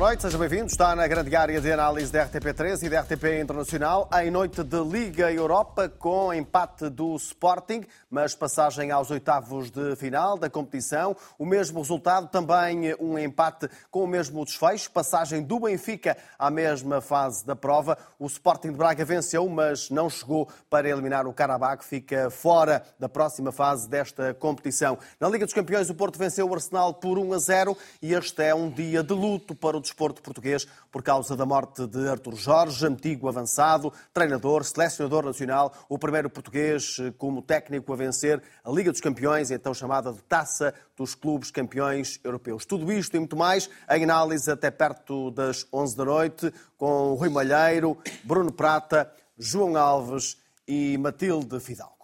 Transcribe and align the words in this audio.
Boa 0.00 0.12
noite, 0.12 0.22
seja 0.22 0.38
bem-vindo. 0.38 0.64
Está 0.64 0.96
na 0.96 1.06
grande 1.06 1.36
área 1.36 1.60
de 1.60 1.70
análise 1.70 2.10
da 2.10 2.26
RTP3 2.26 2.84
e 2.84 2.88
da 2.88 3.02
RTP 3.02 3.38
Internacional 3.38 4.08
em 4.22 4.30
noite 4.30 4.64
de 4.64 4.82
Liga 4.82 5.30
Europa 5.30 5.90
com 5.90 6.32
empate 6.32 6.88
do 6.88 7.14
Sporting, 7.16 7.84
mas 8.10 8.34
passagem 8.34 8.90
aos 8.90 9.10
oitavos 9.10 9.70
de 9.70 9.94
final 9.96 10.38
da 10.38 10.48
competição. 10.48 11.14
O 11.38 11.44
mesmo 11.44 11.80
resultado, 11.80 12.28
também 12.28 12.94
um 12.98 13.18
empate 13.18 13.68
com 13.90 14.02
o 14.02 14.06
mesmo 14.06 14.42
desfecho, 14.42 14.90
passagem 14.90 15.42
do 15.42 15.60
Benfica 15.60 16.16
à 16.38 16.50
mesma 16.50 17.02
fase 17.02 17.44
da 17.44 17.54
prova. 17.54 17.98
O 18.18 18.26
Sporting 18.26 18.70
de 18.70 18.78
Braga 18.78 19.04
venceu, 19.04 19.46
mas 19.50 19.90
não 19.90 20.08
chegou 20.08 20.48
para 20.70 20.88
eliminar 20.88 21.26
o 21.26 21.34
que 21.34 21.84
fica 21.84 22.30
fora 22.30 22.82
da 22.98 23.06
próxima 23.06 23.52
fase 23.52 23.86
desta 23.86 24.32
competição. 24.32 24.96
Na 25.20 25.28
Liga 25.28 25.44
dos 25.44 25.52
Campeões, 25.52 25.90
o 25.90 25.94
Porto 25.94 26.18
venceu 26.18 26.48
o 26.48 26.54
Arsenal 26.54 26.94
por 26.94 27.18
1 27.18 27.34
a 27.34 27.38
0 27.38 27.76
e 28.00 28.14
este 28.14 28.42
é 28.42 28.54
um 28.54 28.70
dia 28.70 29.02
de 29.02 29.12
luto 29.12 29.54
para 29.54 29.76
o 29.76 29.89
desporto 29.90 30.22
português 30.22 30.66
por 30.90 31.02
causa 31.02 31.36
da 31.36 31.44
morte 31.44 31.86
de 31.86 32.08
Artur 32.08 32.34
Jorge, 32.36 32.86
antigo 32.86 33.28
avançado, 33.28 33.92
treinador, 34.14 34.64
selecionador 34.64 35.24
nacional, 35.24 35.74
o 35.88 35.98
primeiro 35.98 36.30
português 36.30 36.96
como 37.18 37.42
técnico 37.42 37.92
a 37.92 37.96
vencer 37.96 38.42
a 38.64 38.70
Liga 38.70 38.90
dos 38.90 39.00
Campeões, 39.00 39.50
então 39.50 39.74
chamada 39.74 40.12
de 40.12 40.22
Taça 40.22 40.72
dos 40.96 41.14
Clubes 41.14 41.50
Campeões 41.50 42.20
Europeus. 42.22 42.64
Tudo 42.64 42.90
isto 42.92 43.16
e 43.16 43.18
muito 43.18 43.36
mais 43.36 43.68
em 43.90 44.04
análise 44.04 44.50
até 44.50 44.70
perto 44.70 45.30
das 45.30 45.66
11 45.72 45.96
da 45.96 46.04
noite 46.04 46.54
com 46.76 47.14
Rui 47.14 47.28
Malheiro, 47.28 47.98
Bruno 48.24 48.52
Prata, 48.52 49.12
João 49.36 49.76
Alves 49.76 50.38
e 50.66 50.96
Matilde 50.98 51.58
Fidalgo. 51.60 51.99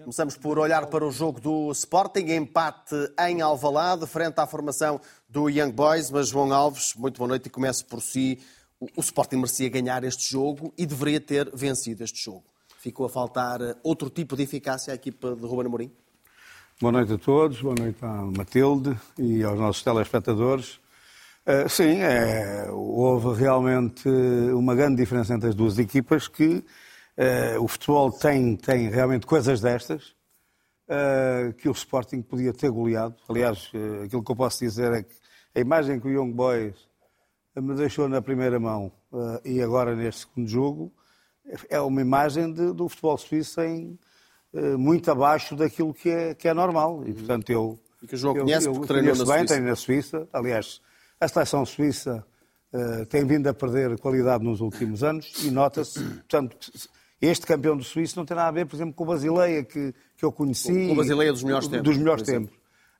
Começamos 0.00 0.36
por 0.36 0.58
olhar 0.58 0.86
para 0.86 1.04
o 1.04 1.10
jogo 1.10 1.40
do 1.40 1.72
Sporting, 1.72 2.30
empate 2.32 2.94
em 3.26 3.40
Alvalade, 3.40 4.06
frente 4.06 4.38
à 4.38 4.46
formação 4.46 5.00
do 5.28 5.48
Young 5.48 5.72
Boys. 5.72 6.10
Mas, 6.10 6.28
João 6.28 6.52
Alves, 6.52 6.94
muito 6.94 7.18
boa 7.18 7.28
noite 7.28 7.46
e 7.46 7.50
começo 7.50 7.84
por 7.86 8.00
si. 8.00 8.38
O 8.78 9.00
Sporting 9.00 9.36
merecia 9.36 9.68
ganhar 9.68 10.04
este 10.04 10.30
jogo 10.30 10.72
e 10.76 10.86
deveria 10.86 11.20
ter 11.20 11.50
vencido 11.54 12.04
este 12.04 12.22
jogo. 12.22 12.44
Ficou 12.78 13.06
a 13.06 13.08
faltar 13.08 13.58
outro 13.82 14.08
tipo 14.10 14.36
de 14.36 14.44
eficácia 14.44 14.92
à 14.92 14.94
equipa 14.94 15.34
de 15.34 15.46
Ruben 15.46 15.66
Amorim? 15.66 15.92
Boa 16.80 16.92
noite 16.92 17.14
a 17.14 17.18
todos, 17.18 17.60
boa 17.60 17.74
noite 17.74 17.98
à 18.02 18.12
Matilde 18.36 18.96
e 19.18 19.42
aos 19.42 19.58
nossos 19.58 19.82
telespectadores. 19.82 20.78
Uh, 21.46 21.68
sim, 21.68 22.00
é, 22.02 22.68
houve 22.70 23.40
realmente 23.40 24.08
uma 24.08 24.74
grande 24.74 24.96
diferença 24.96 25.32
entre 25.34 25.48
as 25.48 25.54
duas 25.54 25.78
equipas 25.78 26.28
que 26.28 26.62
Uh, 27.16 27.62
o 27.62 27.66
futebol 27.66 28.12
tem, 28.12 28.56
tem 28.56 28.90
realmente 28.90 29.24
coisas 29.24 29.62
destas 29.62 30.14
uh, 30.86 31.50
que 31.54 31.66
o 31.66 31.72
Sporting 31.72 32.20
podia 32.20 32.52
ter 32.52 32.70
goleado. 32.70 33.16
Aliás, 33.26 33.72
uh, 33.72 34.04
aquilo 34.04 34.22
que 34.22 34.30
eu 34.30 34.36
posso 34.36 34.58
dizer 34.62 34.92
é 34.92 35.02
que 35.02 35.14
a 35.54 35.60
imagem 35.60 35.98
que 35.98 36.06
o 36.06 36.10
Young 36.10 36.32
Boys 36.32 36.76
me 37.54 37.74
deixou 37.74 38.06
na 38.06 38.20
primeira 38.20 38.60
mão 38.60 38.92
e 39.42 39.62
agora 39.62 39.96
neste 39.96 40.26
segundo 40.26 40.46
jogo 40.46 40.92
é 41.70 41.80
uma 41.80 42.02
imagem 42.02 42.52
de, 42.52 42.70
do 42.74 42.86
futebol 42.86 43.16
suíço 43.16 43.62
em, 43.62 43.98
muito 44.76 45.10
abaixo 45.10 45.56
daquilo 45.56 45.94
que 45.94 46.10
é, 46.10 46.34
que 46.34 46.46
é 46.46 46.52
normal. 46.52 47.02
E, 47.06 47.14
portanto, 47.14 47.48
eu. 47.48 47.80
E 48.02 48.06
que 48.06 48.14
o 48.14 48.18
João 48.18 48.34
conhece, 48.34 48.66
eu, 48.68 48.74
porque 48.74 48.88
treinou 48.88 49.16
na 49.16 49.24
bem, 49.24 49.38
Suíça. 49.38 49.46
treino 49.46 49.66
na 49.68 49.74
Suíça. 49.74 50.28
Aliás, 50.34 50.82
a 51.18 51.26
seleção 51.26 51.64
suíça 51.64 52.26
tem 53.08 53.24
vindo 53.24 53.46
a 53.46 53.54
perder 53.54 53.98
qualidade 53.98 54.44
nos 54.44 54.60
últimos 54.60 55.02
anos 55.02 55.42
e 55.42 55.50
nota-se, 55.50 55.98
portanto, 56.04 56.58
este 57.20 57.46
campeão 57.46 57.76
do 57.76 57.84
Suíço 57.84 58.18
não 58.18 58.26
tem 58.26 58.36
nada 58.36 58.48
a 58.48 58.52
ver, 58.52 58.66
por 58.66 58.76
exemplo, 58.76 58.94
com 58.94 59.04
o 59.04 59.06
Basileia, 59.06 59.62
que, 59.64 59.94
que 60.16 60.24
eu 60.24 60.30
conheci. 60.30 60.86
Com 60.86 60.92
o 60.92 60.96
Basileia 60.96 61.32
dos 61.32 61.42
melhores 61.42 61.68
tempos. 61.68 61.84
Dos 61.84 61.98
melhores 61.98 62.22
tempos. 62.22 62.54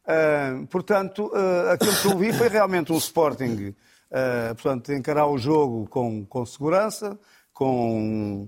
Uh, 0.06 0.66
portanto, 0.68 1.26
uh, 1.26 1.70
aquilo 1.72 1.96
que 1.96 2.06
eu 2.06 2.18
vi 2.18 2.32
foi 2.32 2.48
realmente 2.48 2.92
um 2.92 2.96
Sporting, 2.96 3.74
uh, 4.10 4.54
portanto, 4.54 4.92
encarar 4.92 5.26
o 5.26 5.36
jogo 5.36 5.86
com, 5.88 6.24
com 6.24 6.46
segurança, 6.46 7.18
com, 7.52 8.46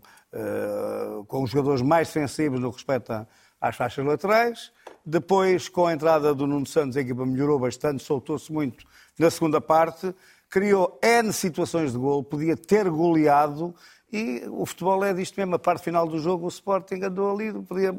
com 1.26 1.42
os 1.42 1.50
jogadores 1.50 1.80
mais 1.80 2.08
sensíveis 2.08 2.60
no 2.60 2.70
respeito 2.70 3.26
às 3.60 3.74
faixas 3.74 4.04
laterais. 4.04 4.70
Depois, 5.04 5.68
com 5.68 5.86
a 5.86 5.92
entrada 5.94 6.34
do 6.34 6.46
Nuno 6.46 6.66
Santos, 6.66 6.96
a 6.96 7.00
equipa 7.00 7.24
melhorou 7.24 7.58
bastante, 7.58 8.02
soltou-se 8.02 8.52
muito 8.52 8.84
na 9.18 9.30
segunda 9.30 9.60
parte, 9.60 10.14
criou 10.50 10.98
N 11.02 11.32
situações 11.32 11.92
de 11.92 11.98
gol, 11.98 12.22
podia 12.22 12.56
ter 12.56 12.88
goleado 12.90 13.74
e 14.12 14.42
o 14.48 14.64
futebol 14.64 15.04
é 15.04 15.12
disto 15.12 15.36
mesmo. 15.36 15.54
A 15.54 15.58
parte 15.58 15.84
final 15.84 16.06
do 16.06 16.18
jogo, 16.18 16.46
o 16.46 16.48
Sporting 16.48 17.02
andou 17.02 17.34
ali, 17.34 17.52
podia 17.52 17.98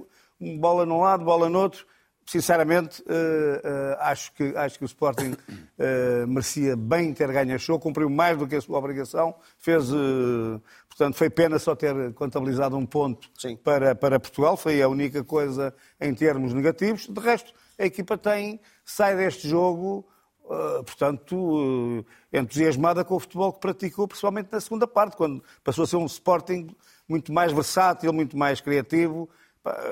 bola 0.59 0.85
num 0.85 1.01
lado, 1.01 1.23
bola 1.23 1.49
no 1.49 1.59
outro. 1.59 1.85
Sinceramente, 2.25 3.01
uh, 3.01 3.05
uh, 3.05 3.97
acho, 4.01 4.31
que, 4.33 4.55
acho 4.55 4.77
que 4.77 4.83
o 4.83 4.85
Sporting 4.85 5.31
uh, 5.31 6.27
merecia 6.27 6.75
bem 6.75 7.11
ter 7.11 7.31
ganho 7.31 7.55
a 7.55 7.57
show, 7.57 7.79
cumpriu 7.79 8.07
mais 8.07 8.37
do 8.37 8.47
que 8.47 8.55
a 8.55 8.61
sua 8.61 8.77
obrigação, 8.77 9.33
fez, 9.57 9.89
portanto, 10.87 11.15
foi 11.15 11.27
pena 11.31 11.57
só 11.57 11.75
ter 11.75 12.13
contabilizado 12.13 12.77
um 12.77 12.85
ponto 12.85 13.27
para, 13.63 13.95
para 13.95 14.19
Portugal, 14.19 14.55
foi 14.55 14.79
a 14.79 14.87
única 14.87 15.23
coisa 15.23 15.73
em 15.99 16.13
termos 16.13 16.53
negativos. 16.53 17.07
De 17.07 17.19
resto, 17.19 17.51
a 17.79 17.85
equipa 17.85 18.15
tem, 18.15 18.59
sai 18.85 19.15
deste 19.15 19.47
jogo 19.47 20.07
portanto, 20.85 21.35
uh, 21.35 22.05
entusiasmada 22.33 23.03
com 23.05 23.15
o 23.15 23.19
futebol 23.19 23.53
que 23.53 23.59
praticou, 23.59 24.07
principalmente 24.07 24.49
na 24.51 24.59
segunda 24.59 24.87
parte, 24.87 25.15
quando 25.15 25.43
passou 25.63 25.83
a 25.83 25.87
ser 25.87 25.97
um 25.97 26.05
Sporting 26.05 26.75
muito 27.07 27.31
mais 27.31 27.51
versátil, 27.51 28.11
muito 28.13 28.37
mais 28.37 28.61
criativo. 28.61 29.29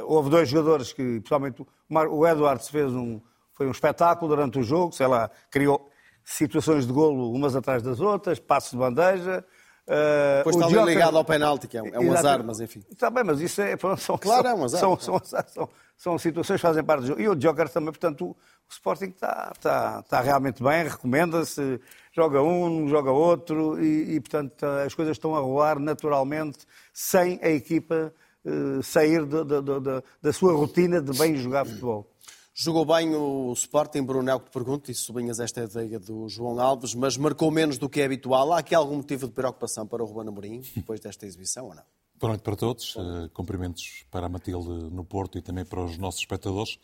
Houve 0.06 0.29
dois 0.29 0.50
jogadores 0.50 0.94
que, 0.94 1.03
principalmente 1.19 1.66
o 1.90 2.28
Edwards 2.28 2.69
fez 2.69 2.91
um, 2.91 3.19
foi 3.53 3.68
um 3.68 3.72
espetáculo 3.72 4.29
durante 4.29 4.57
o 4.59 4.63
jogo, 4.63 4.94
sei 4.94 5.07
lá, 5.07 5.29
criou 5.51 5.90
situações 6.23 6.85
de 6.85 6.94
golo 6.94 7.31
umas 7.31 7.56
atrás 7.56 7.81
das 7.81 8.00
outras, 8.00 8.39
passos 8.39 8.72
de 8.72 8.78
bandeja. 8.78 9.45
Uh, 9.88 10.38
Depois 10.40 10.56
está 10.58 10.68
Joker... 10.68 10.86
ligado 10.86 11.18
ao 11.18 11.24
penalti, 11.24 11.68
que 11.68 11.78
é 11.78 11.81
um, 11.81 11.88
é 11.88 12.00
um 12.00 12.14
azar, 12.14 12.44
mas 12.44 12.59
enfim. 12.59 12.84
Está 12.92 13.09
bem, 13.09 13.24
mas 13.24 13.40
isso 13.40 13.62
é... 13.62 13.78
São, 13.98 14.18
claro, 14.18 14.44
são, 14.44 14.52
é 14.52 14.53
um 14.53 14.64
azar. 14.66 14.80
São, 14.81 15.00
são, 15.00 15.22
são, 15.24 15.70
são 15.98 16.18
situações 16.18 16.58
que 16.58 16.68
fazem 16.68 16.84
parte 16.84 17.02
do 17.02 17.08
jogo. 17.08 17.22
E 17.22 17.30
o 17.30 17.36
Joker 17.36 17.70
também, 17.70 17.92
portanto, 17.92 18.25
o 18.31 18.36
Sporting 18.70 19.06
está, 19.06 19.52
está, 19.56 20.02
está 20.03 20.22
realmente 20.22 20.62
bem, 20.62 20.84
recomenda-se, 20.84 21.80
joga 22.12 22.42
um, 22.42 22.88
joga 22.90 23.12
outro 23.12 23.81
e, 23.81 24.16
e, 24.16 24.20
portanto, 24.20 24.66
as 24.86 24.94
coisas 24.94 25.16
estão 25.16 25.34
a 25.36 25.40
rolar 25.40 25.80
naturalmente, 25.80 26.59
sem 26.94 27.40
a 27.42 27.50
equipa 27.50 28.14
uh, 28.44 28.84
sair 28.84 29.25
de, 29.25 29.44
de, 29.46 29.62
de, 29.62 30.04
da 30.22 30.34
sua 30.34 30.52
rotina 30.52 31.02
de 31.02 31.18
bem 31.18 31.38
jogar 31.38 31.66
futebol. 31.66 32.12
Jogou 32.59 32.85
bem 32.85 33.13
o 33.13 33.53
Sporting, 33.53 34.01
Bruno, 34.01 34.31
é 34.31 34.34
o 34.34 34.40
que 34.40 34.50
te 34.50 34.51
pergunto, 34.51 34.90
e 34.90 34.95
sublinhas 34.95 35.40
esta 35.40 35.63
ideia 35.63 36.00
do 36.00 36.28
João 36.28 36.59
Alves, 36.59 36.95
mas 36.95 37.16
marcou 37.16 37.51
menos 37.51 37.78
do 37.78 37.88
que 37.88 38.01
é 38.01 38.06
habitual. 38.06 38.51
Há 38.51 38.57
aqui 38.57 38.73
algum 38.73 38.95
motivo 38.95 39.28
de 39.28 39.34
preocupação 39.34 39.85
para 39.85 40.01
o 40.03 40.07
Ruben 40.07 40.29
Amorim, 40.29 40.63
depois 40.75 41.00
desta 41.00 41.28
exibição, 41.28 41.68
ou 41.68 41.75
não? 41.75 41.84
Boa 42.19 42.31
noite 42.31 42.41
para 42.41 42.56
todos. 42.56 42.95
Uh, 42.95 43.29
cumprimentos 43.31 44.03
para 44.09 44.25
a 44.25 44.29
Matilde 44.29 44.90
no 44.90 45.06
Porto 45.06 45.38
e 45.38 45.41
também 45.44 45.63
para 45.63 45.85
os 45.85 46.00
nossos 46.00 46.22
espectadores. 46.22 46.79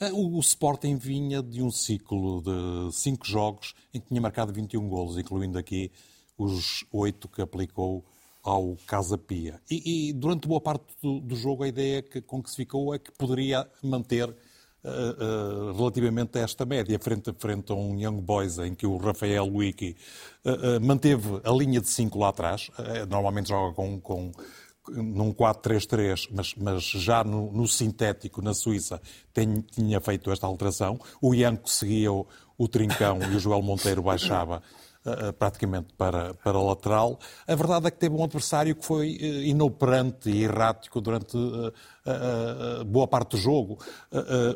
Uh, 0.00 0.14
o, 0.14 0.36
o, 0.36 0.38
Sporting 0.38 0.94
vinha 0.94 1.42
de 1.42 1.60
um 1.60 1.72
ciclo 1.72 2.40
de 2.40 2.94
cinco 2.94 3.26
jogos 3.26 3.74
em 3.92 3.98
que 3.98 4.06
tinha 4.06 4.20
marcado 4.20 4.52
21 4.52 4.88
golos, 4.88 5.18
incluindo 5.18 5.58
aqui 5.58 5.90
os 6.38 6.84
oito 6.92 7.26
que 7.26 7.42
aplicou 7.42 8.04
ao 8.44 8.76
Casa 8.86 9.18
Pia. 9.18 9.60
E, 9.68 10.10
e 10.10 10.12
durante 10.12 10.46
boa 10.46 10.60
parte 10.60 10.84
do, 11.02 11.18
do, 11.18 11.34
jogo 11.34 11.64
a 11.64 11.68
ideia 11.68 12.00
que, 12.00 12.20
com 12.20 12.40
que 12.40 12.48
se 12.48 12.54
ficou 12.54 12.94
é 12.94 12.98
que 13.00 13.10
poderia 13.10 13.68
manter 13.82 14.32
Uh, 14.86 15.70
uh, 15.70 15.76
relativamente 15.76 16.38
a 16.38 16.42
esta 16.42 16.64
média, 16.64 16.96
frente 17.00 17.30
a 17.30 17.34
frente 17.34 17.72
a 17.72 17.74
um 17.74 17.98
Young 17.98 18.20
Boys 18.20 18.56
em 18.58 18.72
que 18.72 18.86
o 18.86 18.96
Rafael 18.98 19.44
Wiki 19.44 19.96
uh, 20.44 20.80
manteve 20.80 21.40
a 21.42 21.50
linha 21.50 21.80
de 21.80 21.88
5 21.88 22.16
lá 22.16 22.28
atrás, 22.28 22.70
normalmente 23.08 23.48
joga 23.48 23.74
com, 23.74 24.00
com 24.00 24.30
num 24.88 25.32
4-3-3, 25.32 26.28
mas, 26.30 26.54
mas, 26.54 26.84
já 26.84 27.24
no, 27.24 27.50
no, 27.52 27.66
sintético, 27.66 28.40
na 28.40 28.54
Suíça, 28.54 29.00
tem, 29.32 29.60
tinha 29.60 30.00
feito 30.00 30.30
esta 30.30 30.46
alteração. 30.46 31.00
O 31.20 31.34
Ianco 31.34 31.68
seguia 31.68 32.12
o, 32.12 32.26
o 32.56 32.68
trincão 32.68 33.18
e 33.22 33.34
o 33.36 33.40
Joel 33.40 33.62
Monteiro 33.62 34.02
baixava 34.02 34.62
praticamente 35.38 35.92
para, 35.96 36.34
para 36.34 36.58
lateral. 36.60 37.18
A 37.46 37.54
verdade 37.54 37.86
é 37.86 37.90
que 37.90 37.98
teve 37.98 38.14
um 38.14 38.24
adversário 38.24 38.74
que 38.74 38.84
foi 38.84 39.16
uh, 39.16 39.24
inoperante 39.42 40.30
e 40.30 40.44
errático 40.44 41.00
durante 41.00 41.36
boa 42.86 43.08
parte 43.08 43.32
do 43.32 43.36
jogo. 43.36 43.78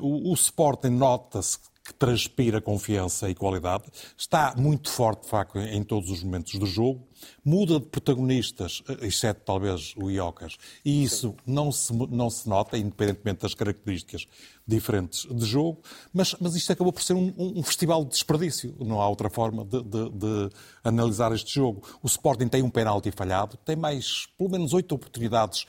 o 0.00 0.32
Sporting 0.35 0.91
nota-se 0.91 1.58
que 1.90 1.94
transpira 1.94 2.60
confiança 2.60 3.28
e 3.28 3.34
qualidade, 3.34 3.84
está 4.16 4.54
muito 4.56 4.88
forte, 4.88 5.25
de 5.25 5.28
facto, 5.28 5.58
em 5.58 5.82
todos 5.82 6.08
os 6.08 6.22
momentos 6.22 6.54
do 6.54 6.64
jogo, 6.64 7.04
muda 7.44 7.81
de 7.81 7.87
protagonistas, 7.87 8.82
eh, 8.88 9.08
exceto 9.08 9.42
talvez 9.44 9.92
o 9.96 10.08
Iocas, 10.08 10.56
e 10.84 11.02
isso 11.02 11.34
não 11.44 11.72
se, 11.72 11.92
não 11.92 12.31
se 12.31 12.48
nota, 12.48 12.78
independentemente 12.78 13.42
das 13.42 13.54
características 13.54 14.26
diferentes 14.66 15.26
de 15.28 15.44
jogo, 15.44 15.82
mas, 16.14 16.37
mas 16.40 16.54
isto 16.54 16.72
acabou 16.72 16.92
por 16.92 17.02
ser 17.02 17.14
um, 17.14 17.34
um 17.37 17.62
festival 17.62 18.04
de 18.04 18.10
desperdício, 18.10 18.75
não 18.78 19.00
há 19.00 19.08
outra 19.08 19.28
forma 19.28 19.64
de, 19.64 19.82
de, 19.82 20.10
de, 20.10 20.50
analisar 20.84 21.32
este 21.32 21.52
jogo. 21.52 21.82
O 22.02 22.06
Sporting 22.06 22.46
tem 22.46 22.62
um 22.62 22.70
penalti 22.70 23.10
falhado, 23.10 23.56
tem 23.64 23.75
mais, 23.75 24.28
pelo 24.38 24.48
menos, 24.48 24.72
oito 24.72 24.94
oportunidades 24.94 25.66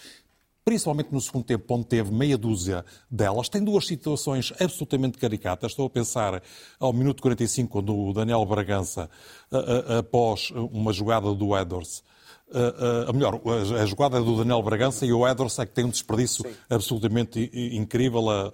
principalmente 0.64 1.12
no 1.12 1.20
segundo 1.20 1.44
tempo, 1.44 1.74
onde 1.74 1.86
teve 1.86 2.12
meia 2.12 2.38
dúzia 2.38 2.86
delas, 3.10 3.50
tem 3.50 3.64
duas 3.64 3.86
situações 3.86 4.54
absolutamente 4.60 5.18
caricatas. 5.18 5.72
Estou 5.72 5.88
a 5.88 5.90
pensar 5.90 6.42
ao 6.80 6.94
minuto 6.94 7.22
45, 7.22 7.72
quando 7.72 7.96
o 7.96 8.14
Daniel 8.14 8.46
Bragança, 8.46 9.10
após 9.98 10.52
uma 10.52 10.94
jogada 10.94 11.34
do 11.34 11.58
Edwards, 11.58 12.04
a, 12.54 13.10
a, 13.10 13.14
melhor, 13.14 13.42
a, 13.46 13.82
a, 13.82 13.86
jogada 13.86 14.18
é 14.18 14.22
do 14.22 14.38
Daniel 14.38 14.62
Bragança 14.62 15.06
e 15.06 15.14
o 15.14 15.28
Edwards 15.28 15.58
é 15.58 15.66
que 15.66 15.72
tem 15.72 15.86
um 15.86 15.90
desperdício 15.90 16.44
Sim. 16.46 16.54
absolutamente 16.70 17.50
incrível 17.54 18.30
a, 18.30 18.52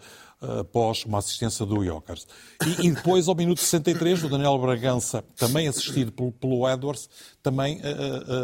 após 0.60 1.04
uma 1.04 1.18
assistência 1.18 1.66
do 1.66 1.84
Jokers. 1.84 2.28
E, 2.64 2.88
e, 2.88 2.92
depois, 2.92 3.28
ao 3.28 3.34
minuto 3.34 3.60
63, 3.60 4.24
o 4.24 4.30
Daniel 4.30 4.58
Bragança, 4.60 5.24
também 5.36 5.68
assistido 5.68 6.12
pelo, 6.12 6.32
pelo 6.32 6.70
Edwards, 6.70 7.10
também 7.42 7.82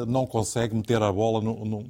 não 0.08 0.26
consegue 0.26 0.76
meter 0.76 1.02
a 1.04 1.12
bola 1.12 1.40
no, 1.40 1.64
no, 1.64 1.86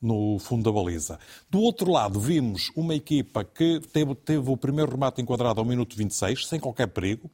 no, 0.00 0.38
fundo 0.38 0.62
da 0.62 0.72
baliza. 0.72 1.18
Do 1.50 1.60
outro 1.60 1.90
lado, 1.90 2.20
vimos 2.20 2.70
uma 2.76 2.94
equipa 2.94 3.44
que 3.44 3.80
teve, 3.92 4.14
teve 4.14 4.50
o 4.50 4.56
primeiro 4.56 4.90
remate 4.90 5.20
enquadrado 5.20 5.60
ao 5.60 5.66
minuto 5.66 5.96
26, 5.96 6.46
sem 6.46 6.60
qualquer 6.60 6.88
perigo, 6.88 7.30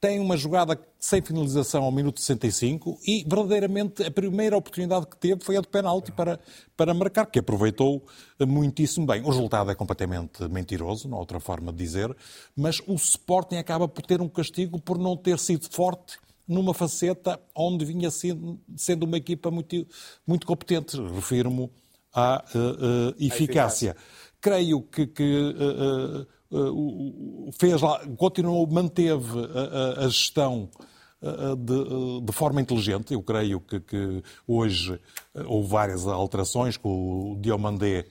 tem 0.00 0.18
uma 0.18 0.36
jogada 0.36 0.80
sem 0.98 1.20
finalização 1.20 1.84
ao 1.84 1.92
minuto 1.92 2.20
65 2.20 2.98
e, 3.06 3.22
verdadeiramente, 3.28 4.02
a 4.02 4.10
primeira 4.10 4.56
oportunidade 4.56 5.06
que 5.06 5.16
teve 5.16 5.44
foi 5.44 5.58
a 5.58 5.60
de 5.60 5.68
penalti 5.68 6.10
para, 6.10 6.40
para 6.74 6.94
marcar, 6.94 7.26
que 7.26 7.38
aproveitou 7.38 8.02
muitíssimo 8.40 9.06
bem. 9.06 9.22
O 9.22 9.28
resultado 9.28 9.70
é 9.70 9.74
completamente 9.74 10.42
mentiroso, 10.48 11.06
não 11.06 11.18
há 11.18 11.20
outra 11.20 11.38
forma 11.38 11.70
de 11.70 11.78
dizer, 11.78 12.16
mas 12.56 12.80
o 12.86 12.94
Sporting 12.94 13.56
acaba 13.56 13.86
por 13.86 14.04
ter 14.04 14.22
um 14.22 14.28
castigo 14.28 14.80
por 14.80 14.98
não 14.98 15.16
ter 15.16 15.38
sido 15.38 15.68
forte 15.70 16.18
numa 16.48 16.74
faceta 16.74 17.38
onde 17.54 17.84
vinha 17.84 18.10
sendo, 18.10 19.04
uma 19.04 19.18
equipa 19.18 19.50
muito, 19.50 19.86
muito 20.26 20.46
competente. 20.46 21.00
Refiro-me 21.00 21.70
à 22.12 22.44
uh, 22.54 23.14
eficácia. 23.24 23.96
Creio 24.40 24.82
que, 24.82 25.06
que 25.06 25.54
uh, 26.52 27.52
fez 27.58 27.80
lá, 27.80 28.00
continuou, 28.16 28.66
manteve 28.66 29.38
a, 29.38 30.02
a, 30.02 30.04
a 30.06 30.08
gestão 30.08 30.68
de, 31.22 32.24
de, 32.24 32.32
forma 32.32 32.62
inteligente. 32.62 33.12
Eu 33.12 33.22
creio 33.22 33.60
que, 33.60 33.78
que, 33.78 34.22
hoje 34.48 34.98
houve 35.46 35.68
várias 35.68 36.06
alterações, 36.06 36.78
com 36.78 37.32
o 37.32 37.36
Diomandé 37.38 38.06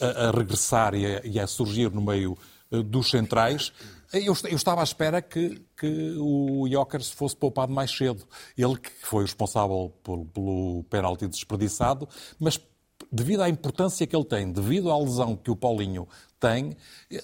a, 0.00 0.28
a 0.28 0.30
regressar 0.30 0.94
e 0.94 1.04
a, 1.04 1.20
e 1.24 1.40
a, 1.40 1.46
surgir 1.48 1.90
no 1.90 2.00
meio 2.00 2.38
dos 2.70 3.10
centrais. 3.10 3.72
Eu, 4.12 4.36
eu 4.44 4.56
estava 4.56 4.80
à 4.80 4.84
espera 4.84 5.22
que, 5.22 5.62
que 5.76 6.16
o 6.18 6.66
Jokers 6.68 7.10
fosse 7.10 7.36
poupado 7.36 7.72
mais 7.72 7.90
cedo. 7.92 8.26
Ele 8.58 8.76
que 8.76 8.90
foi 9.02 9.22
responsável 9.22 9.92
por, 10.02 10.24
pelo 10.26 10.84
penalti 10.90 11.28
desperdiçado, 11.28 12.08
mas 12.38 12.60
devido 13.10 13.42
à 13.42 13.48
importância 13.48 14.06
que 14.06 14.14
ele 14.14 14.24
tem, 14.24 14.50
devido 14.50 14.90
à 14.90 14.98
lesão 14.98 15.36
que 15.36 15.50
o 15.50 15.56
Paulinho 15.56 16.06
tem, 16.38 16.76
eh, 17.12 17.20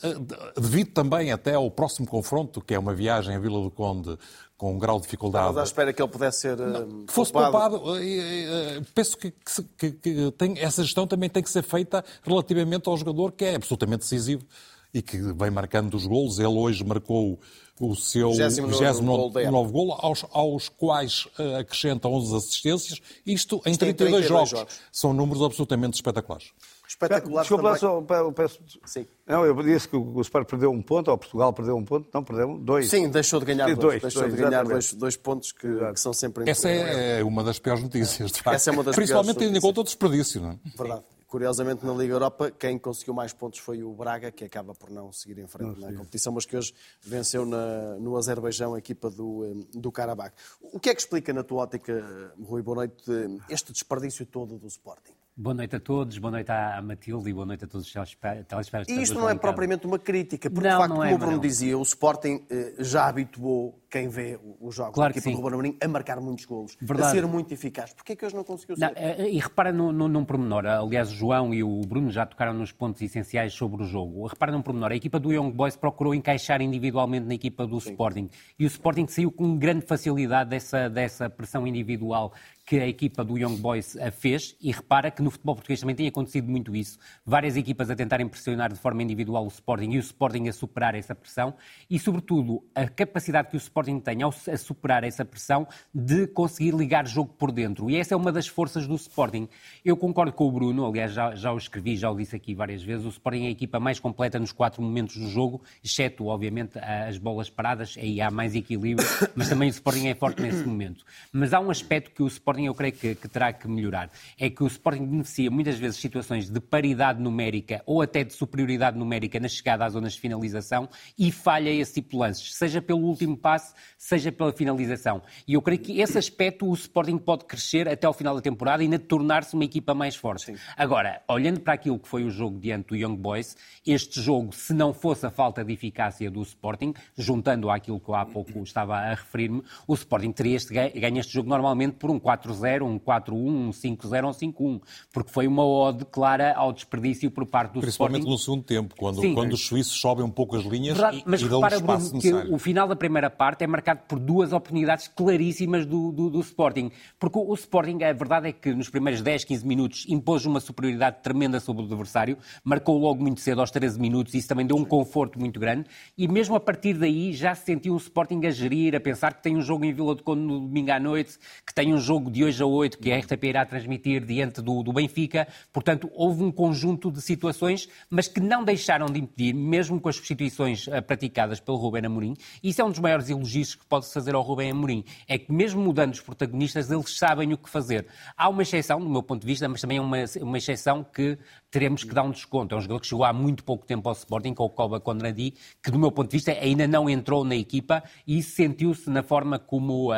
devido 0.60 0.90
também 0.92 1.32
até 1.32 1.54
ao 1.54 1.70
próximo 1.70 2.06
confronto, 2.06 2.60
que 2.60 2.74
é 2.74 2.78
uma 2.78 2.94
viagem 2.94 3.34
a 3.34 3.38
Vila 3.38 3.62
do 3.62 3.70
Conde 3.70 4.18
com 4.56 4.74
um 4.74 4.78
grau 4.78 4.96
de 4.96 5.04
dificuldade. 5.04 5.48
Mas 5.48 5.58
à 5.58 5.62
espera 5.64 5.92
que 5.92 6.02
ele 6.02 6.10
pudesse 6.10 6.40
ser. 6.40 6.56
Não, 6.56 7.04
que 7.06 7.12
fosse 7.12 7.32
poupado. 7.32 7.78
poupado 7.78 7.98
eh, 7.98 8.78
eh, 8.78 8.82
penso 8.94 9.16
que, 9.16 9.32
que, 9.78 9.92
que 9.92 10.30
tem, 10.32 10.58
essa 10.58 10.82
gestão 10.82 11.06
também 11.06 11.28
tem 11.28 11.42
que 11.42 11.50
ser 11.50 11.62
feita 11.62 12.04
relativamente 12.22 12.88
ao 12.88 12.96
jogador 12.96 13.32
que 13.32 13.44
é 13.44 13.54
absolutamente 13.54 14.00
decisivo 14.00 14.44
e 14.92 15.02
que 15.02 15.18
vem 15.18 15.50
marcando 15.50 15.94
os 15.94 16.06
golos. 16.06 16.38
Ele 16.38 16.48
hoje 16.48 16.84
marcou 16.84 17.38
o 17.78 17.94
seu 17.94 18.32
29 18.32 19.02
gol, 19.02 19.66
gol 19.70 19.92
aos, 20.00 20.24
aos, 20.30 20.68
quais 20.68 21.26
uh, 21.38 21.56
acrescenta 21.60 22.08
11 22.08 22.36
assistências, 22.36 23.02
isto 23.26 23.56
em 23.66 23.76
32, 23.76 23.96
32 23.96 24.26
jogos. 24.26 24.50
jogos. 24.50 24.80
São 24.90 25.12
números 25.12 25.42
absolutamente 25.42 25.94
espetaculares. 25.94 26.52
Espetaculares 26.88 27.48
Desculpa, 27.48 27.78
também. 27.78 27.80
Só, 27.80 28.32
peço... 28.32 28.60
Sim. 28.86 29.06
Não, 29.26 29.44
eu 29.44 29.60
disse 29.62 29.88
que 29.88 29.96
o 29.96 30.20
Sport 30.22 30.48
perdeu 30.48 30.70
um 30.70 30.80
ponto, 30.80 31.10
ou 31.10 31.18
Portugal 31.18 31.52
perdeu 31.52 31.76
um 31.76 31.84
ponto, 31.84 32.08
não, 32.14 32.24
perdeu 32.24 32.56
dois. 32.58 32.88
Sim, 32.88 33.10
deixou 33.10 33.40
de 33.40 33.46
ganhar 33.46 33.66
dois. 33.66 33.78
dois 33.78 34.02
deixou 34.02 34.22
dois, 34.22 34.34
de 34.34 34.42
ganhar 34.42 34.64
dois, 34.64 34.92
dois, 34.94 35.16
pontos 35.16 35.52
que, 35.52 35.68
que, 35.68 36.00
são 36.00 36.12
sempre... 36.12 36.48
Essa 36.48 36.70
é 36.70 37.22
uma 37.24 37.42
das 37.42 37.58
piores 37.58 37.82
notícias, 37.82 38.30
de 38.30 38.40
facto. 38.40 38.54
Essa 38.54 38.70
é 38.70 38.72
uma 38.72 38.84
das 38.84 38.94
Principalmente 38.94 39.36
tendo 39.36 39.56
em 39.56 39.60
conta 39.60 39.80
o 39.80 39.84
desperdício, 39.84 40.40
não 40.40 40.50
é? 40.52 40.56
Verdade. 40.76 41.02
Curiosamente, 41.26 41.84
na 41.84 41.93
Liga 41.93 42.14
Europa, 42.14 42.50
quem 42.52 42.78
conseguiu 42.78 43.12
mais 43.12 43.32
pontos 43.32 43.58
foi 43.58 43.82
o 43.82 43.93
Braga, 43.93 44.31
que 44.31 44.44
acaba 44.44 44.75
por 44.75 44.90
não 44.90 45.12
seguir 45.12 45.38
em 45.38 45.46
frente 45.49 45.81
não, 45.81 45.90
na 45.90 45.96
competição, 45.96 46.32
mas 46.32 46.46
que 46.46 46.56
hoje 46.56 46.73
venceu 47.02 47.44
na, 47.44 47.96
no 47.96 48.17
Azerbaijão 48.17 48.75
a 48.75 48.78
equipa 48.78 49.11
do, 49.11 49.44
eh, 49.44 49.78
do 49.78 49.90
Karabakh. 49.90 50.32
O 50.61 50.78
que 50.78 50.88
é 50.88 50.94
que 50.94 51.00
explica, 51.00 51.32
na 51.32 51.43
tua 51.43 51.64
ótica, 51.64 52.32
Rui, 52.40 52.62
boa 52.62 52.76
noite, 52.76 53.11
este 53.50 53.73
desperdício 53.73 54.25
todo 54.25 54.56
do 54.56 54.69
Sporting? 54.69 55.15
Boa 55.38 55.52
noite 55.52 55.76
a 55.76 55.80
todos, 55.80 56.16
boa 56.16 56.30
noite 56.30 56.50
à 56.50 56.80
Matilde 56.80 57.28
e 57.28 57.32
boa 57.34 57.44
noite 57.44 57.62
a 57.62 57.68
todos 57.68 57.86
os 57.86 57.92
telespectadores. 57.92 58.88
E 58.88 59.02
isto 59.02 59.16
não 59.16 59.28
é 59.28 59.34
propriamente 59.34 59.86
uma 59.86 59.98
crítica, 59.98 60.48
porque 60.48 60.66
não, 60.66 60.76
de 60.76 60.80
facto, 60.80 60.92
como 60.92 61.04
é, 61.04 61.14
o 61.14 61.18
Bruno 61.18 61.38
dizia, 61.38 61.76
o 61.76 61.82
Sporting 61.82 62.46
eh, 62.48 62.72
já 62.78 63.06
habituou 63.06 63.78
quem 63.90 64.08
vê 64.08 64.40
os 64.60 64.74
jogos 64.74 64.94
claro 64.94 65.12
da 65.12 65.18
equipa 65.18 65.36
do 65.36 65.42
Ruben 65.42 65.52
Amorim 65.52 65.78
a 65.78 65.88
marcar 65.88 66.20
muitos 66.22 66.46
golos, 66.46 66.74
Verdade. 66.80 67.08
a 67.08 67.10
ser 67.10 67.26
muito 67.26 67.52
eficaz. 67.52 67.92
Porquê 67.92 68.14
é 68.14 68.16
que 68.16 68.24
hoje 68.24 68.34
não 68.34 68.44
conseguiu 68.44 68.76
ser? 68.76 68.80
Não, 68.80 68.92
eh, 68.96 69.28
e 69.28 69.38
repara 69.38 69.70
num, 69.72 69.92
num 69.92 70.24
pormenor, 70.24 70.64
aliás 70.64 71.10
o 71.10 71.14
João 71.14 71.52
e 71.52 71.62
o 71.62 71.82
Bruno 71.82 72.10
já 72.10 72.24
tocaram 72.24 72.54
nos 72.54 72.72
pontos 72.72 73.02
essenciais 73.02 73.52
sobre 73.52 73.82
o 73.82 73.86
jogo. 73.86 74.26
Repara 74.26 74.50
num 74.50 74.62
pormenor, 74.62 74.90
a 74.90 74.96
equipa 74.96 75.20
do 75.20 75.30
Young 75.34 75.52
Boys 75.52 75.76
procurou 75.76 76.14
encaixar 76.14 76.62
individualmente 76.62 77.26
na 77.26 77.34
equipa 77.34 77.66
do 77.66 77.78
Sim. 77.78 77.90
Sporting 77.90 78.30
e 78.58 78.64
o 78.64 78.68
Sporting 78.68 79.06
saiu 79.06 79.30
com 79.30 79.54
grande 79.58 79.84
facilidade 79.84 80.48
dessa, 80.48 80.88
dessa 80.88 81.28
pressão 81.28 81.66
individual 81.66 82.32
que 82.66 82.80
a 82.80 82.86
equipa 82.88 83.24
do 83.24 83.38
Young 83.38 83.56
Boys 83.58 83.96
fez 84.18 84.56
e 84.60 84.72
repara 84.72 85.08
que 85.08 85.22
no 85.22 85.30
futebol 85.30 85.54
português 85.54 85.78
também 85.78 85.94
tem 85.94 86.08
acontecido 86.08 86.50
muito 86.50 86.74
isso. 86.74 86.98
Várias 87.24 87.56
equipas 87.56 87.88
a 87.88 87.94
tentarem 87.94 88.26
pressionar 88.26 88.72
de 88.72 88.78
forma 88.78 89.04
individual 89.04 89.44
o 89.44 89.48
Sporting 89.48 89.92
e 89.92 89.98
o 89.98 90.00
Sporting 90.00 90.48
a 90.48 90.52
superar 90.52 90.96
essa 90.96 91.14
pressão 91.14 91.54
e, 91.88 91.96
sobretudo, 91.96 92.64
a 92.74 92.88
capacidade 92.88 93.48
que 93.50 93.56
o 93.56 93.58
Sporting 93.58 94.00
tem 94.00 94.22
ao 94.22 94.34
a 94.50 94.56
superar 94.56 95.04
essa 95.04 95.24
pressão 95.24 95.66
de 95.94 96.26
conseguir 96.26 96.74
ligar 96.74 97.06
jogo 97.06 97.32
por 97.38 97.52
dentro. 97.52 97.88
E 97.88 97.96
essa 97.96 98.14
é 98.14 98.16
uma 98.16 98.32
das 98.32 98.48
forças 98.48 98.86
do 98.86 98.96
Sporting. 98.96 99.48
Eu 99.84 99.96
concordo 99.96 100.32
com 100.32 100.48
o 100.48 100.50
Bruno, 100.50 100.84
aliás, 100.84 101.12
já, 101.12 101.34
já 101.36 101.52
o 101.52 101.56
escrevi, 101.56 101.96
já 101.96 102.10
o 102.10 102.16
disse 102.16 102.34
aqui 102.34 102.52
várias 102.52 102.82
vezes, 102.82 103.06
o 103.06 103.10
Sporting 103.10 103.44
é 103.44 103.46
a 103.46 103.50
equipa 103.50 103.78
mais 103.78 104.00
completa 104.00 104.40
nos 104.40 104.50
quatro 104.50 104.82
momentos 104.82 105.16
do 105.16 105.28
jogo, 105.28 105.62
exceto, 105.85 106.26
obviamente, 106.26 106.78
as 106.78 107.16
bolas 107.16 107.49
paradas, 107.49 107.96
aí 107.96 108.20
há 108.20 108.28
mais 108.28 108.56
equilíbrio, 108.56 109.06
mas 109.37 109.49
também 109.49 109.68
o 109.68 109.70
Sporting 109.70 110.08
é 110.08 110.14
forte 110.14 110.42
nesse 110.42 110.64
momento. 110.64 111.04
Mas 111.32 111.54
há 111.54 111.61
um 111.61 111.70
aspecto 111.70 112.11
que 112.11 112.23
o 112.23 112.26
Sporting 112.26 112.55
Sporting 112.56 112.64
eu 112.64 112.75
creio 112.75 112.92
que, 112.92 113.14
que, 113.14 113.28
terá 113.28 113.52
que 113.52 113.68
melhorar. 113.68 114.10
É 114.38 114.48
que 114.48 114.62
o 114.62 114.66
Sporting 114.66 115.04
beneficia 115.04 115.50
muitas 115.50 115.78
vezes 115.78 115.98
situações 115.98 116.48
de 116.48 116.60
paridade 116.60 117.20
numérica 117.20 117.82
ou 117.84 118.00
até 118.00 118.25
de 118.25 118.32
superioridade 118.32 118.98
numérica 118.98 119.38
na 119.38 119.48
chegada 119.48 119.84
às 119.84 119.92
zonas 119.92 120.14
de 120.14 120.20
finalização 120.20 120.88
e 121.18 121.30
falha 121.30 121.70
esse 121.70 121.94
tipo 121.94 122.10
de 122.10 122.16
lances, 122.16 122.54
seja 122.54 122.80
pelo 122.80 123.00
último 123.00 123.36
passe, 123.36 123.75
seja 123.98 124.32
pela 124.32 124.52
finalização. 124.52 125.22
E 125.46 125.54
eu 125.54 125.62
creio 125.62 125.80
que 125.80 126.00
esse 126.00 126.18
aspecto 126.18 126.66
o 126.66 126.75
Sporting 126.75 127.18
pode 127.18 127.44
crescer 127.44 127.88
até 127.88 128.06
ao 128.06 128.12
final 128.12 128.34
da 128.34 128.40
temporada 128.40 128.82
e 128.82 128.86
ainda 128.86 128.98
tornar-se 128.98 129.54
uma 129.54 129.64
equipa 129.64 129.94
mais 129.94 130.16
forte. 130.16 130.46
Sim. 130.46 130.56
Agora, 130.76 131.22
olhando 131.28 131.60
para 131.60 131.75
aquilo 131.75 131.98
que 131.98 132.08
foi 132.08 132.25
o 132.25 132.30
jogo 132.30 132.58
diante 132.58 132.88
do 132.88 132.96
Young 132.96 133.16
Boys, 133.16 133.56
este 133.86 134.20
jogo, 134.20 134.54
se 134.54 134.72
não 134.72 134.92
fosse 134.92 135.26
a 135.26 135.30
falta 135.30 135.64
de 135.64 135.72
eficácia 135.72 136.30
do 136.30 136.42
Sporting, 136.42 136.94
juntando 137.16 137.70
àquilo 137.70 138.00
que 138.00 138.08
eu 138.08 138.14
há 138.14 138.25
pouco 138.25 138.62
estava 138.62 138.96
a 138.96 139.10
referir-me, 139.10 139.62
o 139.86 139.94
Sporting 139.94 140.32
teria 140.32 140.56
este, 140.56 140.72
ganho 140.72 141.18
este 141.18 141.32
jogo 141.32 141.48
normalmente 141.48 141.96
por 141.96 142.10
um 142.10 142.18
4 142.18 142.45
4-0, 142.46 142.82
um 142.82 142.98
4-1, 142.98 143.34
um 143.34 143.70
5-0, 143.70 144.28
um 144.28 144.30
5-1, 144.30 144.80
porque 145.12 145.30
foi 145.30 145.46
uma 145.46 145.64
ode 145.64 146.04
clara 146.04 146.54
ao 146.54 146.72
desperdício 146.72 147.30
por 147.30 147.46
parte 147.46 147.72
do 147.72 147.80
Principalmente 147.80 148.20
Sporting. 148.20 148.32
no 148.32 148.38
segundo 148.38 148.64
tempo, 148.64 148.94
quando, 148.96 149.34
quando 149.34 149.52
os 149.52 149.66
suíços 149.66 149.98
sobem 149.98 150.24
um 150.24 150.30
pouco 150.30 150.56
as 150.56 150.64
linhas 150.64 150.96
Verdade, 150.96 151.18
e, 151.18 151.22
mas 151.26 151.42
e 151.42 151.48
dão 151.48 151.60
o 151.60 151.66
espaço 151.66 152.14
necessário. 152.14 152.48
Que 152.48 152.54
o 152.54 152.58
final 152.58 152.88
da 152.88 152.96
primeira 152.96 153.30
parte 153.30 153.64
é 153.64 153.66
marcado 153.66 154.00
por 154.08 154.18
duas 154.18 154.52
oportunidades 154.52 155.08
claríssimas 155.08 155.84
do, 155.84 156.12
do, 156.12 156.30
do 156.30 156.40
Sporting, 156.40 156.90
porque 157.18 157.38
o, 157.38 157.50
o 157.50 157.54
Sporting, 157.54 158.02
a 158.02 158.12
verdade 158.12 158.48
é 158.48 158.52
que 158.52 158.72
nos 158.74 158.88
primeiros 158.88 159.20
10, 159.20 159.44
15 159.44 159.66
minutos 159.66 160.06
impôs 160.08 160.44
uma 160.46 160.60
superioridade 160.60 161.18
tremenda 161.22 161.60
sobre 161.60 161.82
o 161.82 161.86
adversário, 161.86 162.38
marcou 162.62 162.98
logo 162.98 163.22
muito 163.22 163.40
cedo 163.40 163.60
aos 163.60 163.70
13 163.70 163.98
minutos, 163.98 164.34
e 164.34 164.38
isso 164.38 164.48
também 164.48 164.66
deu 164.66 164.76
um 164.76 164.84
conforto 164.84 165.38
muito 165.38 165.58
grande, 165.58 165.86
e 166.16 166.28
mesmo 166.28 166.54
a 166.54 166.60
partir 166.60 166.94
daí 166.94 167.32
já 167.32 167.54
se 167.54 167.64
sentiu 167.64 167.94
o 167.94 167.96
Sporting 167.96 168.44
a 168.46 168.50
gerir, 168.50 168.94
a 168.94 169.00
pensar 169.00 169.34
que 169.34 169.42
tem 169.42 169.56
um 169.56 169.62
jogo 169.62 169.84
em 169.84 169.92
Vila 169.92 170.14
de 170.14 170.22
Conde 170.22 170.42
no 170.42 170.60
domingo 170.60 170.90
à 170.90 171.00
noite, 171.00 171.38
que 171.66 171.74
tem 171.74 171.92
um 171.92 171.98
jogo 171.98 172.30
de 172.37 172.45
hoje 172.45 172.62
a 172.62 172.66
8 172.66 172.99
que 172.99 173.11
a 173.11 173.19
RTP 173.19 173.45
irá 173.45 173.64
transmitir 173.64 174.23
diante 174.23 174.61
do, 174.61 174.83
do 174.83 174.93
Benfica. 174.93 175.49
Portanto, 175.73 176.11
houve 176.12 176.43
um 176.43 176.52
conjunto 176.52 177.11
de 177.11 177.23
situações, 177.23 177.88
mas 178.11 178.28
que 178.28 178.40
não 178.40 178.62
deixaram 178.62 179.07
de 179.07 179.19
impedir, 179.19 179.55
mesmo 179.55 179.99
com 179.99 180.11
as 180.11 180.16
substituições 180.16 180.87
uh, 180.87 181.00
praticadas 181.00 181.61
pelo 181.61 181.78
Rubén 181.78 182.05
Amorim. 182.05 182.37
Isso 182.62 182.83
é 182.83 182.85
um 182.85 182.90
dos 182.90 182.99
maiores 182.99 183.31
elogios 183.31 183.75
que 183.75 183.87
pode-se 183.87 184.12
fazer 184.12 184.35
ao 184.35 184.43
Rubén 184.43 184.71
Amorim. 184.71 185.02
É 185.26 185.38
que 185.38 185.50
mesmo 185.50 185.81
mudando 185.81 186.12
os 186.12 186.21
protagonistas, 186.21 186.90
eles 186.90 187.16
sabem 187.16 187.55
o 187.55 187.57
que 187.57 187.71
fazer. 187.71 188.07
Há 188.37 188.50
uma 188.50 188.61
exceção, 188.61 189.00
do 189.00 189.09
meu 189.09 189.23
ponto 189.23 189.40
de 189.40 189.47
vista, 189.47 189.66
mas 189.66 189.81
também 189.81 189.99
uma, 189.99 190.19
uma 190.43 190.59
exceção 190.59 191.02
que 191.02 191.38
teremos 191.70 192.04
que 192.04 192.14
dar 192.14 192.23
um 192.23 192.30
desconto. 192.30 192.75
É 192.75 192.78
um 192.78 192.80
jogador 192.80 193.00
que 193.00 193.06
chegou 193.06 193.25
há 193.25 193.32
muito 193.32 193.64
pouco 193.64 193.87
tempo 193.87 194.08
ao 194.08 194.14
Sporting, 194.14 194.54
com 194.54 194.64
o 194.64 194.70
Koba 194.70 195.00
Conradi, 195.00 195.54
que 195.82 195.90
do 195.90 195.99
meu 195.99 196.11
ponto 196.11 196.30
de 196.30 196.37
vista 196.37 196.52
ainda 196.52 196.87
não 196.87 197.08
entrou 197.08 197.44
na 197.44 197.56
equipa 197.56 198.02
e 198.26 198.42
sentiu-se 198.42 199.11
na 199.11 199.23
forma 199.23 199.58
como 199.58 200.12
uh, 200.12 200.16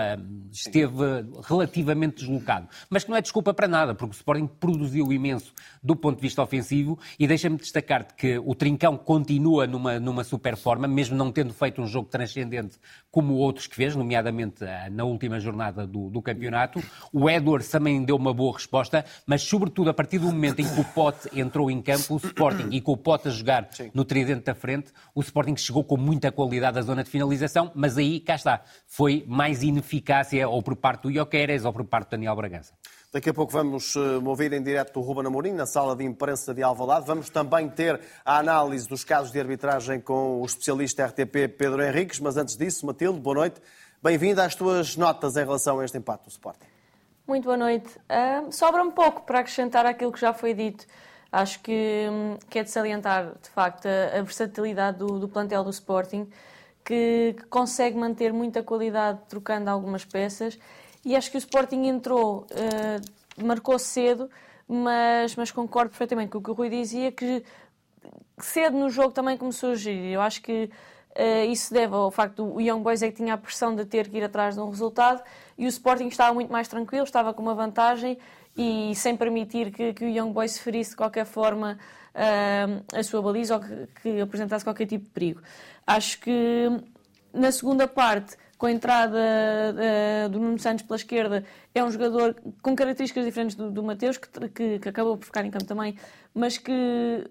esteve 0.51 1.05
relativamente 1.45 2.17
deslocado. 2.17 2.69
Mas 2.91 3.05
que 3.05 3.11
não 3.11 3.17
é 3.17 3.23
desculpa 3.23 3.55
para 3.55 3.67
nada, 3.67 3.95
porque 3.95 4.15
o 4.15 4.17
Sporting 4.17 4.47
produziu 4.47 5.13
imenso 5.13 5.53
do 5.83 5.97
ponto 5.97 6.17
de 6.17 6.23
vista 6.23 6.43
ofensivo 6.43 6.99
e 7.19 7.27
deixa-me 7.27 7.57
destacar 7.57 8.15
que 8.15 8.39
o 8.39 8.55
Trincão 8.55 8.97
continua 8.97 9.67
numa, 9.67 9.99
numa 9.99 10.25
super 10.25 10.57
forma, 10.57 10.87
mesmo 10.87 11.17
não 11.17 11.33
tendo 11.33 11.53
feito 11.53 11.81
um 11.81 11.87
jogo 11.87 12.09
transcendente 12.09 12.79
como 13.11 13.35
outros 13.35 13.67
que 13.67 13.75
fez, 13.75 13.97
nomeadamente 13.97 14.65
uh, 14.65 14.69
na 14.91 15.05
última 15.05 15.41
jornada 15.41 15.87
do, 15.87 16.11
do 16.11 16.23
campeonato. 16.23 16.83
O 17.13 17.29
Edwards 17.29 17.69
também 17.69 18.05
deu 18.05 18.17
uma 18.17 18.35
boa 18.35 18.53
resposta, 18.53 19.05
mas 19.27 19.43
sobretudo 19.43 19.91
a 19.91 19.95
partir 19.95 20.19
do 20.19 20.27
momento 20.27 20.61
em 20.61 20.69
que 20.69 20.81
o 20.81 20.85
Pote 20.85 21.29
entrou 21.49 21.71
em 21.71 21.83
campo, 21.83 22.15
o 22.15 22.17
Sporting, 22.19 22.69
e 22.71 22.81
com 22.81 22.93
o 22.93 22.97
Pote 22.97 23.29
a 23.29 23.31
jogar 23.31 23.69
Sim. 23.73 23.91
no 23.95 24.05
tridente 24.05 24.45
da 24.45 24.55
frente, 24.55 24.93
o 25.15 25.21
Sporting 25.21 25.57
chegou 25.57 25.83
com 25.83 25.97
muita 25.97 26.31
qualidade 26.31 26.79
à 26.79 26.83
zona 26.83 27.03
de 27.03 27.11
finalização, 27.11 27.73
mas 27.75 27.97
aí, 27.97 28.21
cá 28.21 28.35
está, 28.35 28.63
foi 28.87 29.25
mais 29.27 29.63
ineficácia 29.63 30.49
ou 30.49 30.63
por 30.63 30.77
parte 30.77 31.03
do 31.03 31.11
Ioqueres 31.11 31.65
ou 31.65 31.73
por 31.73 31.85
parte 31.85 32.09
do 32.09 32.11
Daniel 32.13 32.37
Bragança. 32.37 32.75
Daqui 33.11 33.31
a 33.31 33.35
pouco 33.35 33.51
vamos 33.51 33.97
uh, 33.97 34.23
ouvir 34.23 34.53
em 34.53 34.63
direto 34.63 35.01
o 35.01 35.03
Ruben 35.03 35.27
Amorim 35.27 35.53
na 35.53 35.65
sala 35.65 35.97
de 35.97 36.05
imprensa 36.05 36.53
de 36.53 36.63
Alvalade. 36.63 37.07
Vamos 37.07 37.31
também 37.31 37.67
ter 37.67 37.99
a 38.23 38.37
análise 38.37 38.87
dos 38.87 39.03
casos 39.03 39.33
de 39.33 39.41
arbitragem 39.41 39.99
com 39.99 40.43
o 40.43 40.45
especialista 40.45 41.07
RTP 41.07 41.49
Pedro 41.57 41.83
Henriques. 41.83 42.21
Mas 42.21 42.37
antes 42.37 42.55
disso, 42.55 42.85
Matilde, 42.85 43.19
boa 43.19 43.35
noite. 43.35 43.63
Bem-vinda 44.03 44.45
às 44.45 44.55
tuas 44.55 44.95
notas 44.95 45.39
em 45.39 45.41
relação 45.41 45.81
a 45.81 45.87
este 45.87 45.97
empate 45.97 46.25
do 46.25 46.31
Sporting. 46.31 46.67
Muito 47.27 47.45
boa 47.45 47.57
noite. 47.57 47.89
Uh, 47.99 48.53
sobra 48.53 48.83
um 48.83 48.91
pouco 48.91 49.23
para 49.23 49.41
acrescentar 49.41 49.87
aquilo 49.87 50.13
que 50.13 50.21
já 50.21 50.35
foi 50.35 50.53
dito. 50.53 50.87
Acho 51.31 51.61
que, 51.61 52.07
um, 52.11 52.39
que 52.49 52.59
é 52.59 52.65
de 52.65 52.71
salientar, 52.71 53.35
de 53.43 53.51
facto, 53.51 53.87
a, 53.87 54.19
a 54.19 54.23
versatilidade 54.23 54.99
do, 54.99 55.19
do, 55.19 55.29
plantel 55.29 55.63
do 55.63 55.71
Sporting, 55.71 56.27
que, 56.85 57.35
que, 57.39 57.45
consegue 57.47 57.99
manter 57.99 58.33
muita 58.33 58.63
qualidade 58.63 59.21
trocando 59.29 59.69
algumas 59.69 60.07
peças 60.07 60.59
e 61.05 61.15
acho 61.15 61.31
que 61.31 61.37
o 61.37 61.39
Sporting 61.39 61.87
entrou, 61.87 62.47
uh, 62.51 63.45
marcou 63.45 63.79
cedo, 63.79 64.31
mas, 64.67 65.37
mas 65.37 65.51
concordo 65.51 65.91
perfeitamente 65.91 66.31
com 66.31 66.39
o 66.39 66.43
que 66.43 66.51
o 66.51 66.55
Rui 66.55 66.69
dizia, 66.69 67.13
que 67.13 67.43
cedo 68.39 68.77
no 68.77 68.91
jogo 68.91 69.13
também 69.13 69.37
começou 69.37 69.71
a 69.71 69.73
agir. 69.73 70.13
Eu 70.13 70.21
acho 70.21 70.43
que 70.43 70.71
uh, 71.17 71.51
isso 71.51 71.73
deve 71.73 71.95
ao 71.95 72.11
facto 72.11 72.45
do 72.45 72.61
Young 72.61 72.83
Boys 72.83 73.03
é 73.03 73.11
que 73.11 73.17
tinha 73.17 73.35
a 73.35 73.39
pressão 73.39 73.75
de 73.75 73.85
ter 73.85 74.09
que 74.09 74.17
ir 74.19 74.25
atrás 74.25 74.55
de 74.55 74.61
um 74.61 74.69
resultado 74.69 75.23
e 75.57 75.67
o 75.67 75.69
Sporting 75.69 76.09
estava 76.09 76.35
muito 76.35 76.51
mais 76.51 76.69
tranquilo, 76.69 77.05
estava 77.05 77.33
com 77.33 77.43
uma 77.43 77.55
vantagem 77.55 78.19
e 78.59 78.93
sem 78.97 79.17
permitir 79.17 79.71
que, 79.71 79.95
que 79.95 80.05
o 80.05 80.09
Young 80.09 80.33
Boys 80.33 80.59
ferisse 80.59 80.91
de 80.91 80.97
qualquer 80.97 81.25
forma 81.25 81.79
uh, 82.15 82.85
a 82.99 83.03
sua 83.05 83.23
baliza 83.23 83.55
ou 83.55 83.61
que, 83.61 83.89
que 84.03 84.21
apresentasse 84.21 84.65
qualquer 84.65 84.87
tipo 84.87 85.05
de 85.05 85.11
perigo. 85.11 85.41
Acho 85.87 86.21
que 86.21 86.69
na 87.33 87.53
segunda 87.53 87.87
parte 87.87 88.37
com 88.59 88.67
a 88.67 88.73
entrada 88.73 89.17
uh, 89.17 90.29
do 90.29 90.41
Nuno 90.41 90.59
Santos 90.59 90.85
pela 90.85 90.97
esquerda, 90.97 91.45
é 91.73 91.85
um 91.85 91.91
jogador 91.93 92.35
com 92.61 92.75
características 92.75 93.25
diferentes 93.25 93.55
do, 93.55 93.71
do 93.71 93.85
Mateus, 93.85 94.19
que, 94.19 94.29
que, 94.49 94.79
que, 94.81 94.89
acabou 94.89 95.17
por 95.17 95.27
ficar 95.27 95.45
em 95.45 95.51
campo 95.51 95.65
também, 95.65 95.97
mas 96.35 96.59
que 96.59 97.25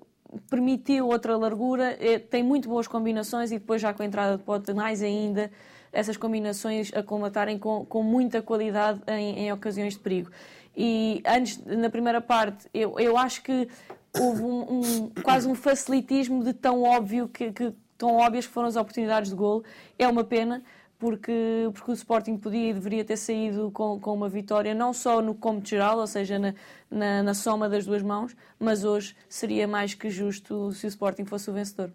permitiu 0.50 1.08
outra 1.08 1.36
largura, 1.36 1.98
é, 2.00 2.18
tem 2.18 2.42
muito 2.42 2.70
boas 2.70 2.88
combinações 2.88 3.52
e 3.52 3.60
depois 3.60 3.82
já 3.82 3.94
com 3.94 4.04
a 4.04 4.06
entrada 4.06 4.38
de 4.38 4.44
Pote 4.44 4.74
mais 4.74 5.02
ainda, 5.02 5.52
essas 5.92 6.16
combinações 6.16 6.94
a 6.94 7.04
colmatarem 7.04 7.60
com, 7.60 7.86
com 7.86 8.04
muita 8.04 8.42
qualidade 8.42 9.02
em, 9.08 9.40
em, 9.40 9.52
ocasiões 9.52 9.94
de 9.94 10.00
perigo. 10.00 10.30
E 10.80 11.24
antes, 11.26 11.58
na 11.66 11.90
primeira 11.90 12.22
parte, 12.22 12.70
eu, 12.72 13.00
eu 13.00 13.18
acho 13.18 13.42
que 13.42 13.68
houve 14.16 14.44
um, 14.44 14.80
um, 14.80 15.10
quase 15.24 15.48
um 15.48 15.56
facilitismo 15.56 16.44
de 16.44 16.54
tão 16.54 16.84
óbvio 16.84 17.28
que, 17.28 17.52
que 17.52 17.74
tão 17.98 18.16
óbvias 18.16 18.46
que 18.46 18.54
foram 18.54 18.68
as 18.68 18.76
oportunidades 18.76 19.32
de 19.32 19.36
golo. 19.36 19.64
É 19.98 20.08
uma 20.08 20.24
pena, 20.24 20.64
porque, 21.00 21.68
porque 21.74 21.90
o 21.90 21.94
Sporting 21.96 22.38
podia 22.38 22.70
e 22.70 22.74
deveria 22.76 23.04
ter 23.04 23.18
saído 23.18 23.72
com, 23.72 24.00
com 24.00 24.14
uma 24.14 24.30
vitória, 24.30 24.76
não 24.76 24.94
só 24.94 25.20
no 25.20 25.34
cômputo 25.34 25.70
geral, 25.70 25.98
ou 25.98 26.06
seja, 26.06 26.38
na, 26.38 26.54
na, 26.92 27.24
na, 27.24 27.34
soma 27.34 27.68
das 27.68 27.84
duas 27.84 28.04
mãos, 28.04 28.36
mas 28.60 28.84
hoje 28.84 29.16
seria 29.28 29.68
mais 29.68 29.96
que 29.96 30.12
justo 30.12 30.72
se 30.74 30.86
o 30.86 30.90
Sporting 30.90 31.26
fosse 31.26 31.50
o 31.50 31.54
vencedor. 31.54 31.92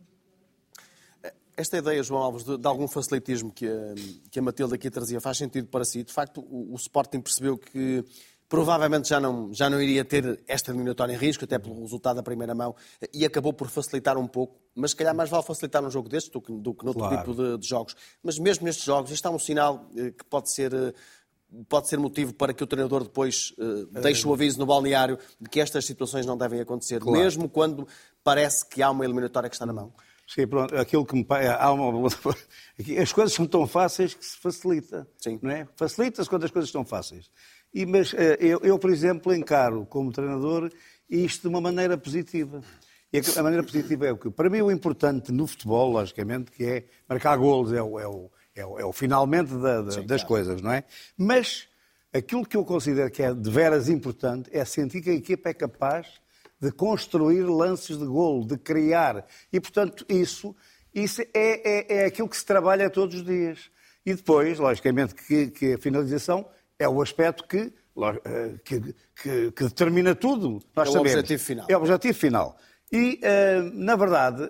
Esta 1.56 1.76
ideia, 1.78 2.02
João 2.02 2.22
Alves, 2.22 2.44
de, 2.44 2.58
de 2.58 2.66
algum 2.66 2.88
facilitismo 2.88 3.52
que 3.52 3.68
a, 3.68 3.94
que 4.28 4.38
a 4.40 4.42
Matilde 4.42 4.74
aqui 4.74 4.90
trazia, 4.90 5.20
faz 5.20 5.36
sentido 5.36 5.68
para 5.68 5.84
si? 5.84 6.02
De 6.02 6.12
facto, 6.12 6.40
o, 6.40 6.72
o 6.72 6.76
Sporting 6.76 7.20
percebeu 7.20 7.56
que 7.56 8.04
provavelmente 8.52 9.08
já 9.08 9.18
não, 9.18 9.50
já 9.50 9.70
não 9.70 9.80
iria 9.80 10.04
ter 10.04 10.44
esta 10.46 10.70
eliminatória 10.70 11.14
em 11.14 11.16
risco, 11.16 11.42
até 11.42 11.58
pelo 11.58 11.80
resultado 11.80 12.16
da 12.16 12.22
primeira 12.22 12.54
mão, 12.54 12.76
e 13.10 13.24
acabou 13.24 13.50
por 13.50 13.66
facilitar 13.70 14.18
um 14.18 14.26
pouco. 14.26 14.60
Mas 14.74 14.90
se 14.90 14.96
calhar 14.96 15.16
mais 15.16 15.30
vale 15.30 15.42
facilitar 15.42 15.82
um 15.82 15.90
jogo 15.90 16.06
destes 16.06 16.30
do 16.30 16.38
que, 16.38 16.52
do 16.52 16.74
que 16.74 16.84
noutro 16.84 17.02
claro. 17.02 17.16
tipo 17.16 17.34
de, 17.34 17.56
de, 17.56 17.66
jogos. 17.66 17.96
Mas 18.22 18.38
mesmo 18.38 18.66
nestes 18.66 18.84
jogos, 18.84 19.10
isto 19.10 19.26
é 19.26 19.30
um 19.30 19.38
sinal 19.38 19.88
eh, 19.96 20.10
que 20.10 20.22
pode 20.26 20.52
ser 20.52 20.74
eh, 20.74 20.92
pode 21.66 21.88
ser 21.88 21.98
motivo 21.98 22.34
para 22.34 22.52
que 22.52 22.62
o 22.62 22.66
treinador 22.66 23.04
depois 23.04 23.54
uh, 23.58 23.86
deixe 24.02 24.28
o 24.28 24.34
aviso 24.34 24.58
no 24.58 24.66
balneário 24.66 25.18
de 25.40 25.48
que 25.48 25.58
estas 25.58 25.86
situações 25.86 26.26
não 26.26 26.36
devem 26.36 26.60
acontecer, 26.60 27.00
claro. 27.00 27.18
mesmo 27.18 27.48
quando 27.48 27.88
parece 28.22 28.68
que 28.68 28.82
há 28.82 28.90
uma 28.90 29.04
eliminatória 29.04 29.48
que 29.48 29.54
está 29.54 29.64
na 29.64 29.72
mão. 29.72 29.94
Sim, 30.26 30.46
pronto, 30.46 30.74
aquilo 30.76 31.04
que 31.04 31.14
me 31.14 31.26
há 31.58 31.72
uma... 31.72 32.08
as 33.02 33.12
coisas 33.12 33.34
são 33.34 33.46
tão 33.46 33.66
fáceis 33.66 34.14
que 34.14 34.24
se 34.24 34.36
facilita, 34.38 35.06
Sim. 35.18 35.38
não 35.42 35.50
é? 35.50 35.66
Facilita-se 35.76 36.28
quando 36.28 36.44
as 36.44 36.50
coisas 36.50 36.68
estão 36.68 36.84
fáceis. 36.84 37.30
E, 37.72 37.86
mas 37.86 38.12
eh, 38.14 38.36
eu, 38.40 38.60
eu, 38.62 38.78
por 38.78 38.90
exemplo, 38.90 39.34
encaro 39.34 39.86
como 39.86 40.12
treinador 40.12 40.70
isto 41.08 41.42
de 41.42 41.48
uma 41.48 41.60
maneira 41.60 41.96
positiva. 41.96 42.62
E 43.12 43.20
a 43.38 43.42
maneira 43.42 43.62
positiva 43.62 44.06
é 44.06 44.12
o 44.12 44.16
que? 44.16 44.30
Para 44.30 44.48
mim, 44.48 44.62
o 44.62 44.70
importante 44.70 45.30
no 45.30 45.46
futebol, 45.46 45.92
logicamente, 45.92 46.50
que 46.50 46.64
é 46.64 46.84
marcar 47.06 47.36
golos, 47.36 47.72
é 47.72 47.82
o, 47.82 47.98
é 47.98 48.08
o, 48.08 48.30
é 48.54 48.64
o, 48.64 48.78
é 48.78 48.84
o 48.84 48.92
finalmente 48.92 49.52
da, 49.54 49.82
da, 49.82 49.90
Sim, 49.90 50.06
das 50.06 50.22
claro. 50.22 50.28
coisas, 50.28 50.62
não 50.62 50.72
é? 50.72 50.84
Mas 51.16 51.68
aquilo 52.12 52.46
que 52.46 52.56
eu 52.56 52.64
considero 52.64 53.10
que 53.10 53.22
é 53.22 53.34
de 53.34 53.50
veras 53.50 53.90
importante 53.90 54.48
é 54.52 54.64
sentir 54.64 55.02
que 55.02 55.10
a 55.10 55.14
equipa 55.14 55.50
é 55.50 55.54
capaz 55.54 56.22
de 56.58 56.72
construir 56.72 57.42
lances 57.42 57.98
de 57.98 58.06
golo, 58.06 58.46
de 58.46 58.56
criar. 58.56 59.26
E, 59.52 59.60
portanto, 59.60 60.06
isso, 60.08 60.56
isso 60.94 61.20
é, 61.20 61.26
é, 61.34 61.96
é 61.96 62.04
aquilo 62.06 62.28
que 62.28 62.36
se 62.36 62.46
trabalha 62.46 62.88
todos 62.88 63.16
os 63.16 63.24
dias. 63.24 63.70
E 64.06 64.14
depois, 64.14 64.58
logicamente, 64.58 65.14
que, 65.14 65.48
que 65.48 65.74
a 65.74 65.78
finalização 65.78 66.46
é 66.82 66.88
o 66.88 67.00
aspecto 67.00 67.46
que, 67.46 67.72
eh, 68.24 68.54
que, 68.64 68.80
que, 69.14 69.52
que 69.52 69.64
determina 69.64 70.14
tudo. 70.14 70.62
Nós 70.74 70.88
é 70.88 70.90
o 70.90 70.92
sabemos. 70.94 71.12
objetivo 71.12 71.42
final. 71.42 71.66
É 71.68 71.76
o 71.76 71.80
objetivo 71.80 72.18
final. 72.18 72.56
E, 72.92 73.20
eh, 73.22 73.62
na 73.72 73.96
verdade, 73.96 74.48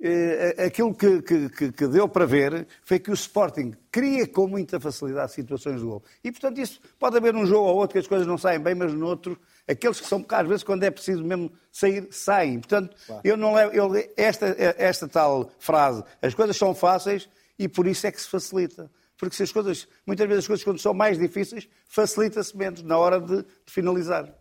eh, 0.00 0.64
aquilo 0.66 0.94
que, 0.94 1.22
que, 1.22 1.72
que, 1.72 1.86
deu 1.86 2.08
para 2.08 2.26
ver 2.26 2.66
foi 2.84 2.98
que 2.98 3.10
o 3.10 3.14
Sporting 3.14 3.74
cria 3.90 4.26
com 4.26 4.48
muita 4.48 4.80
facilidade 4.80 5.32
situações 5.32 5.80
de 5.80 5.86
gol. 5.86 6.02
E, 6.24 6.32
portanto, 6.32 6.58
isso 6.58 6.80
pode 6.98 7.16
haver 7.16 7.34
um 7.34 7.46
jogo 7.46 7.68
ou 7.68 7.76
outro 7.76 7.92
que 7.92 7.98
as 7.98 8.06
coisas 8.06 8.26
não 8.26 8.38
saem 8.38 8.58
bem, 8.58 8.74
mas 8.74 8.92
no 8.92 9.06
outro, 9.06 9.38
aqueles 9.68 10.00
que 10.00 10.06
são, 10.06 10.24
às 10.28 10.48
vezes, 10.48 10.64
quando 10.64 10.82
é 10.82 10.90
preciso 10.90 11.22
mesmo 11.22 11.52
sair, 11.70 12.08
saem. 12.10 12.58
Portanto, 12.60 12.96
claro. 13.06 13.22
eu 13.24 13.36
não 13.36 13.54
levo. 13.54 13.72
Eu, 13.72 14.12
esta, 14.16 14.54
esta 14.58 15.06
tal 15.06 15.50
frase, 15.58 16.02
as 16.22 16.34
coisas 16.34 16.56
são 16.56 16.74
fáceis 16.74 17.28
e 17.58 17.68
por 17.68 17.86
isso 17.86 18.06
é 18.06 18.12
que 18.12 18.20
se 18.20 18.28
facilita 18.28 18.90
porque 19.18 19.34
se 19.34 19.42
as 19.42 19.52
coisas, 19.52 19.88
muitas 20.06 20.26
vezes 20.26 20.44
as 20.44 20.46
coisas 20.46 20.64
quando 20.64 20.78
são 20.78 20.94
mais 20.94 21.18
difíceis, 21.18 21.68
facilita-se 21.88 22.56
menos 22.56 22.82
na 22.82 22.98
hora 22.98 23.20
de, 23.20 23.42
de 23.42 23.72
finalizar. 23.72 24.32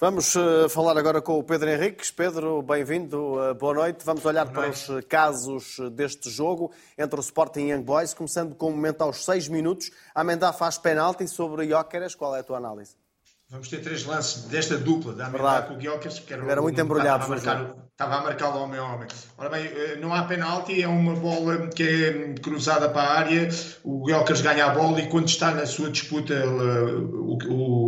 Vamos 0.00 0.34
uh, 0.34 0.68
falar 0.68 0.98
agora 0.98 1.22
com 1.22 1.38
o 1.38 1.44
Pedro 1.44 1.70
Henriques. 1.70 2.10
Pedro, 2.10 2.60
bem-vindo, 2.62 3.36
uh, 3.38 3.54
boa 3.54 3.74
noite. 3.74 4.04
Vamos 4.04 4.24
olhar 4.24 4.50
para 4.50 4.68
os 4.68 4.88
casos 5.08 5.78
deste 5.92 6.28
jogo 6.28 6.72
entre 6.98 7.18
o 7.18 7.22
Sporting 7.22 7.68
e 7.68 7.72
Young 7.72 7.82
Boys, 7.82 8.12
começando 8.12 8.56
com 8.56 8.68
o 8.68 8.70
momento 8.72 9.02
aos 9.02 9.24
seis 9.24 9.46
minutos. 9.46 9.92
A 10.12 10.24
Mendá 10.24 10.52
faz 10.52 10.78
penalti 10.78 11.28
sobre 11.28 11.68
Jóqueres. 11.68 12.16
Qual 12.16 12.34
é 12.34 12.40
a 12.40 12.42
tua 12.42 12.56
análise? 12.56 13.03
Vamos 13.54 13.68
ter 13.68 13.82
três 13.82 14.04
lances 14.04 14.42
desta 14.46 14.76
dupla, 14.76 15.12
da 15.12 15.26
Amendá 15.26 15.62
com 15.62 15.74
o 15.74 15.76
Guilherme, 15.76 16.02
que 16.02 16.34
era, 16.34 16.44
era 16.50 16.60
muito 16.60 16.80
embrulhado. 16.80 17.32
Estava 17.92 18.16
a 18.16 18.22
marcar 18.22 18.48
o 18.48 18.60
homem 18.60 18.80
a 18.80 18.82
homem. 18.82 19.06
Ora 19.38 19.48
bem, 19.48 19.64
eh, 19.66 19.96
não 20.00 20.12
há 20.12 20.24
penalti, 20.24 20.82
é 20.82 20.88
uma 20.88 21.14
bola 21.14 21.68
que 21.68 21.84
é 21.84 22.34
cruzada 22.40 22.88
para 22.88 23.02
a 23.02 23.18
área, 23.20 23.48
o 23.84 24.04
Guilherme 24.04 24.42
ganha 24.42 24.66
a 24.66 24.70
bola 24.70 25.00
e 25.00 25.08
quando 25.08 25.28
está 25.28 25.52
na 25.52 25.66
sua 25.66 25.88
disputa, 25.88 26.34
o, 26.44 27.38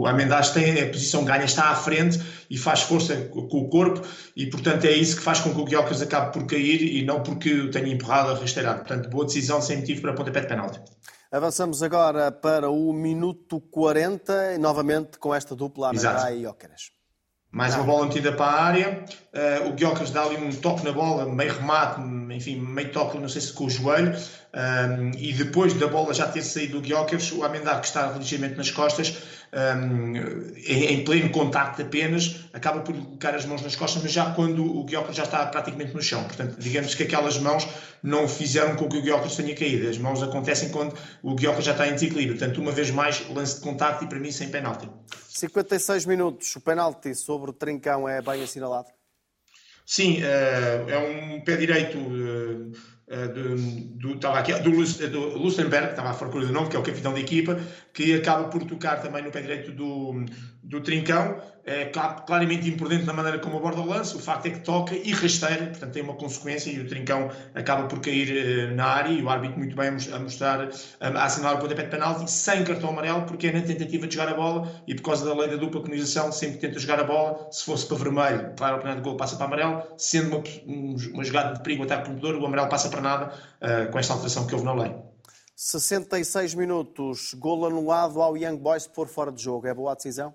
o 0.02 0.06
Amendas 0.06 0.50
tem 0.50 0.80
a 0.80 0.86
posição 0.86 1.24
ganha, 1.24 1.44
está 1.44 1.70
à 1.70 1.74
frente 1.74 2.22
e 2.48 2.56
faz 2.56 2.82
força 2.82 3.16
com 3.16 3.40
o 3.40 3.68
corpo 3.68 4.06
e, 4.36 4.46
portanto, 4.46 4.84
é 4.84 4.92
isso 4.92 5.16
que 5.16 5.22
faz 5.22 5.40
com 5.40 5.52
que 5.52 5.60
o 5.60 5.64
Guilherme 5.64 6.00
acabe 6.00 6.32
por 6.32 6.46
cair 6.46 6.80
e 6.80 7.04
não 7.04 7.24
porque 7.24 7.52
o 7.52 7.72
tenha 7.72 7.92
empurrado 7.92 8.30
a 8.30 8.34
rasteirado. 8.38 8.84
Portanto, 8.84 9.10
boa 9.10 9.24
decisão 9.24 9.60
sem 9.60 9.78
motivo 9.78 10.00
para 10.02 10.12
pontapé 10.12 10.42
de 10.42 10.46
penalti. 10.46 10.80
Avançamos 11.30 11.82
agora 11.82 12.30
para 12.30 12.70
o 12.70 12.92
minuto 12.92 13.60
40, 13.60 14.58
novamente 14.58 15.18
com 15.18 15.34
esta 15.34 15.56
dupla 15.56 15.90
Amendá 15.90 16.30
e 16.30 16.46
Óqueras. 16.46 16.92
Mais 17.50 17.74
uma 17.74 17.82
bola 17.82 18.06
metida 18.06 18.32
para 18.32 18.46
a 18.46 18.62
área. 18.62 19.04
Uh, 19.34 19.68
o 19.68 19.72
Guiocas 19.72 20.10
dá 20.10 20.22
ali 20.22 20.36
um 20.36 20.50
toque 20.50 20.84
na 20.84 20.92
bola, 20.92 21.26
meio 21.26 21.52
remate, 21.52 22.00
enfim, 22.32 22.60
meio 22.60 22.92
toque, 22.92 23.18
não 23.18 23.28
sei 23.28 23.40
se 23.40 23.52
com 23.52 23.64
o 23.64 23.70
joelho, 23.70 24.14
um, 24.54 25.10
e 25.18 25.32
depois 25.32 25.74
da 25.74 25.88
bola 25.88 26.14
já 26.14 26.28
ter 26.28 26.42
saído 26.42 26.74
do 26.74 26.80
Guiocas, 26.80 27.32
o 27.32 27.42
Amendar, 27.42 27.80
que 27.80 27.86
está 27.86 28.12
ligeiramente 28.12 28.56
nas 28.56 28.70
costas, 28.70 29.16
um, 29.56 30.14
em, 30.56 30.84
em, 30.92 31.04
pleno 31.04 31.30
contacto 31.30 31.80
apenas, 31.80 32.44
acaba 32.52 32.80
por 32.80 32.94
colocar 32.94 33.34
as 33.34 33.46
mãos 33.46 33.62
nas 33.62 33.74
costas, 33.74 34.02
mas 34.02 34.12
já 34.12 34.32
quando 34.32 34.62
o 34.62 34.84
Guiocas 34.84 35.16
já 35.16 35.22
está 35.22 35.46
praticamente 35.46 35.94
no 35.94 36.02
chão. 36.02 36.22
Portanto, 36.24 36.56
digamos 36.58 36.94
que 36.94 37.04
aquelas 37.04 37.38
mãos 37.38 37.66
não 38.02 38.28
fizeram 38.28 38.76
com 38.76 38.86
que 38.86 38.98
o 38.98 39.02
Guiocas 39.02 39.34
tenha 39.34 39.54
caído. 39.54 39.88
As 39.88 39.96
mãos 39.96 40.22
acontecem 40.22 40.68
quando 40.68 40.94
o 41.22 41.34
Guiocas 41.34 41.64
já 41.64 41.72
está 41.72 41.88
em 41.88 41.94
desequilíbrio. 41.94 42.38
Portanto, 42.38 42.60
uma 42.60 42.70
vez 42.70 42.90
mais, 42.90 43.26
lance 43.30 43.56
de 43.56 43.62
contacto 43.62 44.04
e 44.04 44.08
para 44.08 44.20
mim 44.20 44.30
sem 44.30 44.50
penalti. 44.50 44.88
56 45.28 46.04
minutos, 46.04 46.54
o 46.54 46.60
penalti 46.60 47.14
sobre 47.14 47.50
o 47.50 47.52
Trincão 47.54 48.06
é 48.06 48.20
bem 48.20 48.42
assinalado? 48.42 48.88
Sim, 49.86 50.20
eh, 50.22 50.84
é 50.88 50.98
um 50.98 51.40
pé 51.42 51.56
direito 51.56 51.96
eh, 51.96 52.95
do, 53.08 53.56
do, 53.98 54.14
estava 54.14 54.38
aqui, 54.40 54.52
do, 54.54 54.70
do 54.70 55.38
Lustenberg, 55.38 55.90
estava 55.90 56.10
à 56.10 56.14
procura 56.14 56.46
do 56.46 56.52
nome, 56.52 56.68
que 56.68 56.76
é 56.76 56.78
o 56.78 56.82
capitão 56.82 57.12
da 57.12 57.20
equipa, 57.20 57.58
que 57.94 58.14
acaba 58.14 58.48
por 58.48 58.64
tocar 58.64 59.00
também 59.00 59.22
no 59.22 59.30
pé 59.30 59.40
direito 59.42 59.70
do, 59.70 60.24
do 60.66 60.80
Trincão, 60.80 61.40
é 61.64 61.86
claramente 61.86 62.68
imprudente 62.68 63.04
na 63.04 63.12
maneira 63.12 63.38
como 63.38 63.58
aborda 63.58 63.80
o 63.80 63.86
lance, 63.86 64.16
o 64.16 64.20
facto 64.20 64.46
é 64.46 64.50
que 64.50 64.60
toca 64.60 64.94
e 64.94 65.12
rasteira, 65.12 65.66
portanto 65.66 65.92
tem 65.92 66.02
uma 66.02 66.14
consequência 66.14 66.70
e 66.70 66.80
o 66.80 66.88
Trincão 66.88 67.30
acaba 67.54 67.88
por 67.88 68.00
cair 68.00 68.72
na 68.74 68.84
área 68.84 69.10
e 69.10 69.22
o 69.22 69.28
árbitro 69.28 69.58
muito 69.58 69.76
bem 69.76 69.88
a 69.88 70.18
mostrar, 70.18 70.68
a 71.00 71.24
assinalar 71.24 71.58
o 71.58 71.60
pontapé 71.60 71.82
de 71.82 71.90
penalti 71.90 72.30
sem 72.30 72.64
cartão 72.64 72.90
amarelo, 72.90 73.22
porque 73.22 73.48
é 73.48 73.52
na 73.52 73.62
tentativa 73.62 74.06
de 74.06 74.14
jogar 74.14 74.32
a 74.32 74.34
bola 74.34 74.72
e 74.86 74.94
por 74.94 75.02
causa 75.02 75.24
da 75.24 75.34
lei 75.34 75.48
da 75.48 75.56
dupla 75.56 75.82
penalização, 75.82 76.30
sempre 76.30 76.58
tenta 76.58 76.78
jogar 76.78 77.00
a 77.00 77.04
bola, 77.04 77.48
se 77.50 77.64
fosse 77.64 77.86
para 77.86 77.96
vermelho, 77.96 78.52
claro, 78.56 78.76
o 78.76 78.80
penalti 78.80 78.98
de 78.98 79.04
gol 79.04 79.16
passa 79.16 79.36
para 79.36 79.46
amarelo, 79.46 79.82
sendo 79.96 80.36
uma, 80.36 80.44
uma 81.14 81.24
jogada 81.24 81.54
de 81.54 81.62
perigo, 81.62 81.82
ataque 81.82 82.04
promotor, 82.04 82.36
o 82.36 82.46
amarelo 82.46 82.68
passa 82.68 82.88
para 82.88 83.00
nada, 83.00 83.32
uh, 83.62 83.90
com 83.90 83.98
esta 83.98 84.12
alteração 84.12 84.46
que 84.46 84.54
houve 84.54 84.64
na 84.64 84.72
lei. 84.72 84.94
66 85.56 86.54
minutos, 86.54 87.34
gol 87.34 87.66
anulado 87.66 88.20
ao 88.20 88.36
Young 88.36 88.58
Boys 88.58 88.86
por 88.86 89.08
fora 89.08 89.32
de 89.32 89.42
jogo, 89.42 89.66
é 89.66 89.74
boa 89.74 89.92
a 89.92 89.94
decisão? 89.94 90.34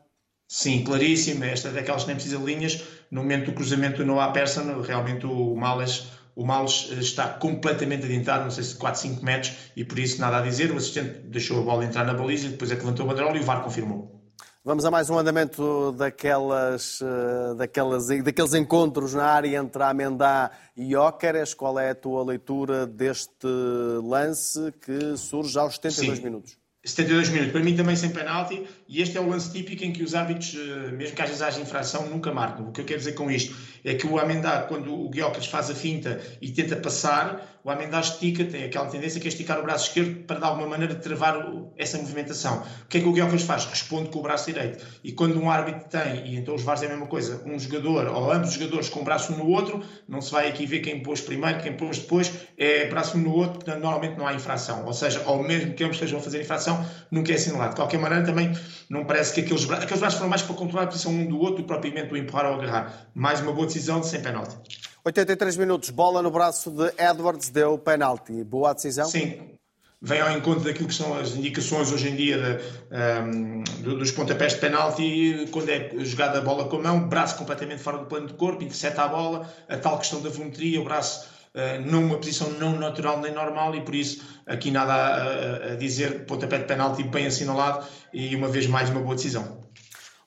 Sim, 0.51 0.83
claríssimo. 0.83 1.45
Esta 1.45 1.69
é 1.69 1.71
daquelas 1.71 2.01
que 2.01 2.07
nem 2.07 2.15
precisa 2.17 2.37
de 2.37 2.43
linhas. 2.43 2.83
No 3.09 3.21
momento 3.21 3.45
do 3.45 3.53
cruzamento 3.53 3.99
do 3.99 4.05
Noah 4.05 4.33
Persson, 4.33 4.81
realmente 4.81 5.25
o 5.25 5.55
Males, 5.55 6.07
o 6.35 6.45
Males 6.45 6.89
está 6.99 7.29
completamente 7.29 8.03
adiantado, 8.03 8.43
não 8.43 8.51
sei 8.51 8.65
se 8.65 8.75
4, 8.75 8.99
5 8.99 9.23
metros, 9.23 9.53
e 9.77 9.85
por 9.85 9.97
isso 9.97 10.19
nada 10.19 10.39
a 10.39 10.41
dizer. 10.41 10.69
O 10.73 10.75
assistente 10.75 11.21
deixou 11.21 11.61
a 11.61 11.63
bola 11.63 11.85
entrar 11.85 12.03
na 12.03 12.13
baliza, 12.13 12.49
depois 12.49 12.69
é 12.69 12.75
que 12.75 12.81
levantou 12.81 13.05
o 13.05 13.09
banderola 13.09 13.37
e 13.37 13.39
o 13.39 13.43
VAR 13.45 13.63
confirmou. 13.63 14.21
Vamos 14.61 14.83
a 14.83 14.91
mais 14.91 15.09
um 15.09 15.17
andamento 15.17 15.93
daquelas, 15.93 16.99
eh, 17.01 17.55
daquelas, 17.55 18.07
daqueles 18.07 18.53
encontros 18.53 19.13
na 19.13 19.27
área 19.27 19.57
entre 19.57 19.81
Amendá 19.81 20.51
e 20.75 20.97
Óqueres. 20.97 21.53
Qual 21.53 21.79
é 21.79 21.91
a 21.91 21.95
tua 21.95 22.25
leitura 22.25 22.85
deste 22.85 23.47
lance 24.03 24.73
que 24.81 25.15
surge 25.15 25.57
aos 25.57 25.75
72 25.75 26.17
Sim. 26.17 26.23
minutos? 26.25 26.61
72 26.83 27.29
minutos, 27.29 27.51
para 27.51 27.61
mim 27.61 27.75
também 27.75 27.95
sem 27.95 28.09
penalti, 28.09 28.67
e 28.91 29.01
este 29.01 29.17
é 29.17 29.21
o 29.21 29.29
lance 29.29 29.49
típico 29.49 29.85
em 29.85 29.93
que 29.93 30.03
os 30.03 30.13
árbitros, 30.13 30.53
eh, 30.53 30.91
mesmo 30.91 31.15
que 31.15 31.21
às 31.21 31.29
vezes 31.29 31.41
haja 31.41 31.61
infração, 31.61 32.09
nunca 32.09 32.29
marcam. 32.33 32.67
O 32.67 32.71
que 32.73 32.81
eu 32.81 32.85
quero 32.85 32.99
dizer 32.99 33.13
com 33.13 33.31
isto 33.31 33.55
é 33.85 33.93
que 33.93 34.05
o 34.05 34.19
Amendá, 34.19 34.63
quando 34.63 34.93
o 34.93 35.09
Guiocas 35.09 35.45
faz 35.45 35.69
a 35.69 35.73
finta 35.73 36.19
e 36.41 36.51
tenta 36.51 36.75
passar, 36.75 37.61
o 37.63 37.69
Amendá 37.69 38.01
estica, 38.01 38.43
tem 38.43 38.65
aquela 38.65 38.87
tendência 38.87 39.21
que 39.21 39.27
é 39.27 39.29
esticar 39.29 39.59
o 39.59 39.63
braço 39.63 39.87
esquerdo 39.87 40.25
para 40.25 40.39
de 40.39 40.43
alguma 40.43 40.67
maneira 40.67 40.95
travar 40.95 41.37
essa 41.77 41.97
movimentação. 41.97 42.63
O 42.83 42.87
que 42.87 42.97
é 42.97 43.01
que 43.01 43.07
o 43.07 43.13
Guiocas 43.13 43.43
faz? 43.43 43.65
Responde 43.65 44.09
com 44.09 44.19
o 44.19 44.21
braço 44.23 44.47
direito. 44.51 44.85
E 45.03 45.13
quando 45.13 45.39
um 45.39 45.49
árbitro 45.49 45.87
tem, 45.87 46.27
e 46.27 46.35
então 46.35 46.53
os 46.53 46.63
VARs 46.63 46.83
é 46.83 46.87
a 46.87 46.89
mesma 46.89 47.07
coisa, 47.07 47.41
um 47.45 47.57
jogador 47.57 48.07
ou 48.07 48.29
ambos 48.29 48.49
os 48.49 48.55
jogadores 48.55 48.89
com 48.89 48.99
o 48.99 49.03
braço 49.05 49.31
um 49.31 49.37
no 49.37 49.47
outro, 49.47 49.81
não 50.05 50.19
se 50.19 50.31
vai 50.31 50.49
aqui 50.49 50.65
ver 50.65 50.81
quem 50.81 51.01
pôs 51.01 51.21
primeiro, 51.21 51.61
quem 51.61 51.77
pôs 51.77 51.99
depois, 51.99 52.29
é 52.57 52.87
braço 52.89 53.17
um 53.17 53.21
no 53.21 53.33
outro, 53.33 53.53
portanto 53.53 53.79
normalmente 53.79 54.17
não 54.17 54.27
há 54.27 54.33
infração. 54.33 54.85
Ou 54.85 54.93
seja, 54.93 55.23
ao 55.25 55.41
mesmo 55.41 55.73
que 55.73 55.83
ambos 55.83 55.95
estejam 55.95 56.19
a 56.19 56.21
fazer 56.21 56.41
infração, 56.41 56.85
nunca 57.09 57.31
é 57.31 57.35
assinalado. 57.35 57.69
De 57.69 57.75
qualquer 57.77 57.99
maneira, 57.99 58.25
também 58.25 58.51
não 58.91 59.05
parece 59.05 59.33
que 59.33 59.39
aqueles, 59.39 59.69
aqueles 59.71 59.99
braços 60.01 60.17
foram 60.17 60.29
mais 60.29 60.41
para 60.41 60.53
controlar 60.53 60.83
a 60.83 60.87
posição 60.87 61.13
um 61.13 61.25
do 61.25 61.39
outro 61.39 61.61
e 61.61 61.63
propriamente 61.63 62.13
o 62.13 62.17
empurrar 62.17 62.47
ou 62.47 62.55
agarrar. 62.55 63.07
Mais 63.15 63.39
uma 63.39 63.53
boa 63.53 63.65
decisão 63.65 64.01
de 64.01 64.07
sem 64.07 64.21
penalti. 64.21 64.57
83 65.05 65.55
minutos, 65.55 65.89
bola 65.91 66.21
no 66.21 66.29
braço 66.29 66.69
de 66.69 66.91
Edwards, 67.01 67.49
deu 67.49 67.77
penalti. 67.77 68.43
Boa 68.43 68.73
decisão? 68.73 69.05
Sim, 69.07 69.51
vem 70.01 70.19
ao 70.19 70.37
encontro 70.37 70.65
daquilo 70.65 70.89
que 70.89 70.93
são 70.93 71.17
as 71.17 71.33
indicações 71.37 71.89
hoje 71.89 72.09
em 72.09 72.17
dia 72.17 72.37
de, 72.37 72.63
um, 73.37 73.63
dos 73.97 74.11
pontapés 74.11 74.55
de 74.55 74.59
penalti, 74.59 75.47
quando 75.51 75.69
é 75.69 75.89
jogada 75.99 76.39
a 76.39 76.41
bola 76.41 76.65
com 76.65 76.75
a 76.75 76.81
mão, 76.81 77.07
braço 77.07 77.37
completamente 77.37 77.81
fora 77.81 77.99
do 77.99 78.07
plano 78.07 78.27
de 78.27 78.33
corpo, 78.33 78.61
intercepta 78.61 79.03
a 79.03 79.07
bola, 79.07 79.49
a 79.69 79.77
tal 79.77 79.99
questão 79.99 80.21
da 80.21 80.29
volumetria, 80.29 80.81
o 80.81 80.83
braço 80.83 81.29
numa 81.85 82.15
posição 82.17 82.49
não 82.51 82.79
natural 82.79 83.19
nem 83.19 83.33
normal 83.33 83.75
e 83.75 83.81
por 83.81 83.93
isso 83.93 84.23
aqui 84.45 84.71
nada 84.71 84.93
a, 84.93 85.73
a 85.73 85.75
dizer, 85.75 86.25
pontapé 86.25 86.59
de 86.59 86.63
penalti 86.65 87.03
bem 87.03 87.25
assinalado 87.25 87.85
e 88.13 88.35
uma 88.35 88.47
vez 88.47 88.67
mais 88.67 88.89
uma 88.89 89.01
boa 89.01 89.15
decisão. 89.15 89.61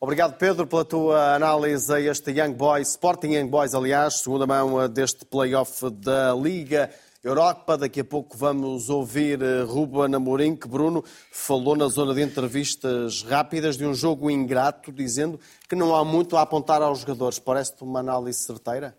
Obrigado, 0.05 0.37
Pedro, 0.37 0.67
pela 0.67 0.85
tua 0.85 1.35
análise 1.35 1.91
a 1.91 1.99
este 1.99 2.31
Young 2.31 2.53
Boys, 2.53 2.91
Sporting 2.91 3.37
Young 3.37 3.49
Boys, 3.49 3.75
aliás, 3.75 4.17
segunda 4.17 4.47
mão 4.47 4.83
eh, 4.83 4.87
deste 4.87 5.25
play-off 5.25 5.89
da 5.91 6.35
Liga 6.35 6.91
Europa. 7.23 7.79
Daqui 7.79 8.01
a 8.01 8.05
pouco 8.05 8.37
vamos 8.37 8.91
ouvir 8.91 9.41
eh, 9.41 9.63
Ruben 9.63 10.15
Amorim, 10.15 10.57
que 10.57 10.69
Bruno 10.69 11.03
falou 11.33 11.75
na 11.75 11.89
zona 11.89 12.13
de 12.13 12.21
entrevistas 12.21 13.23
rápidas 13.23 13.79
de 13.79 13.87
um 13.87 13.95
jogo 13.95 14.31
ingrato, 14.31 14.93
dizendo 14.93 15.41
que 15.67 15.75
não 15.75 15.97
há 15.97 16.05
muito 16.05 16.37
a 16.37 16.43
apontar 16.43 16.83
aos 16.83 16.99
jogadores. 16.99 17.39
Parece-te 17.39 17.83
uma 17.83 18.01
análise 18.01 18.41
certeira? 18.41 18.95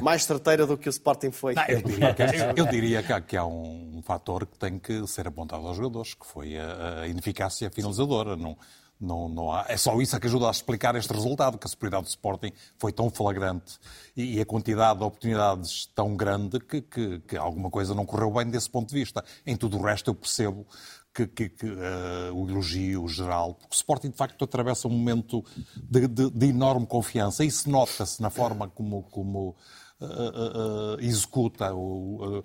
Mais 0.00 0.24
certeira 0.24 0.66
do 0.66 0.78
que 0.78 0.88
o 0.88 0.90
Sporting 0.90 1.30
foi. 1.30 1.54
Não, 1.54 1.64
eu 1.64 1.82
diria, 1.82 2.14
que, 2.14 2.60
eu 2.60 2.66
diria 2.66 3.02
que, 3.02 3.12
há, 3.12 3.20
que, 3.20 3.36
há, 3.36 3.44
um 3.44 4.02
fator 4.04 4.46
que 4.46 4.58
tem 4.58 4.78
que 4.78 5.06
ser 5.06 5.28
apontado 5.28 5.66
aos 5.66 5.76
jogadores, 5.76 6.14
que 6.14 6.26
foi 6.26 6.56
a, 6.58 7.00
a 7.02 7.08
ineficácia 7.08 7.70
finalizadora. 7.70 8.36
Não, 8.36 8.56
não, 9.00 9.28
não 9.28 9.52
há, 9.52 9.64
é 9.68 9.76
só 9.78 9.98
isso 10.00 10.18
que 10.20 10.26
ajuda 10.26 10.48
a 10.48 10.50
explicar 10.50 10.94
este 10.94 11.12
resultado, 11.12 11.56
que 11.56 11.66
a 11.66 11.70
superioridade 11.70 12.04
do 12.04 12.08
Sporting 12.10 12.52
foi 12.78 12.92
tão 12.92 13.08
flagrante 13.08 13.78
e, 14.14 14.36
e 14.36 14.40
a 14.40 14.44
quantidade 14.44 14.98
de 14.98 15.04
oportunidades 15.04 15.86
tão 15.94 16.14
grande 16.14 16.60
que, 16.60 16.82
que, 16.82 17.18
que, 17.20 17.36
alguma 17.36 17.70
coisa 17.70 17.94
não 17.94 18.04
correu 18.04 18.30
bem 18.30 18.50
desse 18.50 18.68
ponto 18.68 18.90
de 18.90 18.94
vista. 18.94 19.24
Em 19.46 19.56
tudo 19.56 19.78
o 19.78 19.82
resto 19.82 20.10
eu 20.10 20.14
percebo 20.14 20.66
que, 21.14 21.26
que, 21.26 21.48
que 21.48 21.66
uh, 21.66 22.34
o 22.34 22.48
elogio 22.48 23.06
geral, 23.08 23.54
porque 23.54 23.74
o 23.74 23.76
Sporting 23.76 24.10
de 24.10 24.16
facto 24.16 24.44
atravessa 24.44 24.88
um 24.88 24.90
momento 24.90 25.44
de, 25.76 26.06
de, 26.06 26.30
de 26.30 26.46
enorme 26.46 26.86
confiança. 26.86 27.44
Isso 27.44 27.68
nota-se 27.70 28.22
na 28.22 28.30
forma 28.30 28.68
como, 28.68 29.02
como 29.04 29.56
uh, 30.00 30.04
uh, 30.04 31.00
executa 31.00 31.74
o, 31.74 32.42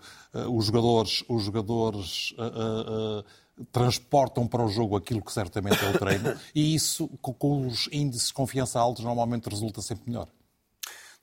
os 0.52 0.66
jogadores, 0.66 1.24
os 1.28 1.44
jogadores 1.44 2.36
transportam 3.72 4.48
para 4.48 4.64
o 4.64 4.68
jogo 4.68 4.98
aquilo 4.98 5.22
que 5.22 5.32
certamente 5.32 5.84
é 5.84 5.90
o 5.90 5.98
treino 5.98 6.36
e 6.54 6.76
isso, 6.76 7.08
com 7.22 7.66
os 7.66 7.88
índices 7.92 8.28
de 8.28 8.34
confiança 8.34 8.80
altos, 8.80 9.04
normalmente 9.04 9.48
resulta 9.48 9.82
sempre 9.82 10.10
melhor. 10.10 10.28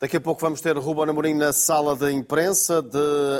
Daqui 0.03 0.17
a 0.17 0.21
pouco 0.21 0.41
vamos 0.41 0.61
ter 0.61 0.77
Ruben 0.77 1.11
Amorim 1.11 1.35
na 1.35 1.53
sala 1.53 1.95
de 1.95 2.11
imprensa 2.11 2.83
de 2.83 2.99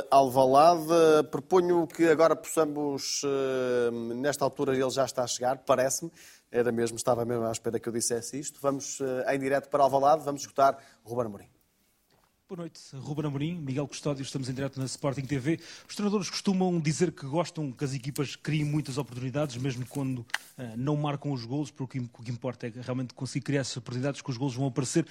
Alvalade. 0.09 1.27
Proponho 1.29 1.85
que 1.85 2.07
agora 2.07 2.37
possamos, 2.37 3.21
eh, 3.25 3.91
nesta 4.15 4.45
altura 4.45 4.71
ele 4.73 4.89
já 4.89 5.03
está 5.03 5.23
a 5.23 5.27
chegar, 5.27 5.57
parece-me, 5.57 6.09
era 6.49 6.71
mesmo, 6.71 6.95
estava 6.95 7.25
mesmo 7.25 7.43
à 7.43 7.51
espera 7.51 7.81
que 7.81 7.89
eu 7.89 7.91
dissesse 7.91 8.39
isto. 8.39 8.61
Vamos 8.61 9.01
eh, 9.01 9.35
em 9.35 9.39
direto 9.39 9.67
para 9.67 9.83
Alvalade, 9.83 10.23
vamos 10.23 10.39
escutar 10.39 10.77
Ruben 11.03 11.25
Amorim. 11.25 11.52
Boa 12.53 12.65
noite, 12.65 12.79
Ruben 12.97 13.25
Amorim, 13.25 13.55
Miguel 13.55 13.87
Custódio, 13.87 14.21
estamos 14.21 14.47
em 14.47 14.53
direto 14.53 14.79
na 14.79 14.85
Sporting 14.85 15.23
TV. 15.23 15.59
Os 15.89 15.95
treinadores 15.95 16.29
costumam 16.29 16.79
dizer 16.79 17.11
que 17.11 17.25
gostam 17.25 17.71
que 17.71 17.83
as 17.83 17.95
equipas 17.95 18.35
criem 18.35 18.63
muitas 18.63 18.99
oportunidades, 18.99 19.57
mesmo 19.57 19.83
quando 19.87 20.19
uh, 20.19 20.25
não 20.77 20.95
marcam 20.95 21.31
os 21.31 21.45
golos, 21.45 21.71
porque 21.71 21.99
o 21.99 22.07
que 22.23 22.29
importa 22.29 22.67
é 22.67 22.71
realmente 22.75 23.15
conseguir 23.15 23.43
criar 23.43 23.61
essas 23.61 23.77
oportunidades 23.77 24.21
que 24.21 24.29
os 24.29 24.37
golos 24.37 24.53
vão 24.53 24.67
aparecer. 24.67 25.03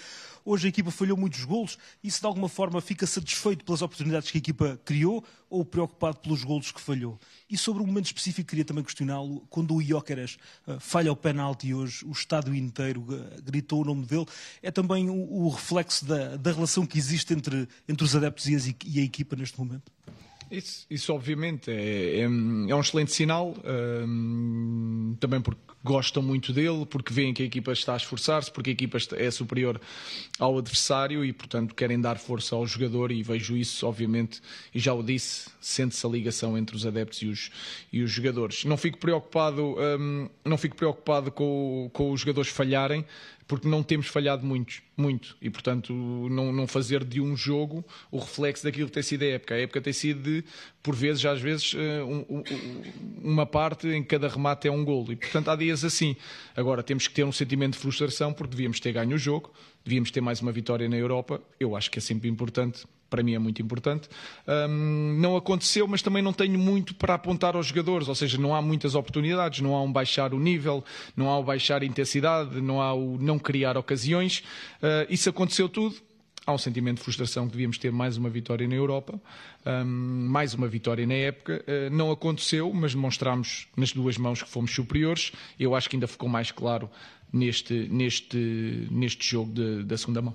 Hoje 0.45 0.69
a 0.69 0.71
equipa 0.71 0.93
falhou 0.93 1.17
muitos 1.17 1.45
golos, 1.45 1.77
e 2.01 2.09
se 2.13 2.21
de 2.21 2.27
alguma 2.29 2.49
forma 2.49 2.81
fica 2.81 3.09
satisfeito 3.09 3.65
pelas 3.65 3.83
oportunidades 3.83 4.31
que 4.31 4.39
a 4.39 4.41
equipa 4.41 4.81
criou 4.85 5.25
ou 5.53 5.65
preocupado 5.65 6.17
pelos 6.19 6.43
golos 6.43 6.73
que 6.73 6.81
falhou? 6.81 7.19
E 7.49 7.59
sobre 7.59 7.83
um 7.83 7.87
momento 7.87 8.07
específico 8.07 8.49
queria 8.49 8.65
também 8.65 8.83
questioná-lo, 8.83 9.47
quando 9.51 9.75
o 9.75 9.83
Iócaras 9.83 10.39
uh, 10.67 10.81
falha 10.81 11.13
o 11.13 11.17
penalti 11.17 11.75
hoje, 11.75 12.05
o 12.07 12.13
estádio 12.13 12.55
inteiro 12.55 13.03
uh, 13.03 13.43
gritou 13.43 13.83
o 13.83 13.85
nome 13.85 14.07
dele, 14.07 14.27
é 14.63 14.71
também 14.71 15.11
o, 15.11 15.15
o 15.15 15.49
reflexo 15.51 16.05
da, 16.07 16.37
da 16.37 16.53
relação 16.53 16.87
que 16.87 16.97
existe 16.99 17.35
entre, 17.35 17.69
entre 17.87 18.05
os 18.05 18.17
adeptos 18.17 18.47
e, 18.47 18.77
e 18.87 19.01
a 19.01 19.03
equipa 19.03 19.37
neste 19.37 19.59
momento? 19.59 19.93
Isso, 20.53 20.87
isso 20.91 21.15
obviamente 21.15 21.71
é, 21.71 22.19
é, 22.19 22.21
é, 22.21 22.29
um 22.29 22.81
excelente 22.81 23.11
sinal, 23.11 23.55
um, 24.07 25.17
também 25.19 25.41
porque 25.41 25.63
gostam 25.83 26.23
muito 26.23 26.53
dele, 26.53 26.85
porque 26.85 27.13
veem 27.13 27.33
que 27.33 27.43
a 27.43 27.47
equipa 27.47 27.73
está 27.73 27.95
a 27.95 27.97
esforçar-se, 27.97 28.53
porque 28.53 28.69
a 28.69 28.73
equipa 28.75 28.99
é 29.17 29.31
superior 29.31 29.81
ao 30.39 30.59
adversário 30.59 31.25
e, 31.25 31.33
portanto, 31.33 31.75
querem 31.75 31.99
dar 31.99 32.19
força 32.19 32.55
ao 32.55 32.67
jogador 32.67 33.11
e 33.11 33.23
vejo 33.23 33.57
isso, 33.57 33.87
obviamente, 33.87 34.43
e 34.75 34.79
já 34.79 34.93
o 34.93 35.03
disse, 35.03 35.49
sente-se 35.59 36.07
a 36.07 36.09
ligação 36.11 36.57
entre 36.57 36.77
os 36.77 36.85
adeptos 36.85 37.23
e 37.23 37.27
os, 37.27 37.51
e 37.91 38.03
os 38.03 38.11
jogadores. 38.11 38.65
Não 38.65 38.77
fico 38.77 38.99
preocupado, 38.99 39.75
um, 39.99 40.29
não 40.45 40.59
fico 40.59 40.77
preocupado 40.77 41.33
com, 41.33 41.91
com 41.95 42.13
os 42.13 42.21
jogadores 42.21 42.51
falharem, 42.51 43.05
porque 43.53 43.69
não 43.69 43.83
temos 43.83 44.07
falhado 44.07 44.47
muito, 44.47 44.83
muito. 44.97 45.37
E, 45.39 45.51
portanto, 45.51 45.93
não, 45.93 46.51
não 46.51 46.67
fazer 46.67 47.05
de 47.05 47.21
um 47.21 47.37
jogo 47.37 47.85
o 48.11 48.17
reflexo 48.17 48.65
daquilo 48.65 48.87
que 48.87 48.95
tem 48.95 49.03
sido 49.03 49.25
a 49.25 49.27
época. 49.27 49.55
A 49.55 49.59
época 49.59 49.79
tem 49.83 49.93
sido 49.93 50.23
de, 50.23 50.43
por 50.83 50.95
vezes, 50.95 51.23
às 51.27 51.39
vezes, 51.39 51.75
eh, 51.77 52.03
um, 52.03 52.25
um, 52.31 52.43
uma 53.23 53.45
parte 53.45 53.87
em 53.89 54.03
que 54.03 54.09
cada 54.09 54.27
remate 54.27 54.69
é 54.69 54.73
um 54.73 54.83
golo. 54.83 55.13
E, 55.13 55.17
portanto, 55.17 55.49
há 55.49 55.55
dias 55.55 55.85
assim. 55.85 56.17
Agora, 56.57 56.83
temos 56.83 57.07
que 57.07 57.13
ter 57.13 57.25
um 57.25 57.33
sentimento 57.33 57.75
de 57.75 57.81
frustração 57.81 58.33
porque 58.33 58.53
devíamos 58.53 58.81
ter 58.81 58.91
ganho 58.91 59.17
o 59.17 59.19
jogo, 59.19 59.53
devíamos 59.85 60.11
ter 60.11 60.23
mais 60.23 60.41
uma 60.41 60.51
vitória 60.51 60.89
na 60.89 60.97
Europa. 60.97 61.39
Eu 61.61 61.77
acho 61.77 61.91
que 61.91 61.99
é 61.99 62.01
sempre 62.01 62.31
importante 62.31 62.87
para 63.13 63.23
mim 63.23 63.35
é 63.35 63.39
muito 63.39 63.61
importante. 63.61 64.09
Um, 64.49 65.19
não 65.21 65.37
aconteceu, 65.37 65.87
mas 65.87 66.01
também 66.01 66.23
não 66.23 66.33
tenho 66.33 66.59
muito 66.59 66.95
para 66.95 67.13
apontar 67.13 67.55
aos 67.55 67.67
jogadores, 67.67 68.09
ou 68.09 68.15
seja, 68.15 68.39
não 68.39 68.55
há 68.55 68.63
muitas 68.63 68.95
oportunidades, 68.95 69.61
não 69.61 69.77
há 69.77 69.83
um 69.83 69.93
baixar 69.93 70.33
o 70.33 70.39
nível, 70.39 70.83
não 71.15 71.29
há 71.29 71.39
o 71.39 71.45
baixar 71.45 71.83
a 71.83 71.85
intensidade, 71.85 72.59
não 72.63 72.81
há 72.81 72.95
o 72.95 73.19
não 73.19 73.39
criar 73.39 73.77
ocasiões. 73.77 74.39
Uh, 74.39 75.07
isso 75.11 75.29
aconteceu 75.29 75.69
tudo. 75.69 75.95
Há 76.47 76.55
um 76.55 76.59
sentimento 76.59 76.97
de 76.97 77.05
frustração 77.05 77.47
que 77.47 77.53
devíamos 77.53 77.77
ter 77.77 77.93
mais 77.93 78.17
uma 78.17 78.31
vitória 78.31 78.67
na 78.67 78.75
Europa, 78.75 79.21
mais 79.87 80.55
uma 80.55 80.67
vitória 80.67 81.07
na 81.07 81.15
época. 81.15 81.63
Uh, 81.69 81.95
não 81.95 82.11
aconteceu, 82.11 82.73
mas 82.73 82.95
demonstramos 82.95 83.69
nas 83.77 83.93
duas 83.93 84.17
mãos 84.17 84.43
que 84.43 84.49
fomos 84.49 84.75
superiores. 84.75 85.33
Eu 85.61 85.75
acho 85.75 85.91
que 85.91 85.97
ainda 85.97 86.09
ficou 86.09 86.31
mais 86.31 86.51
claro 86.51 86.91
neste, 87.31 87.75
neste, 87.91 88.89
neste 88.91 89.29
jogo 89.29 89.53
de, 89.53 89.85
da 89.85 89.99
segunda 89.99 90.23
mão. 90.23 90.35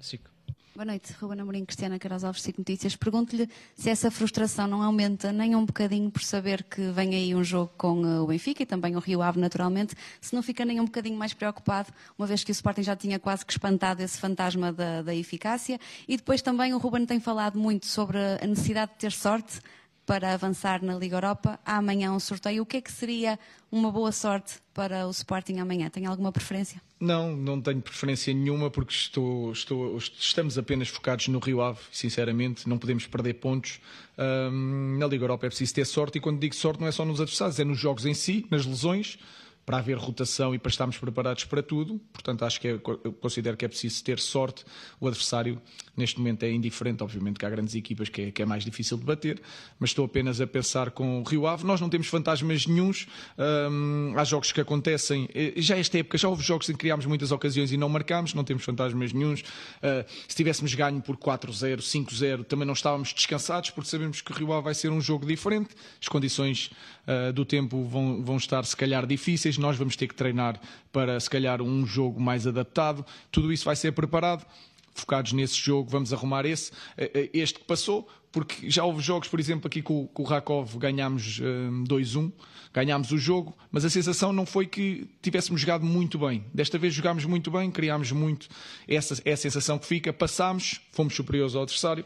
Cico. 0.00 0.35
Boa 0.76 0.84
noite, 0.84 1.10
Ruben 1.18 1.40
Amorim, 1.40 1.64
Cristiana 1.64 1.98
Caras 1.98 2.22
Alves, 2.22 2.42
Cico 2.42 2.60
Notícias. 2.60 2.94
Pergunto-lhe 2.94 3.48
se 3.74 3.88
essa 3.88 4.10
frustração 4.10 4.66
não 4.66 4.82
aumenta 4.82 5.32
nem 5.32 5.56
um 5.56 5.64
bocadinho 5.64 6.10
por 6.10 6.22
saber 6.22 6.62
que 6.64 6.90
vem 6.90 7.14
aí 7.14 7.34
um 7.34 7.42
jogo 7.42 7.72
com 7.78 8.04
eh, 8.04 8.20
o 8.20 8.26
Benfica 8.26 8.62
e 8.62 8.66
também 8.66 8.94
o 8.94 8.98
Rio 8.98 9.22
Ave, 9.22 9.40
naturalmente, 9.40 9.94
se 10.20 10.34
não 10.34 10.42
fica 10.42 10.66
nem 10.66 10.78
um 10.78 10.84
bocadinho 10.84 11.16
mais 11.16 11.32
preocupado, 11.32 11.88
uma 12.18 12.26
vez 12.26 12.44
que 12.44 12.50
o 12.50 12.52
Sporting 12.52 12.82
já 12.82 12.94
tinha 12.94 13.18
quase 13.18 13.46
que 13.46 13.52
espantado 13.52 14.02
esse 14.02 14.18
fantasma 14.18 14.70
da, 14.70 15.00
da 15.00 15.14
eficácia. 15.14 15.80
E 16.06 16.14
depois 16.14 16.42
também 16.42 16.74
o 16.74 16.78
Ruben 16.78 17.06
tem 17.06 17.20
falado 17.20 17.58
muito 17.58 17.86
sobre 17.86 18.18
a 18.18 18.46
necessidade 18.46 18.92
de 18.92 18.98
ter 18.98 19.12
sorte 19.12 19.60
para 20.06 20.32
avançar 20.32 20.82
na 20.82 20.96
Liga 20.96 21.16
Europa. 21.16 21.58
Há 21.66 21.78
amanhã 21.78 22.12
um 22.12 22.20
sorteio. 22.20 22.62
O 22.62 22.66
que 22.66 22.76
é 22.76 22.80
que 22.80 22.92
seria 22.92 23.38
uma 23.70 23.90
boa 23.90 24.12
sorte 24.12 24.54
para 24.72 25.06
o 25.06 25.10
Sporting 25.10 25.58
amanhã? 25.58 25.90
Tem 25.90 26.06
alguma 26.06 26.30
preferência? 26.30 26.80
Não, 26.98 27.36
não 27.36 27.60
tenho 27.60 27.82
preferência 27.82 28.32
nenhuma 28.32 28.70
porque 28.70 28.92
estou, 28.92 29.52
estou, 29.52 29.98
estamos 29.98 30.56
apenas 30.56 30.88
focados 30.88 31.28
no 31.28 31.40
Rio 31.40 31.60
Ave, 31.60 31.80
sinceramente, 31.90 32.68
não 32.68 32.78
podemos 32.78 33.06
perder 33.06 33.34
pontos. 33.34 33.80
Um, 34.16 34.96
na 34.98 35.06
Liga 35.06 35.24
Europa 35.24 35.46
é 35.46 35.48
preciso 35.50 35.74
ter 35.74 35.84
sorte 35.84 36.18
e 36.18 36.20
quando 36.20 36.38
digo 36.38 36.54
sorte 36.54 36.80
não 36.80 36.86
é 36.86 36.92
só 36.92 37.04
nos 37.04 37.20
adversários, 37.20 37.58
é 37.58 37.64
nos 37.64 37.78
jogos 37.78 38.06
em 38.06 38.14
si, 38.14 38.46
nas 38.50 38.64
lesões 38.64 39.18
para 39.66 39.78
haver 39.78 39.98
rotação 39.98 40.54
e 40.54 40.58
para 40.60 40.70
estarmos 40.70 40.96
preparados 40.96 41.44
para 41.44 41.60
tudo. 41.60 42.00
Portanto, 42.12 42.44
acho 42.44 42.60
que 42.60 42.68
é, 42.68 42.70
eu 42.70 43.12
considero 43.20 43.56
que 43.56 43.64
é 43.64 43.68
preciso 43.68 44.02
ter 44.04 44.20
sorte. 44.20 44.64
O 45.00 45.08
adversário, 45.08 45.60
neste 45.96 46.18
momento, 46.18 46.44
é 46.44 46.52
indiferente. 46.52 47.02
Obviamente 47.02 47.36
que 47.36 47.44
há 47.44 47.50
grandes 47.50 47.74
equipas 47.74 48.08
que 48.08 48.22
é, 48.22 48.30
que 48.30 48.40
é 48.40 48.46
mais 48.46 48.64
difícil 48.64 48.96
de 48.96 49.04
bater, 49.04 49.42
mas 49.80 49.90
estou 49.90 50.04
apenas 50.04 50.40
a 50.40 50.46
pensar 50.46 50.92
com 50.92 51.20
o 51.20 51.24
Rio 51.24 51.48
Ave. 51.48 51.64
Nós 51.64 51.80
não 51.80 51.88
temos 51.88 52.06
fantasmas 52.06 52.64
nenhums. 52.64 53.08
Hum, 53.36 54.14
há 54.16 54.22
jogos 54.22 54.52
que 54.52 54.60
acontecem. 54.60 55.28
Já 55.56 55.76
esta 55.76 55.98
época, 55.98 56.16
já 56.16 56.28
houve 56.28 56.44
jogos 56.44 56.68
em 56.68 56.72
que 56.72 56.78
criámos 56.78 57.04
muitas 57.04 57.32
ocasiões 57.32 57.72
e 57.72 57.76
não 57.76 57.88
marcámos. 57.88 58.34
Não 58.34 58.44
temos 58.44 58.62
fantasmas 58.62 59.12
nenhums. 59.12 59.40
Uh, 59.40 60.06
se 60.28 60.36
tivéssemos 60.36 60.72
ganho 60.74 61.02
por 61.02 61.16
4-0, 61.16 61.78
5-0, 61.78 62.44
também 62.44 62.64
não 62.64 62.74
estávamos 62.74 63.12
descansados, 63.12 63.70
porque 63.70 63.90
sabemos 63.90 64.20
que 64.20 64.30
o 64.30 64.34
Rio 64.34 64.52
Ave 64.52 64.62
vai 64.62 64.74
ser 64.74 64.90
um 64.92 65.00
jogo 65.00 65.26
diferente. 65.26 65.70
As 66.00 66.06
condições 66.06 66.70
uh, 67.08 67.32
do 67.32 67.44
tempo 67.44 67.82
vão, 67.82 68.22
vão 68.22 68.36
estar, 68.36 68.64
se 68.64 68.76
calhar, 68.76 69.04
difíceis 69.04 69.55
nós 69.60 69.76
vamos 69.76 69.96
ter 69.96 70.06
que 70.06 70.14
treinar 70.14 70.60
para, 70.92 71.18
se 71.18 71.28
calhar, 71.28 71.60
um 71.62 71.86
jogo 71.86 72.20
mais 72.20 72.46
adaptado. 72.46 73.04
Tudo 73.30 73.52
isso 73.52 73.64
vai 73.64 73.76
ser 73.76 73.92
preparado. 73.92 74.46
Focados 74.94 75.32
nesse 75.32 75.56
jogo, 75.56 75.90
vamos 75.90 76.12
arrumar 76.12 76.46
esse. 76.46 76.72
Eh, 76.96 77.10
eh, 77.12 77.30
este 77.34 77.58
que 77.58 77.66
passou, 77.66 78.08
porque 78.32 78.70
já 78.70 78.82
houve 78.82 79.02
jogos, 79.02 79.28
por 79.28 79.38
exemplo, 79.38 79.66
aqui 79.66 79.82
com, 79.82 80.06
com 80.06 80.22
o 80.22 80.26
Rakov 80.26 80.78
ganhámos 80.78 81.38
um, 81.38 81.84
eh, 81.84 81.88
2-1, 81.88 82.32
ganhámos 82.72 83.10
o 83.12 83.18
jogo, 83.18 83.56
mas 83.70 83.84
a 83.84 83.90
sensação 83.90 84.32
não 84.32 84.46
foi 84.46 84.66
que 84.66 85.06
tivéssemos 85.20 85.60
jogado 85.60 85.84
muito 85.84 86.18
bem. 86.18 86.44
Desta 86.52 86.78
vez 86.78 86.94
jogámos 86.94 87.24
muito 87.26 87.50
bem, 87.50 87.70
criámos 87.70 88.10
muito. 88.12 88.48
Essa 88.88 89.20
é 89.24 89.32
a 89.32 89.36
sensação 89.36 89.78
que 89.78 89.86
fica. 89.86 90.12
Passámos, 90.12 90.80
fomos 90.92 91.14
superiores 91.14 91.54
ao 91.54 91.62
adversário, 91.62 92.04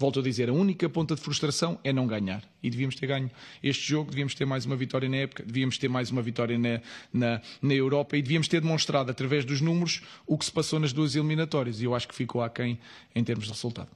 Volto 0.00 0.20
a 0.20 0.22
dizer, 0.22 0.48
a 0.48 0.52
única 0.54 0.88
ponta 0.88 1.14
de 1.14 1.20
frustração 1.20 1.78
é 1.84 1.92
não 1.92 2.06
ganhar. 2.06 2.42
E 2.62 2.70
devíamos 2.70 2.94
ter 2.94 3.06
ganho 3.06 3.30
este 3.62 3.86
jogo, 3.86 4.08
devíamos 4.08 4.34
ter 4.34 4.46
mais 4.46 4.64
uma 4.64 4.74
vitória 4.74 5.06
na 5.06 5.18
época, 5.18 5.42
devíamos 5.42 5.76
ter 5.76 5.88
mais 5.88 6.10
uma 6.10 6.22
vitória 6.22 6.58
na, 6.58 6.80
na, 7.12 7.42
na 7.60 7.74
Europa 7.74 8.16
e 8.16 8.22
devíamos 8.22 8.48
ter 8.48 8.62
demonstrado, 8.62 9.10
através 9.10 9.44
dos 9.44 9.60
números, 9.60 10.00
o 10.26 10.38
que 10.38 10.46
se 10.46 10.52
passou 10.52 10.80
nas 10.80 10.94
duas 10.94 11.14
eliminatórias. 11.14 11.82
E 11.82 11.84
eu 11.84 11.94
acho 11.94 12.08
que 12.08 12.14
ficou 12.14 12.40
aquém 12.40 12.80
em 13.14 13.22
termos 13.22 13.44
de 13.44 13.52
resultado. 13.52 13.90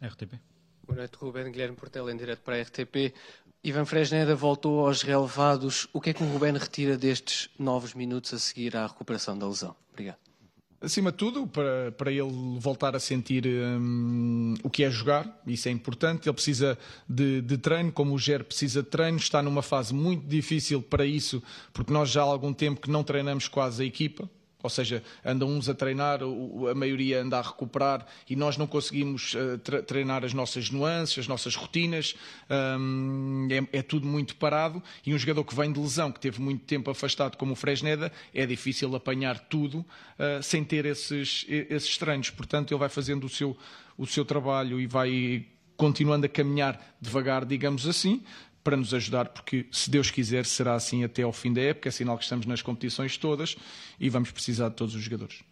RTP. 0.00 0.38
Boa 0.86 0.98
noite, 0.98 1.16
Ruben 1.16 1.50
Guilherme 1.50 1.76
Portela, 1.76 2.12
em 2.12 2.16
direto 2.16 2.42
para 2.42 2.54
a 2.54 2.62
RTP. 2.62 3.12
Ivan 3.64 3.84
Fresneda 3.84 4.36
voltou 4.36 4.86
aos 4.86 5.02
relevados. 5.02 5.88
O 5.92 6.00
que 6.00 6.10
é 6.10 6.14
que 6.14 6.22
o 6.22 6.26
Ruben 6.28 6.52
retira 6.52 6.96
destes 6.96 7.50
novos 7.58 7.94
minutos 7.94 8.32
a 8.32 8.38
seguir 8.38 8.76
à 8.76 8.86
recuperação 8.86 9.36
da 9.36 9.48
lesão? 9.48 9.74
Obrigado 9.90 10.21
acima 10.82 11.10
de 11.10 11.18
tudo, 11.18 11.46
para, 11.46 11.92
para 11.92 12.10
ele 12.10 12.58
voltar 12.58 12.96
a 12.96 13.00
sentir 13.00 13.46
hum, 13.46 14.54
o 14.62 14.70
que 14.70 14.84
é 14.84 14.90
jogar, 14.90 15.40
isso 15.46 15.68
é 15.68 15.70
importante. 15.70 16.28
Ele 16.28 16.34
precisa 16.34 16.78
de, 17.08 17.40
de, 17.40 17.56
treino, 17.58 17.92
como 17.92 18.14
o 18.14 18.18
Ger 18.18 18.44
precisa 18.44 18.82
de 18.82 18.88
treino, 18.88 19.16
está 19.16 19.42
numa 19.42 19.62
fase 19.62 19.94
muito 19.94 20.26
difícil 20.26 20.82
para 20.82 21.06
isso, 21.06 21.42
porque 21.72 21.92
nós 21.92 22.10
já 22.10 22.22
há 22.22 22.24
algum 22.24 22.52
tempo 22.52 22.80
que 22.80 22.90
não 22.90 23.04
treinamos 23.04 23.48
quase 23.48 23.82
a 23.82 23.86
equipa. 23.86 24.28
Ou 24.62 24.70
seja, 24.70 25.02
andam 25.24 25.48
uns 25.48 25.68
a 25.68 25.74
treinar, 25.74 26.20
a 26.22 26.74
maioria 26.74 27.22
anda 27.22 27.38
a 27.38 27.42
recuperar 27.42 28.06
e 28.28 28.36
nós 28.36 28.56
não 28.56 28.66
conseguimos 28.66 29.34
eh, 29.34 29.82
treinar 29.82 30.24
as 30.24 30.32
nossas 30.32 30.70
nuances, 30.70 31.18
as 31.18 31.28
nossas 31.28 31.54
rotinas, 31.56 32.14
é, 33.50 33.78
é, 33.78 33.82
tudo 33.82 34.06
muito 34.06 34.36
parado. 34.36 34.82
E 35.04 35.12
um 35.12 35.18
jogador 35.18 35.44
que 35.44 35.54
vem 35.54 35.72
de 35.72 35.80
lesão, 35.80 36.12
que 36.12 36.20
teve 36.20 36.40
muito 36.40 36.64
tempo 36.64 36.90
afastado, 36.90 37.36
como 37.36 37.52
o 37.52 37.56
Fresneda, 37.56 38.12
é 38.32 38.46
difícil 38.46 38.94
apanhar 38.94 39.38
tudo 39.38 39.84
eh, 40.18 40.40
sem 40.42 40.62
ter 40.62 40.86
esses, 40.86 41.44
esses 41.48 41.98
treinos. 41.98 42.30
Portanto, 42.30 42.72
ele 42.72 42.78
vai 42.78 42.88
fazendo 42.88 43.24
o 43.24 43.28
seu, 43.28 43.56
o 43.98 44.06
seu 44.06 44.24
trabalho 44.24 44.80
e 44.80 44.86
vai 44.86 45.46
continuando 45.76 46.26
a 46.26 46.28
caminhar 46.28 46.80
devagar, 47.00 47.44
digamos 47.44 47.88
assim, 47.88 48.22
para 48.62 48.76
nos 48.76 48.94
ajudar, 48.94 49.28
porque 49.28 49.66
se 49.70 49.90
Deus 49.90 50.10
quiser 50.10 50.46
será 50.46 50.74
assim 50.74 51.04
até 51.04 51.22
ao 51.22 51.32
fim 51.32 51.52
da 51.52 51.60
época, 51.60 51.88
é 51.88 51.92
sinal 51.92 52.16
que 52.16 52.24
estamos 52.24 52.46
nas 52.46 52.62
competições 52.62 53.16
todas 53.16 53.56
e 53.98 54.08
vamos 54.08 54.30
precisar 54.30 54.68
de 54.68 54.76
todos 54.76 54.94
os 54.94 55.02
jogadores. 55.02 55.42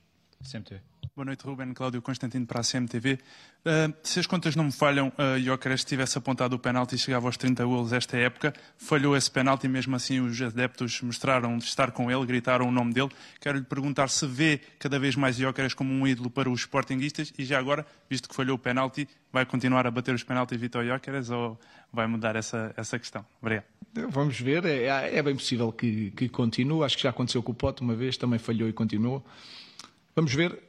CMTV. 0.42 0.80
Boa 1.14 1.26
noite, 1.26 1.44
Ruben 1.44 1.74
Cláudio 1.74 2.00
Constantino 2.00 2.46
para 2.46 2.60
a 2.60 2.64
CMTV. 2.64 3.18
Uh, 3.60 3.92
se 4.02 4.20
as 4.20 4.26
contas 4.26 4.56
não 4.56 4.64
me 4.64 4.72
falham, 4.72 5.08
uh, 5.08 5.38
Jóqueres 5.38 5.84
tivesse 5.84 6.16
apontado 6.16 6.56
o 6.56 6.58
penalti 6.58 6.94
e 6.94 6.98
chegava 6.98 7.26
aos 7.26 7.36
30 7.36 7.62
golos 7.66 7.92
esta 7.92 8.16
época, 8.16 8.54
falhou 8.78 9.14
esse 9.14 9.30
penalti 9.30 9.66
e 9.66 9.68
mesmo 9.68 9.94
assim 9.94 10.20
os 10.20 10.40
adeptos 10.40 11.02
mostraram 11.02 11.58
de 11.58 11.64
estar 11.64 11.90
com 11.90 12.10
ele, 12.10 12.24
gritaram 12.24 12.66
o 12.66 12.70
nome 12.70 12.94
dele. 12.94 13.10
Quero 13.38 13.58
lhe 13.58 13.64
perguntar 13.64 14.08
se 14.08 14.26
vê 14.26 14.60
cada 14.78 14.98
vez 14.98 15.14
mais 15.14 15.36
Jóqueres 15.36 15.74
como 15.74 15.92
um 15.92 16.06
ídolo 16.06 16.30
para 16.30 16.48
os 16.48 16.60
sportinguistas 16.60 17.34
e 17.36 17.44
já 17.44 17.58
agora, 17.58 17.84
visto 18.08 18.26
que 18.26 18.34
falhou 18.34 18.56
o 18.56 18.58
penalti, 18.58 19.06
vai 19.30 19.44
continuar 19.44 19.86
a 19.86 19.90
bater 19.90 20.14
os 20.14 20.22
penaltis 20.22 20.58
Vitor 20.58 20.86
Jóqueres 20.86 21.28
ou 21.28 21.60
vai 21.92 22.06
mudar 22.06 22.36
essa, 22.36 22.72
essa 22.76 22.98
questão? 22.98 23.24
Obrigado. 23.40 23.64
Vamos 24.10 24.40
ver, 24.40 24.64
é, 24.64 25.16
é 25.16 25.22
bem 25.22 25.34
possível 25.34 25.72
que, 25.72 26.12
que 26.12 26.28
continue. 26.28 26.84
Acho 26.84 26.96
que 26.96 27.02
já 27.02 27.10
aconteceu 27.10 27.42
com 27.42 27.52
o 27.52 27.54
Pote 27.54 27.82
uma 27.82 27.94
vez, 27.94 28.16
também 28.16 28.38
falhou 28.38 28.68
e 28.68 28.72
continuou. 28.72 29.24
Vamos 30.14 30.34
ver, 30.34 30.62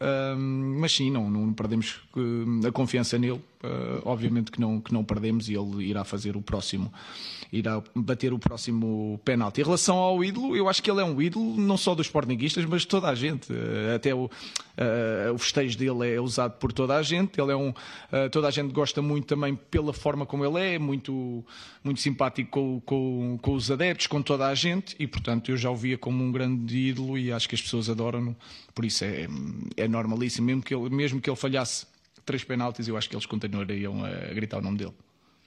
mas 0.80 0.92
sim, 0.92 1.12
não, 1.12 1.30
não 1.30 1.54
perdemos 1.54 2.02
uh, 2.16 2.68
a 2.68 2.72
confiança 2.72 3.18
nele. 3.18 3.42
Uh, 3.64 4.02
obviamente 4.06 4.52
que 4.52 4.60
não, 4.60 4.82
que 4.82 4.92
não 4.92 5.04
perdemos 5.04 5.48
e 5.48 5.54
ele 5.54 5.84
irá 5.86 6.04
fazer 6.04 6.36
o 6.36 6.42
próximo, 6.42 6.92
irá 7.54 7.82
bater 7.94 8.34
o 8.34 8.40
próximo 8.40 9.20
penalti. 9.24 9.62
Em 9.62 9.64
relação 9.64 9.98
ao 9.98 10.24
ídolo, 10.24 10.56
eu 10.56 10.68
acho 10.68 10.82
que 10.82 10.90
ele 10.90 11.00
é 11.00 11.04
um 11.04 11.22
ídolo 11.22 11.56
não 11.58 11.78
só 11.78 11.94
dos 11.94 12.08
sportinguistas, 12.08 12.66
mas 12.66 12.82
de 12.82 12.88
toda 12.88 13.08
a 13.08 13.14
gente. 13.14 13.52
Uh, 13.52 13.96
até 13.96 14.16
o, 14.16 14.30
o 15.34 15.38
festejo 15.38 15.78
dele 15.78 16.16
é 16.16 16.20
usado 16.20 16.54
por 16.54 16.74
toda 16.74 16.96
a 16.96 17.04
gente. 17.04 17.40
Ele 17.40 17.52
é 17.52 17.56
um, 17.56 17.72
toda 18.32 18.48
a 18.48 18.52
gente 18.52 18.74
gosta 18.74 19.00
muito 19.02 19.28
também 19.28 19.56
pela 19.70 19.94
forma 19.94 20.26
como 20.26 20.44
ele 20.44 20.60
é, 20.60 20.80
muito, 20.80 21.46
muito 21.84 22.02
simpático 22.02 22.50
com, 22.50 22.82
com, 22.84 23.40
com 23.40 23.54
os 23.54 23.70
adeptos, 23.70 24.08
com 24.08 24.22
toda 24.22 24.48
a 24.48 24.56
gente 24.56 24.96
e, 24.98 25.06
portanto, 25.06 25.52
eu 25.52 25.58
já 25.58 25.70
o 25.70 25.76
via 25.76 25.98
como 25.98 26.24
um 26.24 26.32
grande 26.32 26.78
ídolo 26.78 27.18
e 27.18 27.32
acho 27.32 27.48
que 27.48 27.56
as 27.56 27.62
pessoas 27.62 27.90
adoram-no. 27.90 28.36
Por 28.74 28.86
isso 28.86 29.04
é, 29.04 29.28
é 29.78 29.88
normalíssimo, 29.88 30.48
mesmo 30.48 30.64
que 30.64 30.74
ele, 30.74 30.90
mesmo 30.90 31.22
que 31.22 31.30
ele 31.30 31.38
falhasse 31.38 31.86
três 32.26 32.44
penaltis, 32.44 32.88
eu 32.88 32.98
acho 32.98 33.10
que 33.10 33.16
eles 33.16 33.26
continuariam 33.26 34.04
a 34.04 34.34
gritar 34.34 34.58
o 34.58 34.62
nome 34.62 34.78
dele. 34.78 34.94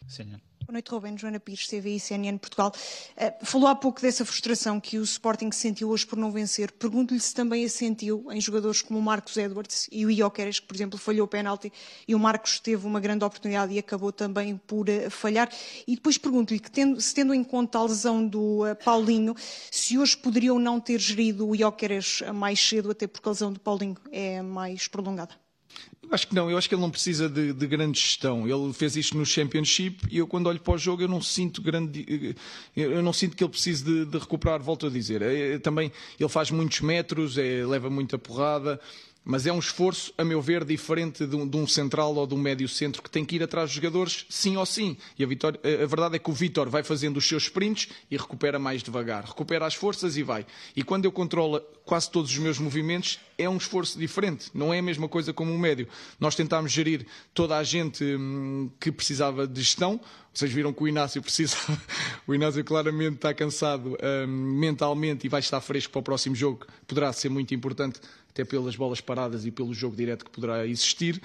Senhor. 0.06 0.40
Boa 0.66 0.72
noite, 0.72 0.90
Ruben. 0.90 1.18
Joana 1.18 1.38
Pires, 1.38 1.66
CVI 1.66 2.00
CNN 2.00 2.38
Portugal. 2.38 2.72
Uh, 3.16 3.44
falou 3.44 3.68
há 3.68 3.74
pouco 3.74 4.00
dessa 4.00 4.24
frustração 4.24 4.80
que 4.80 4.98
o 4.98 5.02
Sporting 5.02 5.52
sentiu 5.52 5.90
hoje 5.90 6.06
por 6.06 6.16
não 6.16 6.32
vencer. 6.32 6.72
Pergunto-lhe 6.72 7.20
se 7.20 7.34
também 7.34 7.66
a 7.66 7.68
sentiu 7.68 8.26
em 8.32 8.40
jogadores 8.40 8.80
como 8.80 8.98
o 8.98 9.02
Marcos 9.02 9.36
Edwards 9.36 9.88
e 9.92 10.06
o 10.06 10.10
Ioqueres, 10.10 10.60
que, 10.60 10.66
por 10.66 10.74
exemplo, 10.74 10.98
falhou 10.98 11.26
o 11.26 11.28
penalti 11.28 11.70
e 12.08 12.14
o 12.14 12.18
Marcos 12.18 12.58
teve 12.58 12.86
uma 12.86 12.98
grande 12.98 13.26
oportunidade 13.26 13.74
e 13.74 13.78
acabou 13.78 14.10
também 14.10 14.56
por 14.56 14.88
uh, 14.88 15.10
falhar. 15.10 15.50
E 15.86 15.96
depois 15.96 16.16
pergunto-lhe 16.16 16.58
que, 16.58 16.70
tendo, 16.70 16.98
se 16.98 17.14
tendo 17.14 17.34
em 17.34 17.44
conta 17.44 17.78
a 17.78 17.82
lesão 17.82 18.26
do 18.26 18.64
uh, 18.64 18.74
Paulinho, 18.82 19.34
se 19.70 19.98
hoje 19.98 20.16
poderiam 20.16 20.58
não 20.58 20.80
ter 20.80 20.98
gerido 20.98 21.46
o 21.46 21.54
Ioqueres 21.54 22.22
mais 22.34 22.58
cedo, 22.58 22.90
até 22.90 23.06
porque 23.06 23.28
a 23.28 23.32
lesão 23.32 23.52
do 23.52 23.60
Paulinho 23.60 23.96
é 24.10 24.40
mais 24.40 24.88
prolongada. 24.88 25.43
Acho 26.14 26.28
que 26.28 26.34
não, 26.34 26.48
eu 26.48 26.56
acho 26.56 26.68
que 26.68 26.74
ele 26.76 26.80
não 26.82 26.92
precisa 26.92 27.28
de, 27.28 27.52
de, 27.52 27.66
grande 27.66 27.98
gestão. 27.98 28.46
Ele 28.48 28.72
fez 28.72 28.94
isto 28.94 29.18
no 29.18 29.26
Championship 29.26 30.06
e 30.08 30.18
eu 30.18 30.28
quando 30.28 30.46
olho 30.46 30.60
para 30.60 30.74
o 30.74 30.78
jogo 30.78 31.02
eu 31.02 31.08
não 31.08 31.20
sinto 31.20 31.60
grande, 31.60 32.36
eu 32.76 33.02
não 33.02 33.12
sinto 33.12 33.36
que 33.36 33.42
ele 33.42 33.50
precise 33.50 33.82
de, 33.82 34.04
de 34.04 34.18
recuperar, 34.18 34.62
volto 34.62 34.86
a 34.86 34.90
dizer. 34.90 35.22
É, 35.22 35.58
também 35.58 35.90
ele 36.18 36.28
faz 36.28 36.52
muitos 36.52 36.80
metros, 36.82 37.36
é, 37.36 37.66
leva 37.66 37.90
muita 37.90 38.16
porrada, 38.16 38.80
mas 39.24 39.46
é 39.46 39.52
um 39.52 39.58
esforço, 39.58 40.12
a 40.18 40.24
meu 40.24 40.42
ver, 40.42 40.64
diferente 40.64 41.26
de 41.26 41.34
um, 41.34 41.48
de 41.48 41.56
um, 41.56 41.66
central 41.66 42.14
ou 42.14 42.26
de 42.26 42.34
um 42.34 42.38
médio 42.38 42.68
centro 42.68 43.02
que 43.02 43.08
tem 43.08 43.24
que 43.24 43.36
ir 43.36 43.42
atrás 43.42 43.70
dos 43.70 43.74
jogadores, 43.74 44.26
sim 44.28 44.56
ou 44.56 44.66
sim. 44.66 44.96
E 45.18 45.24
a, 45.24 45.26
Vitória, 45.26 45.58
a 45.64 45.86
verdade 45.86 46.16
é 46.16 46.18
que 46.18 46.30
o 46.30 46.32
Vitor 46.34 46.68
vai 46.68 46.82
fazendo 46.82 47.16
os 47.16 47.26
seus 47.26 47.44
sprints 47.44 47.88
e 48.10 48.16
recupera 48.16 48.58
mais 48.58 48.82
devagar. 48.82 49.24
Recupera 49.24 49.64
as 49.64 49.74
forças 49.74 50.18
e 50.18 50.22
vai. 50.22 50.44
E 50.76 50.82
quando 50.82 51.06
eu 51.06 51.12
controlo 51.12 51.60
quase 51.84 52.10
todos 52.10 52.30
os 52.30 52.38
meus 52.38 52.58
movimentos, 52.58 53.18
é 53.38 53.48
um 53.48 53.56
esforço 53.56 53.98
diferente. 53.98 54.50
Não 54.52 54.72
é 54.72 54.78
a 54.78 54.82
mesma 54.82 55.08
coisa 55.08 55.32
como 55.32 55.52
um 55.52 55.58
médio. 55.58 55.88
Nós 56.20 56.34
tentámos 56.34 56.70
gerir 56.70 57.06
toda 57.32 57.56
a 57.56 57.62
gente 57.62 58.04
hum, 58.04 58.70
que 58.78 58.92
precisava 58.92 59.46
de 59.46 59.60
gestão. 59.60 60.00
Vocês 60.32 60.52
viram 60.52 60.72
que 60.72 60.82
o 60.82 60.88
Inácio 60.88 61.20
precisa. 61.22 61.56
o 62.26 62.34
Inácio 62.34 62.62
claramente 62.62 63.16
está 63.16 63.32
cansado 63.32 63.96
hum, 63.96 64.26
mentalmente 64.26 65.26
e 65.26 65.30
vai 65.30 65.40
estar 65.40 65.60
fresco 65.60 65.92
para 65.92 66.00
o 66.00 66.02
próximo 66.02 66.34
jogo. 66.34 66.66
Poderá 66.86 67.12
ser 67.12 67.30
muito 67.30 67.54
importante 67.54 68.00
até 68.34 68.44
pelas 68.44 68.74
bolas 68.74 69.00
paradas 69.00 69.46
e 69.46 69.52
pelo 69.52 69.72
jogo 69.72 69.94
direto 69.94 70.24
que 70.24 70.30
poderá 70.32 70.66
existir. 70.66 71.22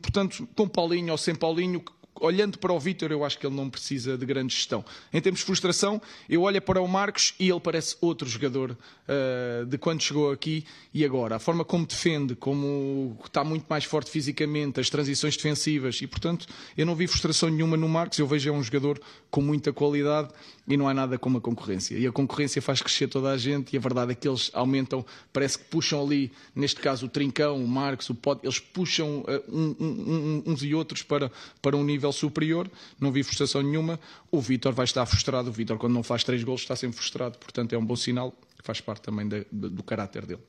Portanto, 0.00 0.48
com 0.54 0.68
Paulinho 0.68 1.10
ou 1.10 1.18
sem 1.18 1.34
Paulinho, 1.34 1.82
olhando 2.20 2.58
para 2.58 2.72
o 2.72 2.78
Vítor, 2.78 3.10
eu 3.10 3.24
acho 3.24 3.38
que 3.38 3.46
ele 3.46 3.56
não 3.56 3.68
precisa 3.68 4.16
de 4.16 4.24
grande 4.26 4.54
gestão. 4.54 4.84
Em 5.12 5.20
termos 5.20 5.40
de 5.40 5.46
frustração, 5.46 6.00
eu 6.28 6.42
olho 6.42 6.60
para 6.60 6.80
o 6.80 6.86
Marcos 6.86 7.34
e 7.40 7.48
ele 7.48 7.60
parece 7.60 7.96
outro 8.00 8.28
jogador 8.28 8.72
uh, 8.72 9.66
de 9.66 9.78
quando 9.78 10.02
chegou 10.02 10.30
aqui 10.30 10.64
e 10.92 11.04
agora. 11.04 11.36
A 11.36 11.38
forma 11.38 11.64
como 11.64 11.86
defende, 11.86 12.34
como 12.34 13.16
está 13.24 13.42
muito 13.42 13.66
mais 13.68 13.84
forte 13.84 14.10
fisicamente, 14.10 14.78
as 14.78 14.90
transições 14.90 15.36
defensivas 15.36 16.00
e, 16.02 16.06
portanto, 16.06 16.46
eu 16.76 16.84
não 16.84 16.94
vi 16.94 17.06
frustração 17.06 17.48
nenhuma 17.48 17.76
no 17.76 17.88
Marcos. 17.88 18.18
Eu 18.18 18.26
vejo 18.26 18.48
é 18.48 18.52
um 18.52 18.62
jogador 18.62 19.00
com 19.30 19.40
muita 19.40 19.72
qualidade 19.72 20.28
e 20.70 20.76
não 20.76 20.88
há 20.88 20.94
nada 20.94 21.18
como 21.18 21.38
a 21.38 21.40
concorrência. 21.40 21.96
E 21.98 22.06
a 22.06 22.12
concorrência 22.12 22.62
faz 22.62 22.80
crescer 22.80 23.08
toda 23.08 23.30
a 23.30 23.36
gente 23.36 23.74
e 23.74 23.76
a 23.76 23.80
verdade 23.80 24.12
é 24.12 24.14
que 24.14 24.28
eles 24.28 24.50
aumentam, 24.54 25.04
parece 25.32 25.58
que 25.58 25.64
puxam 25.64 26.02
ali, 26.02 26.32
neste 26.54 26.80
caso 26.80 27.06
o 27.06 27.08
Trincão, 27.08 27.62
o 27.62 27.66
Marcos, 27.66 28.08
o 28.10 28.14
Pod, 28.14 28.40
eles 28.42 28.58
puxam 28.58 29.20
uh, 29.20 29.42
um, 29.48 29.76
um, 29.80 30.42
uns 30.46 30.62
e 30.62 30.74
outros 30.74 31.02
para, 31.02 31.30
para 31.60 31.76
um 31.76 31.84
nível 31.84 32.12
superior. 32.12 32.70
Não 33.00 33.10
vi 33.10 33.22
frustração 33.22 33.62
nenhuma. 33.62 33.98
O 34.30 34.40
Vítor 34.40 34.72
vai 34.72 34.84
estar 34.84 35.04
frustrado. 35.06 35.50
O 35.50 35.52
Vítor, 35.52 35.76
quando 35.78 35.94
não 35.94 36.02
faz 36.02 36.22
três 36.22 36.44
gols, 36.44 36.60
está 36.60 36.76
sempre 36.76 36.96
frustrado. 36.96 37.38
Portanto, 37.38 37.72
é 37.74 37.78
um 37.78 37.84
bom 37.84 37.96
sinal, 37.96 38.32
faz 38.62 38.80
parte 38.80 39.02
também 39.02 39.28
de, 39.28 39.46
de, 39.50 39.68
do 39.68 39.82
caráter 39.82 40.24
dele. 40.24 40.40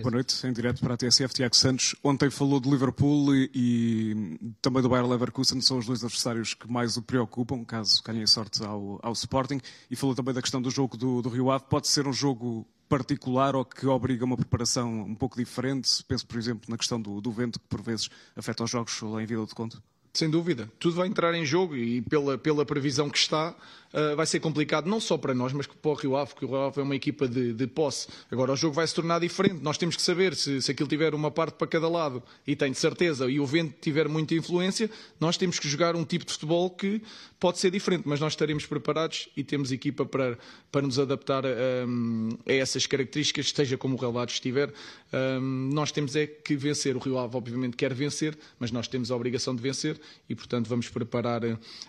Boa 0.00 0.12
noite, 0.12 0.46
em 0.46 0.52
direto 0.52 0.80
para 0.80 0.94
a 0.94 0.96
TSF, 0.96 1.34
Tiago 1.34 1.56
Santos. 1.56 1.96
Ontem 2.04 2.30
falou 2.30 2.60
de 2.60 2.70
Liverpool 2.70 3.34
e, 3.34 3.50
e, 3.52 4.54
também 4.62 4.80
do 4.80 4.88
Bayer 4.88 5.04
Leverkusen, 5.04 5.60
são 5.60 5.78
os 5.78 5.86
dois 5.86 6.04
adversários 6.04 6.54
que 6.54 6.70
mais 6.70 6.96
o 6.96 7.02
preocupam, 7.02 7.64
caso 7.64 8.00
ganhem 8.04 8.24
sorte 8.24 8.62
ao, 8.64 9.00
ao 9.02 9.12
Sporting. 9.12 9.60
E 9.90 9.96
falou 9.96 10.14
também 10.14 10.32
da 10.32 10.40
questão 10.40 10.62
do 10.62 10.70
jogo 10.70 10.96
do, 10.96 11.20
do 11.20 11.28
Rio 11.28 11.50
Ave. 11.50 11.64
Pode 11.68 11.88
ser 11.88 12.06
um 12.06 12.12
jogo 12.12 12.64
particular 12.88 13.56
ou 13.56 13.64
que 13.64 13.86
obriga 13.86 14.24
uma 14.24 14.36
preparação 14.36 15.02
um 15.02 15.16
pouco 15.16 15.36
diferente? 15.36 16.04
Penso, 16.04 16.24
por 16.26 16.38
exemplo, 16.38 16.62
na 16.68 16.78
questão 16.78 17.00
do, 17.00 17.20
do 17.20 17.32
vento, 17.32 17.58
que 17.58 17.66
por 17.66 17.82
vezes 17.82 18.08
afeta 18.36 18.62
os 18.62 18.70
jogos 18.70 19.00
lá 19.02 19.20
em 19.20 19.26
Vila 19.26 19.46
de 19.46 19.54
Conto. 19.54 19.82
Sem 20.14 20.30
dúvida. 20.30 20.70
Tudo 20.78 20.96
vai 20.96 21.06
entrar 21.06 21.34
em 21.34 21.44
jogo 21.44 21.76
e 21.76 22.02
pela, 22.02 22.38
pela 22.38 22.64
previsão 22.64 23.10
que 23.10 23.18
está, 23.18 23.54
uh, 23.92 24.16
vai 24.16 24.26
ser 24.26 24.40
complicado 24.40 24.88
não 24.88 25.00
só 25.00 25.16
para 25.16 25.34
nós, 25.34 25.52
mas 25.52 25.66
para 25.66 25.90
o 25.90 25.94
Rio 25.94 26.16
Ave, 26.16 26.30
porque 26.30 26.44
o 26.44 26.48
Rio 26.48 26.58
Ave 26.62 26.80
é 26.80 26.82
uma 26.82 26.96
equipa 26.96 27.28
de, 27.28 27.52
de 27.52 27.66
posse. 27.66 28.08
Agora 28.30 28.52
o 28.52 28.56
jogo 28.56 28.74
vai 28.74 28.86
se 28.86 28.94
tornar 28.94 29.18
diferente. 29.20 29.62
Nós 29.62 29.78
temos 29.78 29.96
que 29.96 30.02
saber 30.02 30.34
se, 30.34 30.60
se 30.62 30.70
aquilo 30.70 30.88
tiver 30.88 31.14
uma 31.14 31.30
parte 31.30 31.54
para 31.54 31.66
cada 31.66 31.88
lado 31.88 32.22
e 32.46 32.56
tem 32.56 32.70
de 32.70 32.78
certeza, 32.78 33.30
e 33.30 33.40
o 33.40 33.46
vento 33.46 33.74
tiver 33.80 34.08
muita 34.08 34.34
influência, 34.34 34.90
nós 35.20 35.36
temos 35.36 35.58
que 35.58 35.68
jogar 35.68 35.96
um 35.96 36.04
tipo 36.04 36.24
de 36.24 36.32
futebol 36.32 36.70
que 36.70 37.02
pode 37.40 37.58
ser 37.58 37.70
diferente, 37.70 38.02
mas 38.06 38.20
nós 38.20 38.32
estaremos 38.32 38.66
preparados 38.66 39.28
e 39.36 39.44
temos 39.44 39.70
equipa 39.70 40.04
para, 40.04 40.36
para 40.72 40.82
nos 40.82 40.98
adaptar 40.98 41.46
a, 41.46 41.48
a 41.48 42.52
essas 42.52 42.86
características, 42.86 43.46
esteja 43.46 43.76
como 43.78 43.96
o 43.96 43.98
relevado 43.98 44.30
estiver. 44.30 44.72
Um, 45.12 45.70
nós 45.72 45.92
temos 45.92 46.16
é 46.16 46.26
que 46.26 46.56
vencer. 46.56 46.96
O 46.96 46.98
Rio 46.98 47.18
Ave, 47.18 47.36
obviamente, 47.36 47.76
quer 47.76 47.94
vencer, 47.94 48.36
mas 48.58 48.70
nós 48.70 48.88
temos 48.88 49.10
a 49.10 49.16
obrigação 49.16 49.54
de 49.54 49.62
vencer 49.62 50.00
e, 50.28 50.34
portanto, 50.34 50.68
vamos 50.68 50.88
preparar, 50.88 51.42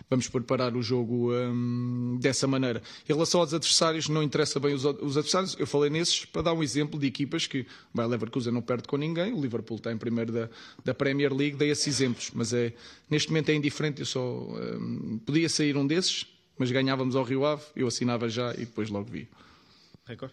vamos 0.08 0.28
preparar 0.28 0.76
o 0.76 0.82
jogo 0.82 1.34
um, 1.34 1.89
dessa 2.18 2.46
maneira. 2.46 2.82
Em 3.08 3.12
relação 3.12 3.40
aos 3.40 3.52
adversários, 3.54 4.08
não 4.08 4.22
interessa 4.22 4.60
bem 4.60 4.74
os, 4.74 4.84
os, 4.84 5.16
adversários. 5.16 5.56
Eu 5.58 5.66
falei 5.66 5.90
nesses 5.90 6.24
para 6.24 6.42
dar 6.42 6.52
um 6.52 6.62
exemplo 6.62 6.98
de 6.98 7.06
equipas 7.06 7.46
que 7.46 7.66
o 7.94 8.06
Leverkusen 8.06 8.52
não 8.52 8.62
perde 8.62 8.88
com 8.88 8.96
ninguém, 8.96 9.32
o 9.32 9.40
Liverpool 9.40 9.76
está 9.76 9.92
em 9.92 9.98
primeiro 9.98 10.32
da, 10.32 10.48
da 10.84 10.94
Premier 10.94 11.32
League, 11.32 11.56
dei 11.56 11.70
esses 11.70 11.86
exemplos, 11.86 12.30
mas 12.34 12.52
é, 12.52 12.72
neste 13.08 13.28
momento 13.28 13.50
é 13.50 13.54
indiferente. 13.54 14.00
Eu 14.00 14.06
só 14.06 14.20
um, 14.20 15.20
podia 15.24 15.48
sair 15.48 15.76
um 15.76 15.86
desses, 15.86 16.26
mas 16.58 16.70
ganhávamos 16.70 17.16
ao 17.16 17.24
Rio 17.24 17.44
Ave, 17.44 17.64
eu 17.74 17.86
assinava 17.86 18.28
já 18.28 18.52
e 18.54 18.60
depois 18.60 18.90
logo 18.90 19.10
vi. 19.10 19.28
Record. 20.06 20.32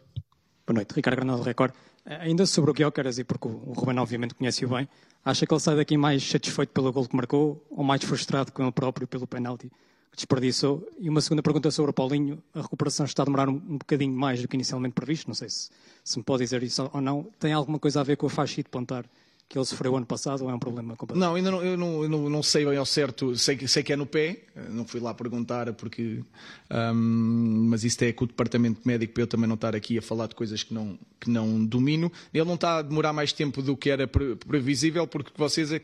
Boa 0.66 0.76
noite, 0.76 0.94
Ricardo 0.94 1.16
Granado, 1.16 1.44
Record. 1.44 1.74
Ainda 2.06 2.46
sobre 2.46 2.72
o 2.72 2.74
Guiocaras, 2.74 3.20
e 3.20 3.24
porque 3.24 3.48
o 3.48 3.74
Ruben 3.74 4.00
obviamente 4.00 4.34
conhece-o 4.34 4.70
bem, 4.70 4.88
acha 5.24 5.46
que 5.46 5.54
ele 5.54 5.60
sai 5.60 5.76
daqui 5.76 5.98
mais 5.98 6.24
satisfeito 6.24 6.70
pelo 6.70 6.92
gol 6.92 7.08
que 7.08 7.16
marcou 7.16 7.66
ou 7.70 7.84
mais 7.84 8.04
frustrado 8.04 8.52
com 8.52 8.64
ele 8.64 8.72
próprio 8.72 9.06
pelo 9.06 9.28
penalti 9.28 9.70
que 10.12 10.18
desperdiçou? 10.18 10.88
E 11.00 11.10
uma 11.10 11.22
segunda 11.22 11.42
pergunta 11.44 11.70
sobre 11.72 11.92
o 11.92 11.94
Paulinho. 11.94 12.42
A 12.54 12.62
recuperação 12.62 13.06
está 13.06 13.24
a 13.24 13.26
demorar 13.26 13.50
um, 13.50 13.78
bocadinho 13.78 14.14
mais 14.14 14.42
do 14.42 14.48
que 14.48 14.56
inicialmente 14.56 14.94
previsto, 14.94 15.28
não 15.28 15.36
sei 15.36 15.50
se, 15.50 15.70
se 16.04 16.18
me 16.18 16.24
pode 16.24 16.44
dizer 16.44 16.64
isso 16.64 16.90
ou 16.94 17.02
não. 17.02 17.28
Tem 17.40 17.54
alguma 17.54 17.80
coisa 17.80 18.02
a 18.02 18.04
ver 18.04 18.18
com 18.18 18.28
a 18.28 18.30
faixa 18.30 18.62
de 18.62 18.70
pontar 18.70 19.06
que 19.50 19.58
ele 19.58 19.66
sofreu 19.66 19.96
ano 19.96 20.06
passado 20.06 20.44
ou 20.44 20.50
é 20.50 20.54
um 20.54 20.60
problema 20.60 20.96
completo? 20.96 21.20
Não, 21.20 21.36
ainda 21.36 21.50
não, 21.50 21.64
eu 21.64 21.78
não, 21.78 22.04
eu 22.04 22.10
não, 22.10 22.30
não 22.30 22.44
sei 22.44 22.66
bem 22.66 22.78
ao 22.78 22.86
certo, 22.86 23.36
sei, 23.38 23.66
sei 23.68 23.82
que 23.82 23.94
é 23.94 23.96
no 23.96 24.06
pé, 24.06 24.44
não 24.70 24.86
fui 24.86 25.00
lá 25.00 25.14
perguntar 25.14 25.72
porque. 25.74 26.22
Um, 26.70 27.68
mas 27.70 27.84
isso 27.86 28.04
é 28.04 28.12
com 28.12 28.26
o 28.26 28.28
departamento 28.28 28.82
médico 28.86 29.14
para 29.14 29.24
eu 29.24 29.28
também 29.28 29.48
não 29.48 29.56
estar 29.56 29.76
aqui 29.76 29.98
a 29.98 30.02
falar 30.02 30.28
de 30.28 30.36
coisas 30.36 30.64
que 30.64 30.74
não, 30.74 31.00
que 31.20 31.30
não 31.30 31.64
domino. 31.64 32.12
Ele 32.34 32.44
não 32.44 32.56
está 32.56 32.80
a 32.80 32.82
demorar 32.82 33.14
mais 33.14 33.32
tempo 33.32 33.62
do 33.62 33.78
que 33.78 33.90
era 33.90 34.06
previsível, 34.06 35.08
porque 35.08 35.32
vocês 35.36 35.72
uh, 35.72 35.80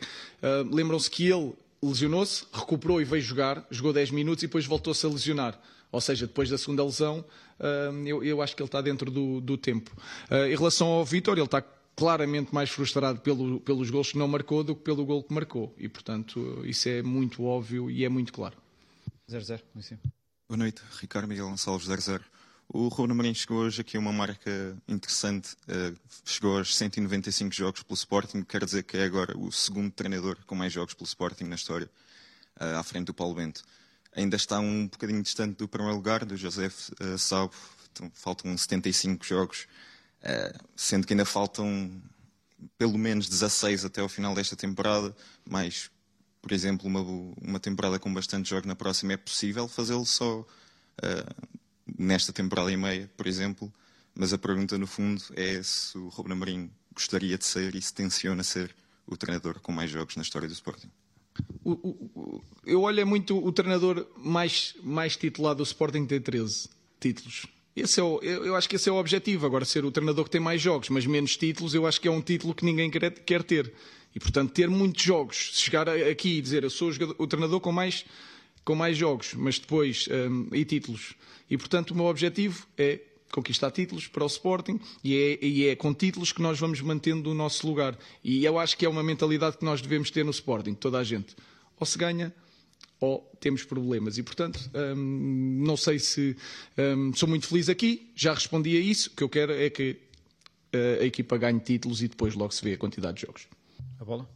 lembram-se 0.70 1.10
que 1.10 1.30
ele 1.30 1.54
lesionou-se, 1.84 2.46
recuperou 2.54 3.02
e 3.02 3.06
veio 3.06 3.22
jogar, 3.22 3.66
jogou 3.70 3.94
10 3.94 4.12
minutos 4.12 4.44
e 4.44 4.48
depois 4.48 4.66
voltou-se 4.66 5.06
a 5.06 5.10
lesionar. 5.10 5.60
Ou 5.92 6.02
seja, 6.02 6.26
depois 6.26 6.50
da 6.50 6.58
segunda 6.58 6.84
lesão, 6.84 7.24
uh, 7.60 8.08
eu, 8.08 8.24
eu, 8.24 8.42
acho 8.42 8.56
que 8.56 8.62
ele 8.62 8.68
está 8.68 8.82
dentro 8.82 9.12
do, 9.12 9.40
do 9.40 9.58
tempo. 9.58 9.92
Uh, 10.30 10.46
em 10.48 10.56
relação 10.56 10.88
ao 10.88 11.06
Vitor, 11.06 11.38
ele 11.38 11.46
está 11.46 11.64
claramente 11.96 12.54
mais 12.54 12.70
frustrado 12.70 13.20
pelo, 13.20 13.60
pelos 13.60 13.90
gols 13.92 14.12
que 14.12 14.18
não 14.18 14.28
marcou 14.28 14.64
do 14.64 14.76
que 14.76 14.82
pelo 14.82 15.06
gol 15.06 15.24
que 15.24 15.34
marcou. 15.34 15.74
E, 15.78 15.88
portanto, 15.88 16.64
isso 16.66 16.90
é 16.90 17.04
muito 17.04 17.44
óbvio 17.44 17.92
e 17.92 18.04
é 18.04 18.10
muito 18.10 18.34
claro. 18.34 18.58
0-0, 19.30 19.62
Boa 20.50 20.58
noite, 20.58 20.82
Ricardo 21.00 21.28
Miguel 21.28 21.50
Gonçalves, 21.50 21.88
0-0. 21.88 22.22
O 22.76 22.88
Ruben 22.88 23.12
Amorim 23.12 23.36
chegou 23.36 23.60
hoje 23.60 23.82
aqui 23.82 23.98
a 23.98 24.00
uma 24.00 24.12
marca 24.12 24.76
interessante. 24.88 25.54
Uh, 25.68 25.96
chegou 26.26 26.58
aos 26.58 26.76
195 26.76 27.54
jogos 27.54 27.84
pelo 27.84 27.94
Sporting, 27.94 28.42
quer 28.42 28.66
dizer 28.66 28.82
que 28.82 28.98
é 28.98 29.04
agora 29.04 29.38
o 29.38 29.52
segundo 29.52 29.92
treinador 29.92 30.40
com 30.48 30.56
mais 30.56 30.74
jogos 30.74 30.96
pelo 30.96 31.06
Sporting 31.06 31.44
na 31.44 31.54
história, 31.54 31.88
uh, 32.60 32.80
à 32.80 32.82
frente 32.82 33.06
do 33.06 33.14
Paulo 33.14 33.36
Bento. 33.36 33.62
Ainda 34.16 34.36
está 34.36 34.60
um 34.60 34.88
bocadinho 34.88 35.22
distante 35.22 35.56
do 35.56 35.68
primeiro 35.68 35.96
lugar, 35.96 36.26
do 36.26 36.36
José 36.36 36.66
uh, 36.66 37.16
Salvo. 37.16 37.54
Então, 37.92 38.12
faltam 38.12 38.58
75 38.58 39.24
jogos. 39.24 39.68
Eh, 40.24 40.56
sendo 40.76 41.06
que 41.06 41.14
ainda 41.14 41.26
faltam 41.26 42.02
pelo 42.76 42.98
menos 42.98 43.30
16 43.30 43.86
até 43.86 44.02
ao 44.02 44.10
final 44.10 44.34
desta 44.34 44.56
temporada, 44.56 45.16
mas, 45.48 45.92
por 46.42 46.52
exemplo, 46.52 46.88
uma, 46.88 47.02
uma 47.40 47.60
temporada 47.60 48.00
com 48.00 48.12
bastante 48.12 48.50
jogo 48.50 48.68
na 48.68 48.76
próxima 48.76 49.14
é 49.14 49.18
possível 49.18 49.68
fazê-lo 49.68 50.08
só 50.08 50.44
nesta 51.98 52.32
temporada 52.34 52.72
e 52.72 52.78
meia, 52.78 53.10
por 53.16 53.28
exemplo. 53.28 53.72
Mas 54.16 54.32
a 54.32 54.38
pergunta, 54.38 54.78
no 54.78 54.88
fundo, 54.88 55.22
é 55.36 55.62
se 55.64 55.98
o 55.98 56.08
Ruben 56.10 56.34
Amorim 56.34 56.72
gostaria 56.94 57.38
de 57.38 57.46
ser 57.46 57.76
e 57.76 57.82
se 57.82 57.94
tenciona 57.94 58.44
ser 58.44 58.76
o 59.08 59.18
treinador 59.18 59.60
com 59.60 59.72
mais 59.72 59.90
jogos 59.90 60.16
na 60.16 60.22
história 60.22 60.48
do 60.48 60.54
Sporting. 60.54 60.90
O, 61.64 61.72
o, 61.72 62.44
eu 62.66 62.82
olho 62.82 63.00
é 63.00 63.06
muito 63.06 63.36
o 63.44 63.52
treinador 63.52 64.08
mais, 64.18 64.76
mais 64.84 65.18
titulado 65.18 65.58
do 65.58 65.64
Sporting 65.64 66.06
tem 66.06 66.22
13 66.22 66.70
títulos. 67.00 67.48
Esse 67.76 68.00
é 68.00 68.04
o, 68.04 68.20
eu 68.22 68.56
acho 68.56 68.70
que 68.70 68.76
esse 68.76 68.88
é 68.88 68.92
o 68.92 68.98
objetivo. 68.98 69.46
Agora, 69.46 69.66
ser 69.66 69.84
o 69.84 69.92
treinador 69.92 70.26
que 70.26 70.30
tem 70.30 70.42
mais 70.42 70.62
jogos, 70.62 70.90
mas 70.90 71.06
menos 71.08 71.36
títulos, 71.36 71.74
eu 71.74 71.88
acho 71.88 72.00
que 72.00 72.08
é 72.08 72.12
um 72.12 72.22
título 72.22 72.54
que 72.54 72.64
ninguém 72.64 72.92
quer, 72.92 73.10
quer 73.12 73.44
ter. 73.44 73.74
E, 74.16 74.20
portanto, 74.20 74.52
ter 74.52 74.70
muitos 74.70 75.04
jogos, 75.04 75.36
chegar 75.54 75.90
aqui 75.90 76.38
e 76.38 76.42
dizer 76.42 76.64
eu 76.64 76.70
sou 76.70 76.90
o, 76.90 76.92
jogador, 76.92 77.16
o 77.18 77.26
treinador 77.26 77.60
com 77.60 77.72
mais 77.72 78.06
com 78.64 78.76
mais 78.76 78.98
jogos, 78.98 79.34
mas 79.34 79.60
depois 79.60 80.08
um, 80.10 80.48
e 80.54 80.64
títulos. 80.66 81.16
E 81.50 81.58
portanto 81.58 81.92
o 81.92 81.96
meu 81.96 82.06
objetivo 82.06 82.66
é 82.78 83.00
conquistar 83.32 83.72
títulos 83.72 84.08
para 84.08 84.24
o 84.24 84.28
Sporting 84.28 84.80
e 85.04 85.16
é, 85.16 85.46
e 85.46 85.68
é, 85.68 85.76
com 85.76 85.92
títulos 85.94 86.32
que 86.32 86.42
nós 86.42 86.60
vamos 86.60 86.80
mantendo 86.82 87.32
o 87.32 87.34
nosso 87.34 87.66
lugar. 87.68 87.98
E 88.24 88.46
eu 88.46 88.60
acho 88.60 88.78
que 88.78 88.86
é 88.86 88.90
uma 88.90 89.04
mentalidade 89.04 89.58
que 89.58 89.66
nós 89.66 89.82
devemos 89.82 90.12
ter 90.12 90.24
no 90.24 90.32
Sporting, 90.32 90.76
toda 90.76 91.00
a 91.00 91.04
gente. 91.04 91.36
Ou 91.80 91.86
se 91.86 91.98
ganha 91.98 92.34
ou 93.04 93.20
temos 93.42 93.64
problemas. 93.66 94.18
E, 94.18 94.24
portanto, 94.24 94.72
hum, 94.96 95.62
não 95.66 95.76
sei 95.76 96.00
se 96.00 96.38
hum, 96.78 97.12
sou 97.14 97.28
muito 97.28 97.48
feliz 97.48 97.68
aqui, 97.68 98.10
já 98.16 98.34
respondi 98.34 98.78
a 98.78 98.80
isso. 98.80 99.10
O 99.10 99.16
que 99.16 99.24
eu 99.24 99.30
quero 99.30 99.52
é 99.52 99.70
que 99.70 99.98
uh, 100.74 101.02
a 101.02 101.06
equipa 101.06 101.38
ganhe 101.38 101.60
títulos 101.60 102.02
e 102.02 102.08
depois 102.08 102.34
logo 102.34 102.54
se 102.54 102.64
vê 102.64 102.74
a 102.74 102.78
quantidade 102.78 103.16
de 103.16 103.24
jogos. 103.24 103.48
A 104.00 104.06
bola? 104.06 104.30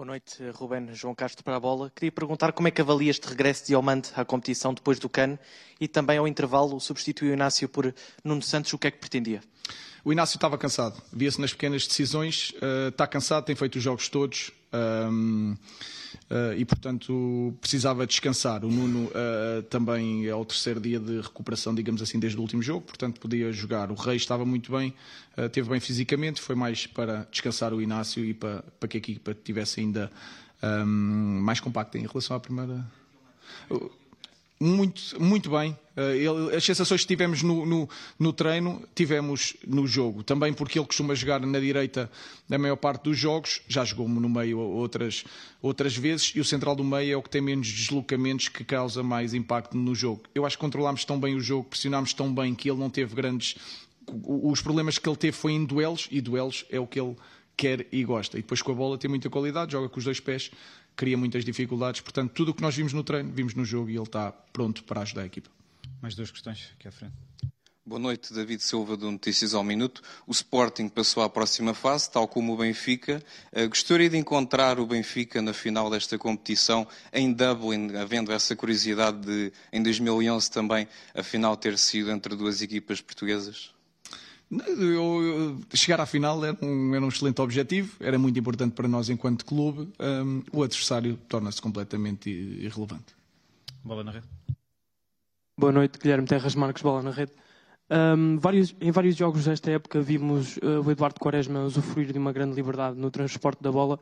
Boa 0.00 0.06
noite, 0.06 0.42
Ruben. 0.54 0.94
João 0.94 1.14
Castro 1.14 1.44
para 1.44 1.56
a 1.56 1.60
bola. 1.60 1.92
Queria 1.94 2.10
perguntar 2.10 2.52
como 2.52 2.66
é 2.66 2.70
que 2.70 2.80
avalia 2.80 3.10
este 3.10 3.28
regresso 3.28 3.60
de 3.60 3.66
Diomante 3.66 4.10
à 4.16 4.24
competição 4.24 4.72
depois 4.72 4.98
do 4.98 5.10
CAN 5.10 5.38
e 5.78 5.86
também 5.86 6.16
ao 6.16 6.26
intervalo 6.26 6.80
substituiu 6.80 7.34
Inácio 7.34 7.68
por 7.68 7.94
Nuno 8.24 8.40
Santos. 8.40 8.72
O 8.72 8.78
que 8.78 8.86
é 8.86 8.90
que 8.90 8.96
pretendia? 8.96 9.42
O 10.02 10.10
Inácio 10.10 10.38
estava 10.38 10.56
cansado. 10.56 11.02
Via-se 11.12 11.38
nas 11.38 11.52
pequenas 11.52 11.86
decisões. 11.86 12.48
Uh, 12.52 12.88
está 12.88 13.06
cansado, 13.06 13.44
tem 13.44 13.54
feito 13.54 13.76
os 13.76 13.82
jogos 13.82 14.08
todos. 14.08 14.50
Um, 14.72 15.56
Uh, 16.30 16.54
e, 16.56 16.64
portanto, 16.64 17.52
precisava 17.60 18.06
descansar. 18.06 18.64
O 18.64 18.70
Nuno 18.70 19.06
uh, 19.06 19.62
também 19.64 20.26
é 20.26 20.34
o 20.34 20.44
terceiro 20.44 20.80
dia 20.80 21.00
de 21.00 21.20
recuperação, 21.20 21.74
digamos 21.74 22.00
assim, 22.00 22.20
desde 22.20 22.38
o 22.38 22.40
último 22.40 22.62
jogo, 22.62 22.82
portanto, 22.82 23.20
podia 23.20 23.52
jogar. 23.52 23.90
O 23.90 23.94
Rei 23.94 24.14
estava 24.14 24.44
muito 24.46 24.70
bem, 24.70 24.94
uh, 25.36 25.48
teve 25.48 25.68
bem 25.68 25.80
fisicamente, 25.80 26.40
foi 26.40 26.54
mais 26.54 26.86
para 26.86 27.26
descansar 27.32 27.74
o 27.74 27.82
Inácio 27.82 28.24
e 28.24 28.32
para, 28.32 28.62
para 28.78 28.88
que 28.88 28.96
a 28.96 29.00
equipa 29.00 29.34
tivesse 29.34 29.80
ainda 29.80 30.08
um, 30.62 30.86
mais 31.42 31.58
compacta 31.58 31.98
em 31.98 32.06
relação 32.06 32.36
à 32.36 32.40
primeira. 32.40 32.86
Muito, 34.62 35.18
muito 35.18 35.48
bem. 35.48 35.70
Uh, 35.96 36.54
as 36.54 36.62
sensações 36.62 37.00
que 37.00 37.06
tivemos 37.06 37.42
no, 37.42 37.64
no, 37.64 37.88
no, 38.18 38.30
treino, 38.30 38.86
tivemos 38.94 39.56
no 39.66 39.86
jogo. 39.86 40.22
Também 40.22 40.52
porque 40.52 40.78
ele 40.78 40.86
costuma 40.86 41.14
jogar 41.14 41.40
na 41.40 41.58
direita 41.58 42.10
na 42.46 42.58
maior 42.58 42.76
parte 42.76 43.04
dos 43.04 43.16
jogos, 43.16 43.62
já 43.66 43.82
jogou 43.86 44.06
no 44.06 44.28
meio 44.28 44.58
outras, 44.58 45.24
outras 45.62 45.96
vezes, 45.96 46.32
e 46.34 46.40
o 46.40 46.44
central 46.44 46.76
do 46.76 46.84
meio 46.84 47.14
é 47.14 47.16
o 47.16 47.22
que 47.22 47.30
tem 47.30 47.40
menos 47.40 47.68
deslocamentos 47.72 48.48
que 48.48 48.62
causa 48.62 49.02
mais 49.02 49.32
impacto 49.32 49.78
no 49.78 49.94
jogo. 49.94 50.24
Eu 50.34 50.44
acho 50.44 50.58
que 50.58 50.60
controlámos 50.60 51.06
tão 51.06 51.18
bem 51.18 51.34
o 51.34 51.40
jogo, 51.40 51.64
pressionámos 51.64 52.12
tão 52.12 52.30
bem 52.30 52.54
que 52.54 52.70
ele 52.70 52.78
não 52.78 52.90
teve 52.90 53.14
grandes. 53.14 53.56
Os 54.06 54.60
problemas 54.60 54.98
que 54.98 55.08
ele 55.08 55.16
teve 55.16 55.34
foi 55.34 55.52
em 55.52 55.64
duelos, 55.64 56.06
e 56.10 56.20
duelos 56.20 56.66
é 56.68 56.78
o 56.78 56.86
que 56.86 57.00
ele 57.00 57.16
quer 57.56 57.86
e 57.90 58.04
gosta. 58.04 58.36
E 58.38 58.42
depois 58.42 58.60
com 58.60 58.72
a 58.72 58.74
bola 58.74 58.98
tem 58.98 59.08
muita 59.08 59.30
qualidade, 59.30 59.72
joga 59.72 59.88
com 59.88 59.98
os 59.98 60.04
dois 60.04 60.20
pés 60.20 60.50
cria 61.00 61.16
muitas 61.16 61.46
dificuldades. 61.46 62.02
Portanto, 62.02 62.30
tudo 62.34 62.50
o 62.50 62.54
que 62.54 62.60
nós 62.60 62.76
vimos 62.76 62.92
no 62.92 63.02
treino, 63.02 63.32
vimos 63.32 63.54
no 63.54 63.64
jogo 63.64 63.88
e 63.88 63.94
ele 63.94 64.02
está 64.02 64.30
pronto 64.52 64.84
para 64.84 65.00
ajudar 65.00 65.22
a 65.22 65.26
equipa. 65.26 65.48
Mais 66.02 66.14
duas 66.14 66.30
questões 66.30 66.74
aqui 66.74 66.88
à 66.88 66.92
frente. 66.92 67.14
Boa 67.86 67.98
noite, 67.98 68.34
David 68.34 68.62
Silva, 68.62 68.98
do 68.98 69.10
Notícias 69.10 69.54
ao 69.54 69.64
Minuto. 69.64 70.02
O 70.26 70.32
Sporting 70.32 70.90
passou 70.90 71.22
à 71.22 71.30
próxima 71.30 71.72
fase, 71.72 72.10
tal 72.10 72.28
como 72.28 72.52
o 72.52 72.56
Benfica. 72.58 73.24
Uh, 73.50 73.66
gostaria 73.66 74.10
de 74.10 74.18
encontrar 74.18 74.78
o 74.78 74.86
Benfica 74.86 75.40
na 75.40 75.54
final 75.54 75.88
desta 75.88 76.18
competição 76.18 76.86
em 77.14 77.32
Dublin, 77.32 77.96
havendo 77.96 78.30
essa 78.30 78.54
curiosidade 78.54 79.20
de, 79.20 79.52
em 79.72 79.82
2011 79.82 80.50
também, 80.50 80.86
a 81.14 81.22
final 81.22 81.56
ter 81.56 81.78
sido 81.78 82.10
entre 82.10 82.36
duas 82.36 82.60
equipas 82.60 83.00
portuguesas? 83.00 83.72
Eu, 84.50 85.22
eu, 85.22 85.60
chegar 85.74 86.00
à 86.00 86.06
final 86.06 86.44
era 86.44 86.56
um, 86.60 86.94
era 86.94 87.04
um, 87.04 87.08
excelente 87.08 87.40
objetivo, 87.40 87.96
era 88.00 88.18
muito 88.18 88.38
importante 88.38 88.72
para 88.72 88.88
nós 88.88 89.08
enquanto 89.08 89.44
clube. 89.44 89.88
Um, 90.00 90.42
o 90.52 90.64
adversário 90.64 91.16
torna-se 91.28 91.62
completamente 91.62 92.28
irrelevante. 92.28 93.14
Bola 93.84 94.02
na 94.02 94.10
rede. 94.10 94.26
Boa 95.56 95.72
noite, 95.72 95.98
Guilherme 95.98 96.26
Terras 96.26 96.56
Marques, 96.56 96.82
bola 96.82 97.02
na 97.02 97.10
rede. 97.12 97.32
Um, 97.90 98.38
vários, 98.38 98.74
em 98.80 98.90
vários 98.90 99.16
jogos 99.16 99.44
desta 99.44 99.70
época 99.70 100.00
vimos 100.00 100.56
uh, 100.58 100.80
o 100.84 100.90
Eduardo 100.90 101.20
Quaresma 101.20 101.62
usufruir 101.64 102.12
de 102.12 102.18
uma 102.18 102.32
grande 102.32 102.54
liberdade 102.54 102.98
no 102.98 103.10
transporte 103.10 103.62
da 103.62 103.70
bola 103.70 103.98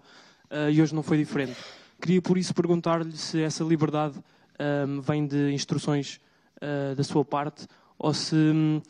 uh, 0.51 0.71
e 0.71 0.81
hoje 0.81 0.95
não 0.95 1.03
foi 1.03 1.19
diferente. 1.19 1.57
Queria 2.01 2.23
por 2.23 2.39
isso 2.39 2.55
perguntar-lhe 2.55 3.17
se 3.17 3.43
essa 3.43 3.65
liberdade 3.65 4.19
um, 4.87 5.01
vem 5.01 5.27
de 5.27 5.53
instruções 5.53 6.21
uh, 6.57 6.95
da 6.95 7.03
sua 7.03 7.25
parte 7.25 7.67
ou 7.99 8.15
se 8.15 8.35
um, 8.35 8.77
uh, 8.77 8.83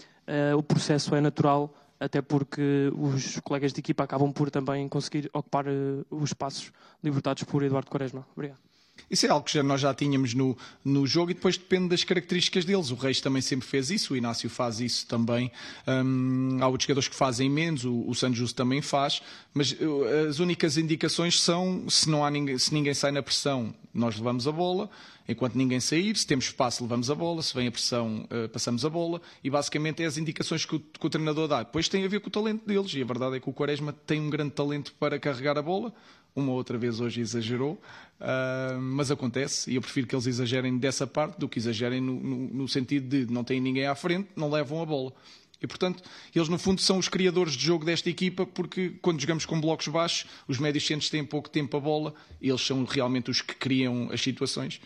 o 0.57 0.63
processo 0.63 1.15
é 1.15 1.21
natural, 1.21 1.75
até 1.99 2.23
porque 2.23 2.91
os 2.97 3.41
colegas 3.41 3.73
de 3.73 3.81
equipa 3.81 4.05
acabam 4.05 4.33
por 4.33 4.51
também 4.51 4.89
conseguir 4.89 5.29
ocupar 5.33 5.67
uh, 5.67 6.07
os 6.11 6.31
espaços 6.31 6.73
libertados 7.03 7.43
por 7.45 7.63
Eduardo 7.63 7.91
Quaresma. 7.91 8.27
Obrigado. 8.35 8.68
Isso 9.11 9.27
é 9.27 9.29
algo 9.31 9.45
que 9.45 9.53
já, 9.53 9.63
nós 9.63 9.81
já 9.81 9.95
tínhamos 9.95 10.35
no, 10.35 10.57
no 10.85 11.07
jogo 11.07 11.31
e 11.31 11.35
depois 11.35 11.57
depende 11.57 11.89
das 11.89 12.05
características 12.05 12.65
deles. 12.65 12.91
O 12.91 12.95
Reis 12.95 13.21
também 13.21 13.41
sempre 13.43 13.67
fez 13.67 13.91
isso, 13.91 14.15
o 14.15 14.17
Inácio 14.17 14.51
faz 14.51 14.81
isso 14.81 15.07
também. 15.07 15.51
Um, 15.87 16.59
há 16.61 16.69
outros 16.69 16.87
jogadores 16.87 17.09
que 17.09 17.17
fazem 17.17 17.49
menos, 17.49 17.85
o, 17.85 18.05
o 18.07 18.15
Sanjus 18.15 18.53
também 18.53 18.83
faz, 18.83 19.23
mas 19.55 19.73
uh, 19.73 20.29
as 20.29 20.39
únicas 20.39 20.77
indicações 20.77 21.41
são 21.41 21.89
se, 21.89 22.09
não 22.09 22.25
há 22.25 22.31
ninguém, 22.31 22.59
se 22.59 22.73
ninguém 22.73 22.95
sai 22.95 23.11
na 23.11 23.23
pressão, 23.23 23.75
nós 23.95 24.17
levamos 24.17 24.47
a 24.47 24.53
bola, 24.53 24.91
enquanto 25.29 25.55
ninguém 25.55 25.81
sair, 25.81 26.17
se 26.17 26.27
temos 26.27 26.47
espaço, 26.47 26.83
levamos 26.83 27.11
a 27.11 27.15
bola, 27.15 27.43
se 27.43 27.55
vem 27.55 27.67
a 27.67 27.73
pressão, 27.73 28.27
uh, 28.31 28.49
passamos 28.49 28.85
a 28.85 28.91
bola, 28.91 29.21
e 29.43 29.51
basicamente 29.51 30.03
é 30.03 30.07
as 30.07 30.17
indicações 30.17 30.65
que 30.65 30.77
o, 30.77 30.81
que 30.81 31.07
o 31.07 31.11
treinador 31.11 31.49
dá. 31.49 31.63
Depois 31.63 31.89
tem 31.89 32.05
a 32.05 32.09
ver 32.09 32.21
com 32.21 32.29
o 32.29 32.31
talento 32.31 32.67
deles, 32.67 32.93
e 32.95 33.03
a 33.03 33.05
verdade 33.05 33.37
é 33.37 33.41
que 33.41 33.49
o 33.49 33.53
Quaresma 33.53 33.93
tem 33.93 34.21
um 34.21 34.31
grande 34.31 34.53
talento 34.53 34.95
para 34.99 35.19
carregar 35.19 35.59
a 35.59 35.63
bola, 35.63 35.93
uma 36.35 36.53
outra 36.53 36.79
vez 36.79 37.01
hoje 37.01 37.21
exagerou, 37.21 37.81
uh, 38.21 38.81
mas 38.81 39.11
acontece 39.11 39.71
e 39.71 39.77
eu 39.77 39.81
prefiro 39.81 40.07
que 40.07 40.15
eles 40.15 40.27
exagerem 40.27 40.79
dessa 40.79 41.07
parte 41.07 41.39
do 41.39 41.49
que 41.49 41.59
exagerem 41.59 42.01
no, 42.01 42.15
no, 42.15 42.37
no, 42.55 42.69
sentido 42.69 43.09
de 43.09 43.33
não 43.33 43.45
têm 43.45 43.61
ninguém 43.61 43.87
à 43.87 43.95
frente, 43.95 44.29
não 44.37 44.51
levam 44.51 44.83
a 44.83 44.87
bola. 44.87 45.13
E, 45.61 45.67
portanto, 45.67 46.03
eles 46.35 46.49
no 46.49 46.57
fundo 46.57 46.81
são 46.81 46.99
os 46.99 47.09
criadores 47.09 47.55
de 47.55 47.65
jogo 47.65 47.85
desta 47.85 48.09
equipa, 48.09 48.47
porque 48.47 48.91
quando 49.03 49.21
jogamos 49.21 49.45
com 49.45 49.61
blocos 49.61 49.89
baixos, 49.89 50.27
os 50.47 50.59
médios 50.59 50.87
centros 50.87 51.11
têm 51.11 51.25
pouco 51.25 51.51
tempo 51.51 51.77
a 51.77 51.81
bola, 51.81 52.15
e 52.41 52.49
eles 52.49 52.65
são 52.65 52.85
realmente 52.85 53.29
os 53.29 53.41
que 53.41 53.55
criam 53.55 54.09
as 54.13 54.21
situações. 54.21 54.81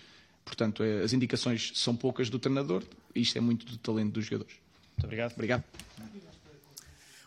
Portanto, 0.45 0.83
é, 0.83 1.03
as 1.03 1.13
indicações 1.13 1.73
são 1.75 1.95
poucas 1.95 2.31
do 2.31 2.39
treinador, 2.39 2.83
e 3.15 3.21
isto 3.21 3.37
é 3.37 3.41
muito 3.41 3.67
do 3.67 3.77
talento 3.77 4.13
dos 4.13 4.25
jogadores. 4.25 4.55
Muito 4.97 5.05
obrigado. 5.05 5.33
Obrigado. 5.33 5.65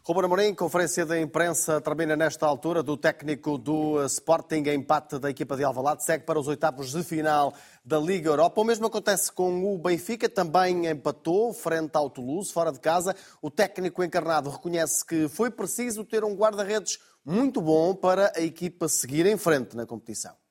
Ruben 0.08 0.26
Amorim, 0.26 0.54
conferência 0.54 1.04
de 1.04 1.20
imprensa 1.20 1.82
termina 1.82 2.16
nesta 2.16 2.46
altura 2.46 2.84
do 2.84 2.96
técnico 2.96 3.58
do 3.58 4.06
Sporting, 4.06 4.62
empate 4.70 5.18
da 5.18 5.32
equipa 5.32 5.58
de 5.58 5.64
Alvalade, 5.64 6.06
segue 6.06 6.24
para 6.24 6.40
os 6.40 6.48
oitavos 6.48 6.92
de 6.92 7.04
final 7.04 7.52
da 7.84 7.98
Liga 7.98 8.30
Europa. 8.30 8.62
O 8.62 8.64
mesmo 8.64 8.86
acontece 8.86 9.32
com 9.32 9.74
o 9.74 9.80
Benfica, 9.80 10.30
também 10.30 10.86
empatou 10.86 11.52
frente 11.54 11.96
ao 11.96 12.08
Toulouse, 12.08 12.54
fora 12.54 12.72
de 12.72 12.80
casa. 12.80 13.16
O 13.42 13.50
técnico 13.50 14.04
encarnado 14.04 14.52
reconhece 14.52 15.04
que 15.04 15.28
foi 15.28 15.50
preciso 15.50 16.06
ter 16.06 16.24
um 16.24 16.36
guarda-redes 16.36 17.00
muito 17.26 17.60
bom 17.60 17.96
para 17.96 18.32
a 18.36 18.42
equipa 18.42 18.88
seguir 18.88 19.26
em 19.26 19.38
frente 19.38 19.76
na 19.76 19.88
competição. 19.88 20.45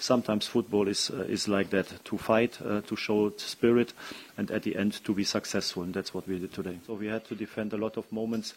Sometimes 0.00 0.46
football 0.46 0.88
is 0.88 1.10
uh, 1.10 1.24
is 1.28 1.48
like 1.48 1.70
that 1.70 2.04
to 2.04 2.18
fight, 2.18 2.58
uh, 2.62 2.80
to 2.82 2.96
show 2.96 3.32
spirit, 3.36 3.92
and 4.36 4.50
at 4.50 4.62
the 4.62 4.76
end 4.76 5.04
to 5.04 5.12
be 5.12 5.24
successful. 5.24 5.82
And 5.82 5.92
that's 5.92 6.14
what 6.14 6.28
we 6.28 6.38
did 6.38 6.52
today. 6.52 6.78
So 6.86 6.94
we 6.94 7.08
had 7.08 7.24
to 7.26 7.34
defend 7.34 7.72
a 7.72 7.76
lot 7.76 7.96
of 7.96 8.10
moments 8.12 8.54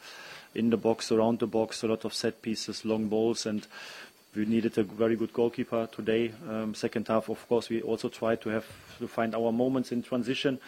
in 0.54 0.70
the 0.70 0.78
box, 0.78 1.12
around 1.12 1.40
the 1.40 1.48
box, 1.48 1.84
a 1.84 1.88
lot 1.88 2.06
of 2.06 2.14
set 2.14 2.42
pieces, 2.42 2.86
long 2.86 3.08
balls, 3.08 3.46
and 3.46 3.66
we 4.36 4.46
needed 4.46 4.78
a 4.78 4.84
very 4.84 5.16
good 5.16 5.34
goalkeeper 5.34 5.88
today. 5.92 6.32
Um, 6.50 6.74
second 6.74 7.08
half, 7.08 7.30
of 7.30 7.48
course, 7.50 7.70
we 7.70 7.82
also 7.82 8.08
tried 8.10 8.42
to 8.42 8.50
have 8.50 8.66
to 9.00 9.08
find 9.08 9.36
our 9.36 9.52
moments 9.52 9.92
in 9.92 10.04
transition. 10.04 10.60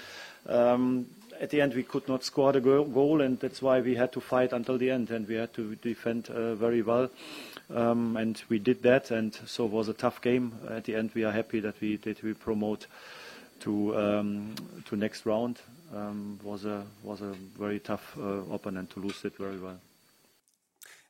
Um, 0.48 1.08
at 1.40 1.50
the 1.50 1.62
end, 1.62 1.74
we 1.74 1.84
could 1.84 2.08
not 2.08 2.24
score 2.24 2.52
the 2.52 2.62
goal, 2.62 3.22
and 3.22 3.40
that's 3.40 3.62
why 3.62 3.80
we 3.80 3.96
had 3.96 4.12
to 4.14 4.22
fight 4.22 4.54
until 4.54 4.78
the 4.78 4.92
end, 4.92 5.12
and 5.12 5.28
we 5.28 5.36
had 5.36 5.54
to 5.54 5.76
defend 5.76 6.30
uh, 6.30 6.56
very 6.56 6.82
well. 6.82 7.10
Um, 7.70 8.18
and 8.18 8.42
we 8.50 8.60
did 8.60 8.84
that, 8.84 9.12
and 9.12 9.34
so 9.46 9.66
it 9.66 9.72
was 9.72 9.88
a 9.88 9.94
tough 9.94 10.22
game. 10.22 10.54
At 10.70 10.84
the 10.84 10.96
end, 10.96 11.12
we 11.16 11.24
are 11.24 11.32
happy 11.32 11.60
that 11.62 11.80
we 11.82 12.00
we 12.24 12.34
promote 12.34 12.88
to 13.62 13.96
um, 13.98 14.56
to 14.86 14.96
next 14.96 15.26
round. 15.26 15.60
Um, 15.96 16.40
was 16.44 16.66
a 16.66 16.84
was 17.04 17.22
a 17.22 17.34
very 17.58 17.80
tough 17.80 18.18
uh, 18.18 18.54
opponent 18.54 18.90
to 18.92 19.00
lose 19.00 19.24
it 19.26 19.38
very 19.38 19.58
well. 19.58 19.80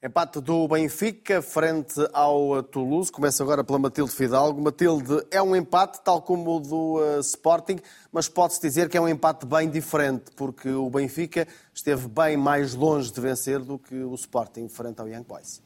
Empate 0.04 0.42
do 0.42 0.68
Benfica 0.68 1.42
frente 1.42 1.96
ao 2.12 2.62
Toulouse. 2.62 3.10
Começa 3.10 3.42
agora 3.42 3.64
pela 3.64 3.80
Matilde 3.80 4.12
Fidalgo. 4.12 4.62
Matilde, 4.62 5.26
é 5.32 5.42
um 5.42 5.56
empate 5.56 6.02
tal 6.04 6.22
como 6.22 6.58
o 6.58 6.60
do 6.60 7.00
uh, 7.00 7.22
Sporting, 7.22 7.80
mas 8.12 8.28
pode-se 8.28 8.60
dizer 8.60 8.90
que 8.90 8.98
é 8.98 9.02
um 9.02 9.08
empate 9.08 9.46
bem 9.46 9.70
diferente, 9.70 10.26
porque 10.36 10.68
o 10.70 10.90
Benfica 10.90 11.48
esteve 11.74 12.10
bem 12.10 12.36
mais 12.36 12.74
longe 12.74 13.14
de 13.14 13.22
vencer 13.22 13.60
do 13.60 13.80
que 13.80 13.96
o 13.96 14.14
Sporting 14.16 14.68
frente 14.68 15.00
ao 15.00 15.08
Young 15.08 15.24
Boys. 15.24 15.62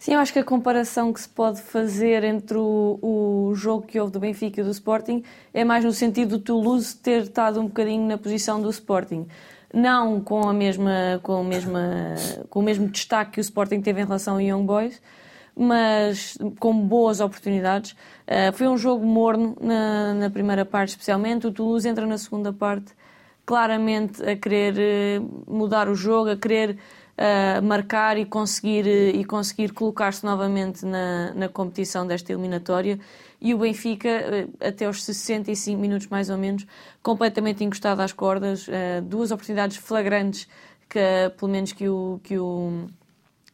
Sim, 0.00 0.14
eu 0.14 0.20
acho 0.20 0.32
que 0.32 0.38
a 0.38 0.44
comparação 0.44 1.12
que 1.12 1.20
se 1.20 1.28
pode 1.28 1.60
fazer 1.60 2.24
entre 2.24 2.56
o, 2.56 2.98
o, 3.02 3.54
jogo 3.54 3.86
que 3.86 4.00
houve 4.00 4.10
do 4.10 4.18
Benfica 4.18 4.62
e 4.62 4.64
do 4.64 4.70
Sporting 4.70 5.22
é 5.52 5.62
mais 5.62 5.84
no 5.84 5.92
sentido 5.92 6.38
do 6.38 6.42
Toulouse 6.42 6.96
ter 6.96 7.24
estado 7.24 7.60
um 7.60 7.66
bocadinho 7.66 8.06
na 8.08 8.16
posição 8.16 8.62
do 8.62 8.70
Sporting. 8.70 9.26
Não 9.74 10.18
com, 10.22 10.48
a 10.48 10.54
mesma, 10.54 11.20
com, 11.22 11.40
a 11.40 11.44
mesma, 11.44 12.14
com 12.48 12.60
o 12.60 12.62
mesmo 12.62 12.88
destaque 12.88 13.32
que 13.32 13.40
o 13.40 13.42
Sporting 13.42 13.82
teve 13.82 14.00
em 14.00 14.06
relação 14.06 14.36
ao 14.36 14.40
Young 14.40 14.64
Boys, 14.64 15.02
mas 15.54 16.38
com 16.58 16.72
boas 16.72 17.20
oportunidades. 17.20 17.90
Uh, 18.26 18.54
foi 18.54 18.68
um 18.68 18.78
jogo 18.78 19.04
morno 19.04 19.54
na, 19.60 20.14
na, 20.14 20.30
primeira 20.30 20.64
parte, 20.64 20.90
especialmente. 20.90 21.46
O 21.46 21.52
Toulouse 21.52 21.86
entra 21.86 22.06
na 22.06 22.16
segunda 22.16 22.54
parte 22.54 22.94
claramente 23.44 24.22
a 24.22 24.34
querer 24.34 25.20
uh, 25.20 25.44
mudar 25.46 25.90
o 25.90 25.94
jogo, 25.94 26.30
a 26.30 26.36
querer 26.38 26.78
uh, 27.20 27.62
marcar 27.62 28.16
e 28.16 28.24
conseguir, 28.24 28.86
e 28.86 29.22
conseguir 29.24 29.72
colocar-se 29.72 30.24
novamente 30.24 30.84
na, 30.86 31.34
na 31.34 31.48
competição 31.48 32.06
desta 32.06 32.32
eliminatória. 32.32 32.98
E 33.40 33.54
o 33.54 33.58
Benfica, 33.58 34.48
até 34.60 34.86
aos 34.86 35.04
65 35.04 35.80
minutos 35.80 36.06
mais 36.08 36.28
ou 36.30 36.36
menos, 36.36 36.66
completamente 37.02 37.62
encostado 37.62 38.00
às 38.00 38.12
cordas, 38.12 38.66
duas 39.04 39.30
oportunidades 39.30 39.78
flagrantes 39.78 40.46
que, 40.86 41.00
pelo 41.38 41.50
menos 41.50 41.72
que 41.72 41.88
o, 41.88 42.20
que 42.22 42.38
o, 42.38 42.86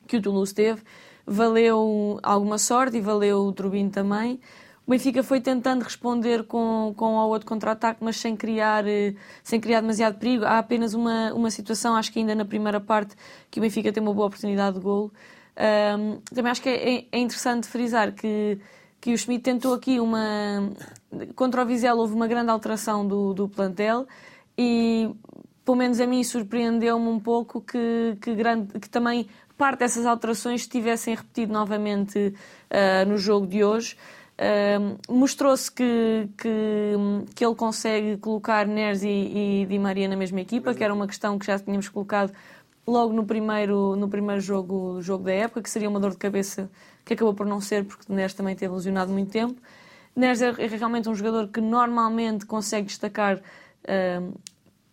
que 0.08 0.16
o 0.16 0.22
Toulouse 0.22 0.52
teve 0.52 0.82
valeu 1.26 2.20
alguma 2.22 2.56
sorte 2.56 2.96
e 2.96 3.00
valeu 3.00 3.40
o 3.40 3.52
Turbino 3.52 3.90
também. 3.90 4.40
O 4.86 4.90
Benfica 4.90 5.22
foi 5.22 5.40
tentando 5.40 5.82
responder 5.82 6.44
com, 6.44 6.94
com 6.96 7.16
o 7.16 7.28
outro 7.28 7.46
contra-ataque, 7.46 8.04
mas 8.04 8.18
sem 8.18 8.36
criar, 8.36 8.86
eh, 8.86 9.14
sem 9.42 9.60
criar 9.60 9.80
demasiado 9.80 10.16
perigo. 10.16 10.44
Há 10.44 10.58
apenas 10.58 10.94
uma, 10.94 11.32
uma 11.34 11.50
situação, 11.50 11.96
acho 11.96 12.12
que 12.12 12.20
ainda 12.20 12.36
na 12.36 12.44
primeira 12.44 12.78
parte, 12.80 13.16
que 13.50 13.58
o 13.58 13.62
Benfica 13.62 13.92
tem 13.92 14.00
uma 14.00 14.14
boa 14.14 14.28
oportunidade 14.28 14.76
de 14.76 14.82
golo. 14.82 15.12
Um, 15.98 16.20
também 16.32 16.52
acho 16.52 16.62
que 16.62 16.68
é, 16.68 17.06
é, 17.10 17.18
interessante 17.18 17.66
frisar 17.66 18.12
que, 18.12 18.60
que 19.00 19.12
o 19.12 19.18
Schmidt 19.18 19.42
tentou 19.42 19.74
aqui 19.74 19.98
uma. 19.98 20.70
Contra 21.34 21.62
o 21.62 21.66
Vizela 21.66 22.00
houve 22.00 22.14
uma 22.14 22.28
grande 22.28 22.50
alteração 22.50 23.08
do, 23.08 23.34
do 23.34 23.48
plantel 23.48 24.06
e, 24.56 25.10
pelo 25.64 25.78
menos 25.78 25.98
a 25.98 26.06
mim, 26.06 26.22
surpreendeu-me 26.22 27.08
um 27.08 27.18
pouco 27.18 27.60
que, 27.60 28.16
que, 28.20 28.34
grande, 28.34 28.78
que 28.78 28.88
também 28.88 29.26
parte 29.56 29.80
dessas 29.80 30.06
alterações 30.06 30.62
se 30.62 30.68
tivessem 30.68 31.14
repetido 31.14 31.52
novamente 31.52 32.18
uh, 32.70 33.08
no 33.08 33.16
jogo 33.16 33.46
de 33.46 33.64
hoje. 33.64 33.96
Mostrou-se 35.08 35.72
que, 35.72 36.28
que, 36.36 36.92
que, 37.34 37.44
ele 37.44 37.54
consegue 37.54 38.18
colocar 38.18 38.66
Neres 38.66 39.02
e, 39.02 39.08
e, 39.08 39.66
Di 39.66 39.78
Maria 39.78 40.08
na 40.08 40.16
mesma 40.16 40.40
equipa, 40.40 40.74
que 40.74 40.84
era 40.84 40.92
uma 40.92 41.06
questão 41.06 41.38
que 41.38 41.46
já 41.46 41.58
tínhamos 41.58 41.88
colocado 41.88 42.32
logo 42.86 43.12
no 43.12 43.24
primeiro, 43.24 43.96
no 43.96 44.08
primeiro 44.08 44.40
jogo, 44.40 45.00
jogo 45.00 45.24
da 45.24 45.32
época, 45.32 45.62
que 45.62 45.70
seria 45.70 45.88
uma 45.88 45.98
dor 45.98 46.10
de 46.10 46.18
cabeça 46.18 46.70
que 47.04 47.14
acabou 47.14 47.34
por 47.34 47.46
não 47.46 47.60
ser, 47.60 47.84
porque 47.84 48.12
Neres 48.12 48.34
também 48.34 48.54
teve 48.54 48.72
lesionado 48.74 49.10
muito 49.10 49.30
tempo. 49.30 49.60
Neres 50.14 50.42
é, 50.42 50.48
é 50.48 50.66
realmente 50.66 51.08
um 51.08 51.14
jogador 51.14 51.48
que 51.48 51.60
normalmente 51.60 52.44
consegue 52.46 52.86
destacar 52.86 53.36
uh, 53.38 54.40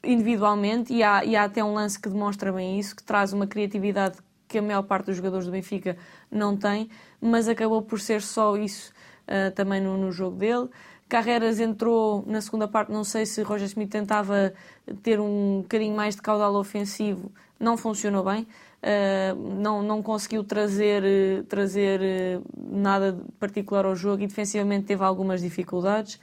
individualmente 0.04 0.94
e 0.94 1.04
há, 1.04 1.24
e 1.24 1.36
há 1.36 1.44
até 1.44 1.64
um 1.64 1.74
lance 1.74 2.00
que 2.00 2.10
demonstra 2.10 2.52
bem 2.52 2.80
isso, 2.80 2.96
que 2.96 3.04
traz 3.04 3.34
uma 3.34 3.48
criatividade 3.48 4.18
que 4.48 4.58
a 4.58 4.62
maior 4.62 4.84
parte 4.84 5.06
dos 5.08 5.16
jogadores 5.18 5.46
do 5.46 5.52
Benfica 5.52 5.98
não 6.30 6.56
tem, 6.56 6.90
mas 7.20 7.48
acabou 7.48 7.82
por 7.82 8.00
ser 8.00 8.22
só 8.22 8.56
isso 8.58 8.94
uh, 9.28 9.52
também 9.52 9.82
no, 9.82 9.98
no, 9.98 10.12
jogo 10.12 10.38
dele. 10.38 10.70
Carreras 11.08 11.60
entrou 11.60 12.24
na 12.26 12.42
segunda 12.42 12.68
parte, 12.68 12.92
não 12.92 13.04
sei 13.04 13.26
se 13.26 13.42
Roger 13.44 13.68
Smith 13.68 13.90
tentava 13.90 14.54
ter 15.02 15.20
um 15.20 15.62
bocadinho 15.62 15.96
mais 15.96 16.16
de 16.16 16.22
caudal 16.22 16.56
ofensivo, 16.56 17.32
não 17.60 17.78
funcionou 17.78 18.24
bem. 18.24 18.48
Uh, 18.82 19.56
não, 19.62 19.82
não 19.82 20.02
conseguiu 20.02 20.44
trazer, 20.44 21.04
trazer 21.48 22.02
uh, 22.02 22.44
nada 22.58 23.18
particular 23.40 23.86
ao 23.86 23.96
jogo 23.96 24.24
e 24.24 24.28
defensivamente 24.28 24.86
teve 24.86 25.04
algumas 25.04 25.42
dificuldades. 25.42 26.20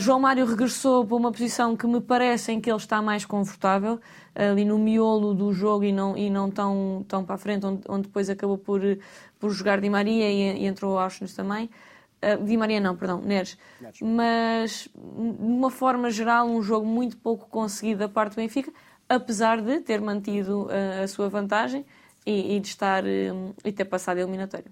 João 0.00 0.20
Mário 0.20 0.44
regressou 0.44 1.06
para 1.06 1.16
uma 1.16 1.32
posição 1.32 1.74
que 1.74 1.86
me 1.86 1.98
parece 1.98 2.52
em 2.52 2.60
que 2.60 2.70
ele 2.70 2.76
está 2.76 3.00
mais 3.00 3.24
confortável, 3.24 3.98
ali 4.36 4.64
no 4.64 4.78
miolo 4.78 5.32
do 5.34 5.52
jogo 5.52 5.84
e 5.84 5.92
não, 5.92 6.16
e 6.16 6.28
não 6.28 6.50
tão, 6.50 7.04
tão 7.08 7.24
para 7.24 7.36
a 7.36 7.38
frente, 7.38 7.64
onde, 7.64 7.82
onde 7.88 8.02
depois 8.08 8.28
acabou 8.28 8.58
por, 8.58 8.80
por 9.38 9.50
jogar 9.50 9.80
Di 9.80 9.88
Maria 9.88 10.30
e, 10.30 10.62
e 10.62 10.66
entrou 10.66 10.98
Auschwitz 10.98 11.34
também. 11.34 11.70
Uh, 12.22 12.44
Di 12.44 12.56
Maria 12.56 12.80
não, 12.80 12.96
perdão, 12.96 13.20
Neres. 13.20 13.56
Neres. 13.80 14.00
Mas, 14.00 14.88
de 14.94 15.44
uma 15.44 15.70
forma 15.70 16.10
geral, 16.10 16.46
um 16.46 16.62
jogo 16.62 16.86
muito 16.86 17.16
pouco 17.16 17.48
conseguido 17.48 18.00
da 18.00 18.08
parte 18.08 18.32
do 18.32 18.36
Benfica, 18.36 18.72
apesar 19.08 19.62
de 19.62 19.80
ter 19.80 20.00
mantido 20.00 20.64
uh, 20.64 21.04
a 21.04 21.08
sua 21.08 21.28
vantagem 21.28 21.84
e, 22.24 22.56
e 22.56 22.60
de 22.60 22.68
estar 22.68 23.04
uh, 23.04 23.54
e 23.64 23.72
ter 23.72 23.84
passado 23.86 24.18
a 24.18 24.20
eliminatória. 24.20 24.70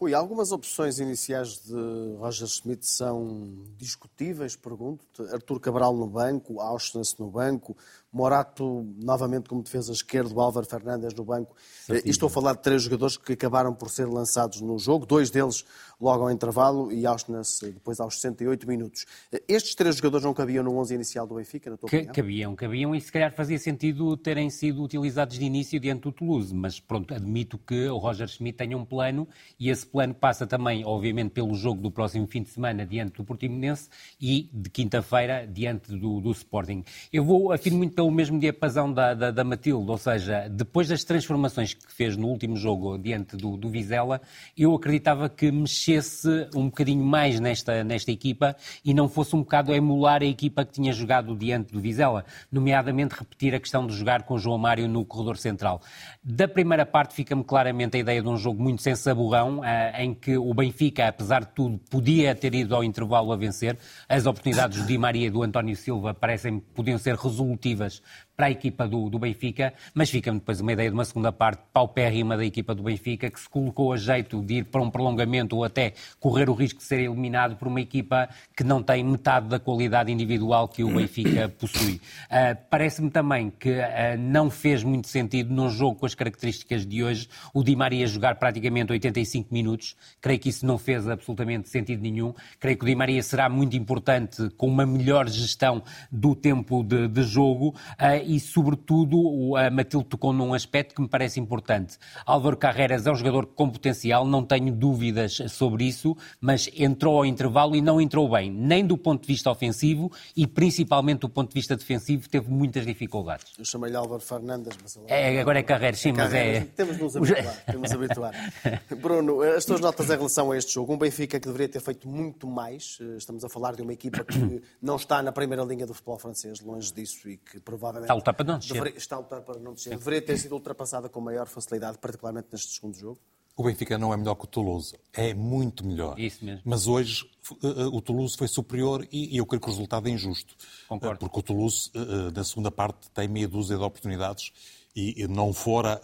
Rui, 0.00 0.14
algumas 0.14 0.50
opções 0.50 0.98
iniciais 0.98 1.58
de 1.62 2.16
Roger 2.18 2.48
Schmidt 2.48 2.86
são 2.86 3.66
discutíveis, 3.76 4.56
pergunto-te. 4.56 5.20
Artur 5.30 5.60
Cabral 5.60 5.94
no 5.94 6.06
banco, 6.06 6.58
Auschwitz 6.58 7.18
no 7.18 7.30
banco, 7.30 7.76
Morato 8.12 8.86
novamente 9.02 9.48
como 9.48 9.62
defesa 9.62 9.92
esquerda, 9.92 10.40
Álvaro 10.40 10.66
Fernandes 10.66 11.14
no 11.14 11.24
banco. 11.24 11.54
Certinho. 11.86 12.08
E 12.08 12.10
estou 12.10 12.26
a 12.26 12.30
falar 12.30 12.54
de 12.54 12.62
três 12.62 12.82
jogadores 12.82 13.16
que 13.16 13.32
acabaram 13.32 13.72
por 13.72 13.88
ser 13.88 14.06
lançados 14.06 14.60
no 14.60 14.78
jogo, 14.78 15.06
dois 15.06 15.30
deles 15.30 15.64
logo 16.00 16.24
ao 16.24 16.30
intervalo 16.30 16.90
e 16.90 17.06
Auschwitz 17.06 17.60
depois 17.62 18.00
aos 18.00 18.14
68 18.14 18.66
minutos. 18.66 19.06
Estes 19.46 19.74
três 19.74 19.96
jogadores 19.96 20.24
não 20.24 20.32
cabiam 20.32 20.64
no 20.64 20.76
11 20.78 20.94
inicial 20.94 21.26
do 21.26 21.34
Benfica, 21.34 21.70
na 21.70 21.76
tua 21.76 21.86
opinião? 21.86 22.12
Cabiam, 22.12 22.56
cabiam 22.56 22.94
e 22.94 23.00
se 23.00 23.12
calhar 23.12 23.32
fazia 23.32 23.58
sentido 23.58 24.16
terem 24.16 24.48
sido 24.50 24.82
utilizados 24.82 25.38
de 25.38 25.44
início 25.44 25.78
diante 25.78 26.02
do 26.02 26.12
Toulouse, 26.12 26.54
mas 26.54 26.80
pronto, 26.80 27.14
admito 27.14 27.58
que 27.58 27.88
o 27.88 27.98
Roger 27.98 28.26
Schmidt 28.26 28.58
tenha 28.58 28.76
um 28.76 28.84
plano 28.84 29.28
e 29.58 29.68
esse 29.68 29.86
plano 29.86 30.14
passa 30.14 30.46
também, 30.46 30.84
obviamente, 30.84 31.30
pelo 31.30 31.54
jogo 31.54 31.82
do 31.82 31.90
próximo 31.90 32.26
fim 32.26 32.42
de 32.42 32.48
semana 32.48 32.86
diante 32.86 33.18
do 33.18 33.24
Portimonense 33.24 33.88
e 34.20 34.48
de 34.52 34.70
quinta-feira 34.70 35.46
diante 35.46 35.94
do, 35.94 36.20
do 36.20 36.30
Sporting. 36.32 36.82
Eu 37.12 37.24
vou, 37.24 37.52
afirmo 37.52 37.78
muito 37.78 37.94
pelo 38.00 38.10
mesmo 38.10 38.40
diapasão 38.40 38.90
da, 38.90 39.12
da, 39.12 39.30
da 39.30 39.44
Matilde, 39.44 39.90
ou 39.90 39.98
seja, 39.98 40.48
depois 40.48 40.88
das 40.88 41.04
transformações 41.04 41.74
que 41.74 41.92
fez 41.92 42.16
no 42.16 42.28
último 42.28 42.56
jogo 42.56 42.96
diante 42.96 43.36
do, 43.36 43.58
do 43.58 43.68
Vizela, 43.68 44.22
eu 44.56 44.74
acreditava 44.74 45.28
que 45.28 45.52
mexesse 45.52 46.48
um 46.56 46.64
bocadinho 46.64 47.04
mais 47.04 47.38
nesta, 47.38 47.84
nesta 47.84 48.10
equipa 48.10 48.56
e 48.82 48.94
não 48.94 49.06
fosse 49.06 49.36
um 49.36 49.40
bocado 49.40 49.74
emular 49.74 50.22
a 50.22 50.24
equipa 50.24 50.64
que 50.64 50.72
tinha 50.72 50.94
jogado 50.94 51.36
diante 51.36 51.74
do 51.74 51.78
Vizela, 51.78 52.24
nomeadamente 52.50 53.14
repetir 53.14 53.54
a 53.54 53.60
questão 53.60 53.86
de 53.86 53.94
jogar 53.94 54.22
com 54.22 54.38
João 54.38 54.56
Mário 54.56 54.88
no 54.88 55.04
corredor 55.04 55.36
central. 55.36 55.82
Da 56.24 56.48
primeira 56.48 56.86
parte 56.86 57.12
fica-me 57.12 57.44
claramente 57.44 57.98
a 57.98 58.00
ideia 58.00 58.22
de 58.22 58.28
um 58.28 58.38
jogo 58.38 58.62
muito 58.62 58.80
sem 58.80 58.96
saburrão, 58.96 59.62
eh, 59.62 60.04
em 60.04 60.14
que 60.14 60.38
o 60.38 60.54
Benfica, 60.54 61.06
apesar 61.06 61.40
de 61.40 61.50
tudo, 61.54 61.78
podia 61.90 62.34
ter 62.34 62.54
ido 62.54 62.74
ao 62.74 62.82
intervalo 62.82 63.30
a 63.30 63.36
vencer. 63.36 63.76
As 64.08 64.24
oportunidades 64.24 64.80
do 64.80 64.86
Di 64.86 64.96
Maria 64.96 65.26
e 65.26 65.30
do 65.30 65.42
António 65.42 65.76
Silva 65.76 66.14
parecem 66.14 66.60
podiam 66.60 66.96
ser 66.96 67.14
resolutivas 67.14 67.89
us 67.90 68.00
para 68.40 68.46
a 68.46 68.50
equipa 68.50 68.88
do, 68.88 69.10
do 69.10 69.18
Benfica, 69.18 69.74
mas 69.92 70.08
fica-me 70.08 70.38
depois 70.38 70.62
uma 70.62 70.72
ideia 70.72 70.88
de 70.88 70.94
uma 70.94 71.04
segunda 71.04 71.30
parte 71.30 71.60
paupérrima 71.74 72.38
da 72.38 72.44
equipa 72.46 72.74
do 72.74 72.82
Benfica, 72.82 73.28
que 73.28 73.38
se 73.38 73.46
colocou 73.46 73.92
a 73.92 73.98
jeito 73.98 74.40
de 74.40 74.54
ir 74.54 74.64
para 74.64 74.80
um 74.80 74.90
prolongamento 74.90 75.54
ou 75.56 75.62
até 75.62 75.92
correr 76.18 76.48
o 76.48 76.54
risco 76.54 76.78
de 76.78 76.86
ser 76.86 77.00
eliminado 77.00 77.56
por 77.56 77.68
uma 77.68 77.82
equipa 77.82 78.30
que 78.56 78.64
não 78.64 78.82
tem 78.82 79.04
metade 79.04 79.46
da 79.46 79.58
qualidade 79.58 80.10
individual 80.10 80.68
que 80.68 80.82
o 80.82 80.90
Benfica 80.90 81.50
possui. 81.60 81.96
Uh, 82.30 82.56
Parece-me 82.70 83.10
também 83.10 83.50
que 83.50 83.72
uh, 83.72 84.18
não 84.18 84.48
fez 84.48 84.82
muito 84.82 85.08
sentido 85.08 85.52
num 85.52 85.68
jogo 85.68 85.96
com 85.96 86.06
as 86.06 86.14
características 86.14 86.86
de 86.86 87.04
hoje 87.04 87.28
o 87.52 87.62
Di 87.62 87.76
Maria 87.76 88.06
jogar 88.06 88.36
praticamente 88.36 88.90
85 88.90 89.52
minutos. 89.52 89.94
Creio 90.18 90.40
que 90.40 90.48
isso 90.48 90.64
não 90.64 90.78
fez 90.78 91.06
absolutamente 91.06 91.68
sentido 91.68 92.00
nenhum. 92.00 92.32
Creio 92.58 92.78
que 92.78 92.84
o 92.84 92.86
Di 92.86 92.94
Maria 92.94 93.22
será 93.22 93.50
muito 93.50 93.76
importante 93.76 94.48
com 94.56 94.66
uma 94.66 94.86
melhor 94.86 95.28
gestão 95.28 95.82
do 96.10 96.34
tempo 96.34 96.82
de, 96.82 97.06
de 97.06 97.22
jogo 97.22 97.74
uh, 98.00 98.29
e, 98.30 98.38
sobretudo, 98.38 99.56
a 99.56 99.68
Matilde 99.70 100.06
tocou 100.06 100.32
num 100.32 100.54
aspecto 100.54 100.94
que 100.94 101.02
me 101.02 101.08
parece 101.08 101.40
importante. 101.40 101.98
Álvaro 102.24 102.56
Carreras 102.56 103.04
é 103.04 103.10
um 103.10 103.14
jogador 103.16 103.44
com 103.44 103.68
potencial, 103.68 104.24
não 104.24 104.44
tenho 104.44 104.72
dúvidas 104.72 105.38
sobre 105.48 105.84
isso, 105.84 106.16
mas 106.40 106.70
entrou 106.76 107.16
ao 107.16 107.26
intervalo 107.26 107.74
e 107.74 107.80
não 107.80 108.00
entrou 108.00 108.30
bem, 108.30 108.48
nem 108.48 108.86
do 108.86 108.96
ponto 108.96 109.22
de 109.22 109.26
vista 109.26 109.50
ofensivo 109.50 110.12
e 110.36 110.46
principalmente 110.46 111.22
do 111.22 111.28
ponto 111.28 111.48
de 111.48 111.54
vista 111.54 111.76
defensivo, 111.76 112.28
teve 112.28 112.48
muitas 112.48 112.86
dificuldades. 112.86 113.46
Eu 113.58 113.64
chamei-lhe 113.64 113.96
Álvaro 113.96 114.22
Fernandes, 114.22 114.78
mas 114.80 114.96
agora... 114.96 115.12
É, 115.12 115.40
agora 115.40 115.58
é 115.58 115.62
Carreras, 115.64 115.98
sim, 115.98 116.12
mas 116.12 116.32
é... 116.32 116.60
Temos 116.76 116.96
de 116.98 117.02
nos 117.02 117.16
habituar, 117.16 117.56
temos 117.66 117.88
de 117.88 117.96
habituar. 117.96 118.52
Bruno, 118.96 119.42
as 119.42 119.64
tuas 119.64 119.80
notas 119.80 120.08
em 120.08 120.16
relação 120.16 120.52
a 120.52 120.56
este 120.56 120.72
jogo? 120.72 120.94
Um 120.94 120.98
Benfica 120.98 121.40
que 121.40 121.46
deveria 121.48 121.68
ter 121.68 121.80
feito 121.80 122.08
muito 122.08 122.46
mais, 122.46 122.96
estamos 123.16 123.44
a 123.44 123.48
falar 123.48 123.74
de 123.74 123.82
uma 123.82 123.92
equipa 123.92 124.22
que 124.22 124.62
não 124.80 124.94
está 124.94 125.20
na 125.20 125.32
primeira 125.32 125.64
linha 125.64 125.84
do 125.84 125.94
futebol 125.94 126.16
francês, 126.16 126.60
longe 126.60 126.92
disso, 126.92 127.28
e 127.28 127.36
que 127.36 127.58
provavelmente 127.58 128.09
está 128.10 128.12
a 128.12 128.14
lutar 128.14 128.34
para 128.34 128.44
não 128.44 128.58
descer. 128.58 128.74
Deveria, 128.74 128.98
está 128.98 129.16
a 129.16 129.18
lutar 129.18 129.40
para 129.42 129.60
não 129.60 129.74
descer. 129.74 129.90
Deveria 129.90 130.22
ter 130.22 130.38
sido 130.38 130.52
ultrapassada 130.52 131.08
com 131.08 131.20
maior 131.20 131.46
facilidade, 131.46 131.98
particularmente 131.98 132.48
neste 132.52 132.72
segundo 132.72 132.96
jogo. 132.96 133.18
O 133.56 133.64
Benfica 133.64 133.98
não 133.98 134.12
é 134.12 134.16
melhor 134.16 134.36
que 134.36 134.44
o 134.44 134.46
Toulouse, 134.46 134.98
é 135.12 135.34
muito 135.34 135.86
melhor. 135.86 136.18
Isso 136.18 136.44
mesmo. 136.44 136.62
Mas 136.64 136.86
hoje 136.86 137.28
uh, 137.62 137.94
o 137.94 138.00
Toulouse 138.00 138.36
foi 138.36 138.48
superior 138.48 139.06
e, 139.12 139.36
eu 139.36 139.44
creio 139.44 139.60
que 139.60 139.68
o 139.68 139.70
resultado 139.70 140.08
é 140.08 140.10
injusto. 140.10 140.54
Concordo. 140.88 141.16
Uh, 141.16 141.18
porque 141.18 141.40
o 141.40 141.42
Toulouse, 141.42 141.90
na 142.34 142.42
segunda 142.42 142.70
parte, 142.70 143.10
tem 143.10 143.28
meia 143.28 143.48
dúzia 143.48 143.76
de 143.76 143.82
oportunidades 143.82 144.52
e 144.96 145.26
não 145.28 145.52
fora 145.52 146.00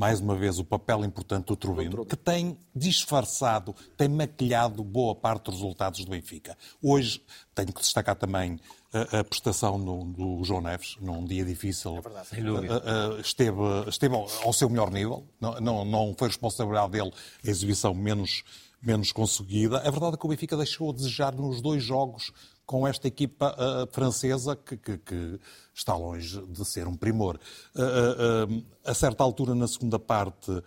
mais 0.00 0.18
uma 0.18 0.34
vez, 0.34 0.58
o 0.58 0.64
papel 0.64 1.04
importante 1.04 1.48
do 1.48 1.56
Trubino, 1.56 2.06
que 2.06 2.16
tem 2.16 2.56
disfarçado, 2.74 3.76
tem 3.98 4.08
maquilhado 4.08 4.82
boa 4.82 5.14
parte 5.14 5.50
dos 5.50 5.56
resultados 5.56 6.02
do 6.06 6.10
Benfica. 6.10 6.56
Hoje, 6.82 7.22
tenho 7.54 7.70
que 7.70 7.82
destacar 7.82 8.16
também 8.16 8.58
a, 8.94 9.18
a 9.18 9.24
prestação 9.24 9.76
no, 9.76 10.04
do 10.04 10.42
João 10.42 10.62
Neves, 10.62 10.96
num 11.02 11.22
dia 11.26 11.44
difícil. 11.44 11.98
É 11.98 12.00
verdade, 12.00 12.28
sem 12.28 12.42
dúvida. 12.42 12.82
Esteve, 13.20 13.60
esteve 13.88 14.14
ao 14.14 14.52
seu 14.54 14.70
melhor 14.70 14.90
nível, 14.90 15.22
não, 15.38 15.60
não, 15.60 15.84
não 15.84 16.14
foi 16.18 16.28
responsabilidade 16.28 16.92
dele 16.92 17.12
a 17.44 17.50
exibição 17.50 17.92
menos, 17.92 18.42
menos 18.80 19.12
conseguida. 19.12 19.80
A 19.86 19.90
verdade 19.90 20.14
é 20.14 20.16
que 20.16 20.24
o 20.24 20.30
Benfica 20.30 20.56
deixou 20.56 20.88
a 20.88 20.94
desejar 20.94 21.34
nos 21.34 21.60
dois 21.60 21.82
jogos 21.82 22.32
com 22.70 22.86
esta 22.86 23.08
equipa 23.08 23.54
uh, 23.58 23.92
francesa 23.92 24.54
que, 24.54 24.76
que, 24.76 24.96
que, 24.96 25.40
está 25.80 25.96
longe 25.96 26.40
de 26.46 26.64
ser 26.64 26.86
um 26.86 26.94
primor. 26.94 27.38
Uh, 27.74 28.54
uh, 28.54 28.64
a 28.84 28.94
certa 28.94 29.24
altura, 29.24 29.54
na 29.54 29.66
segunda 29.66 29.98
parte, 29.98 30.62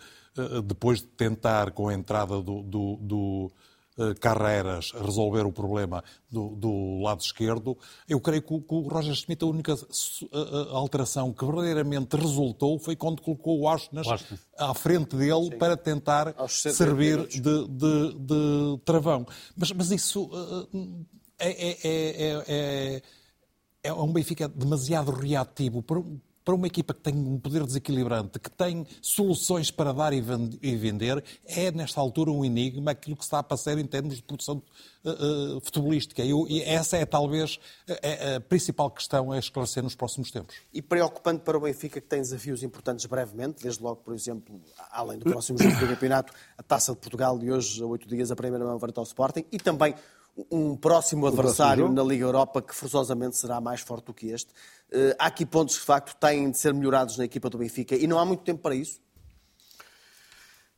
depois 0.66 1.00
de 1.00 1.08
tentar, 1.08 1.72
com 1.72 1.90
a 1.90 1.94
entrada 1.94 2.42
do, 2.42 2.64
do, 2.64 2.98
do 3.00 3.52
Carreras, 4.20 4.92
resolver 4.92 5.46
o 5.46 5.52
problema 5.52 6.04
do, 6.30 6.56
do, 6.56 7.02
lado 7.02 7.22
esquerdo, 7.22 7.78
eu 8.10 8.20
creio 8.20 8.42
que 8.42 8.52
o, 8.52 8.60
que 8.60 8.74
o 8.74 8.88
Roger 8.88 9.14
Schmidt, 9.14 9.44
a 9.44 9.48
única 9.48 9.76
alteração 10.72 11.32
que 11.32 11.46
verdadeiramente 11.46 12.16
resultou 12.16 12.80
foi 12.80 12.96
quando 12.96 13.22
colocou 13.22 13.60
o 13.60 13.70
Ashton 13.70 14.02
à 14.58 14.74
frente 14.74 15.16
dele 15.16 15.52
Sim. 15.52 15.58
para 15.60 15.78
tentar 15.78 16.34
servir 16.48 17.28
de, 17.28 17.40
de, 17.40 18.14
de, 18.16 18.80
travão. 18.84 19.28
Mas, 19.56 19.72
mas 19.72 19.92
isso 19.92 20.28
é, 21.38 21.50
é, 21.50 21.78
é, 21.84 22.44
é, 22.48 23.02
é 23.84 23.92
um 23.92 24.12
Benfica 24.12 24.48
demasiado 24.48 25.12
reativo 25.12 25.84
para, 25.84 26.02
para 26.46 26.56
uma 26.56 26.68
equipa 26.68 26.94
que 26.94 27.02
tem 27.02 27.14
um 27.14 27.38
poder 27.38 27.66
desequilibrante, 27.66 28.40
que 28.40 28.50
tem 28.50 28.88
soluções 29.02 29.70
para 29.70 29.92
dar 29.92 30.14
e 30.14 30.22
vender, 30.22 31.22
é 31.46 31.70
nesta 31.70 32.00
altura 32.00 32.32
um 32.32 32.46
enigma 32.46 32.92
aquilo 32.92 33.18
que 33.18 33.24
está 33.24 33.40
a 33.40 33.44
passar 33.44 33.78
em 33.78 33.86
termos 33.86 34.16
de 34.16 34.24
produção 34.24 34.64
uh, 35.04 35.58
uh, 35.58 35.62
futebolística. 35.62 36.24
E, 36.24 36.32
e, 36.32 36.62
essa 36.64 36.96
é 36.96 37.06
talvez 37.06 37.60
a, 37.90 38.36
a, 38.36 38.40
principal 38.40 38.90
questão 38.90 39.34
a 39.34 39.38
esclarecer 39.38 39.84
nos 39.84 39.96
próximos 39.96 40.32
tempos. 40.32 40.56
E 40.74 40.82
preocupante 40.82 41.44
para 41.44 41.58
o 41.58 41.62
Benfica 41.62 42.00
que 42.00 42.08
tem 42.08 42.22
desafios 42.22 42.64
importantes 42.64 43.06
brevemente, 43.06 43.64
desde 43.64 43.84
logo, 43.84 43.98
por 43.98 44.14
exemplo, 44.14 44.62
além 44.92 45.20
do 45.20 45.26
próximo 45.26 45.58
jogo 45.62 45.76
do 45.76 45.88
campeonato, 45.88 46.34
a 46.58 46.64
Taça 46.64 46.94
de 46.94 47.00
Portugal 47.00 47.38
e 47.42 47.52
hoje, 47.52 47.84
a 47.84 47.86
oito 47.86 48.08
dias, 48.08 48.32
a 48.32 48.36
primeira 48.36 48.64
mão 48.64 48.80
frente 48.80 48.98
ao 48.98 49.04
Sporting 49.04 49.46
e 49.52 49.58
também 49.58 49.94
um 50.52 50.76
próximo 50.76 51.28
adversário 51.28 51.92
na 51.92 52.04
Liga 52.04 52.26
Europa 52.26 52.62
que 52.62 52.74
forçosamente 52.74 53.38
será 53.38 53.62
mais 53.62 53.82
forte 53.82 54.06
do 54.06 54.14
que 54.14 54.28
este. 54.28 54.52
Uh, 54.92 55.16
há 55.20 55.28
aqui 55.28 55.46
pontos 55.46 55.76
que, 55.76 55.82
de 55.82 55.86
facto, 55.86 56.16
têm 56.20 56.50
de 56.50 56.58
ser 56.58 56.74
melhorados 56.74 57.18
na 57.18 57.26
equipa 57.26 57.50
do 57.50 57.58
Benfica 57.58 57.96
e 57.96 58.08
não 58.08 58.18
há 58.18 58.26
muito 58.26 58.44
tempo 58.44 58.62
para 58.62 58.76
isso? 58.76 59.00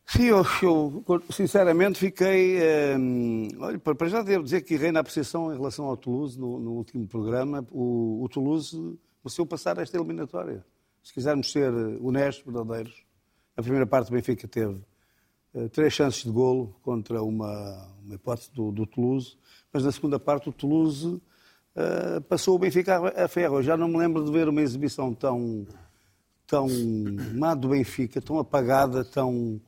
Sim, 0.08 0.26
eu, 0.26 0.46
eu 0.62 1.24
sinceramente 1.32 1.98
fiquei. 1.98 2.60
Um, 2.96 3.48
olha, 3.60 3.80
para 3.80 4.08
já 4.08 4.22
devo 4.22 4.44
dizer 4.44 4.62
que 4.62 4.76
errei 4.76 4.92
na 4.92 5.00
apreciação 5.00 5.52
em 5.52 5.58
relação 5.58 5.86
ao 5.86 5.98
Toulouse 5.98 6.40
no, 6.40 6.60
no 6.60 6.72
último 6.74 7.08
programa. 7.08 7.66
O, 7.72 8.24
o 8.24 8.30
Toulouse 8.30 8.78
mereceu 9.24 9.46
passar 9.48 9.80
esta 9.80 9.98
eliminatória. 9.98 10.64
Se 11.02 11.12
quisermos 11.12 11.52
ser 11.52 11.74
honestos, 12.02 12.46
verdadeiros, 12.46 13.04
a 13.58 13.62
primeira 13.62 13.88
parte 13.88 14.08
do 14.08 14.14
Benfica 14.14 14.48
teve 14.48 14.80
uh, 15.56 15.70
três 15.70 15.92
chances 15.92 16.24
de 16.24 16.30
golo 16.30 16.76
contra 16.84 17.24
uma, 17.24 17.90
uma 18.06 18.16
hipótese 18.16 18.52
do, 18.54 18.72
do 18.72 18.86
Toulouse 18.86 19.38
mas 19.76 19.84
na 19.84 19.92
segunda 19.92 20.18
parte 20.18 20.48
o 20.48 20.54
Toulouse 20.54 21.06
uh, 21.06 22.22
passou 22.30 22.56
o 22.56 22.58
Benfica 22.60 23.12
a 23.22 23.28
ferro. 23.28 23.58
Eu 23.58 23.64
já 23.64 23.76
não 23.76 23.90
me 23.90 23.98
lembro 23.98 24.24
de 24.24 24.32
ver 24.32 24.48
uma 24.48 24.62
exibição 24.62 25.14
tão, 25.14 25.68
tão 26.48 26.70
má 27.34 27.54
do 27.54 27.68
Benfica, 27.68 28.22
tão 28.22 28.40
apagada, 28.40 29.04
tão 29.04 29.60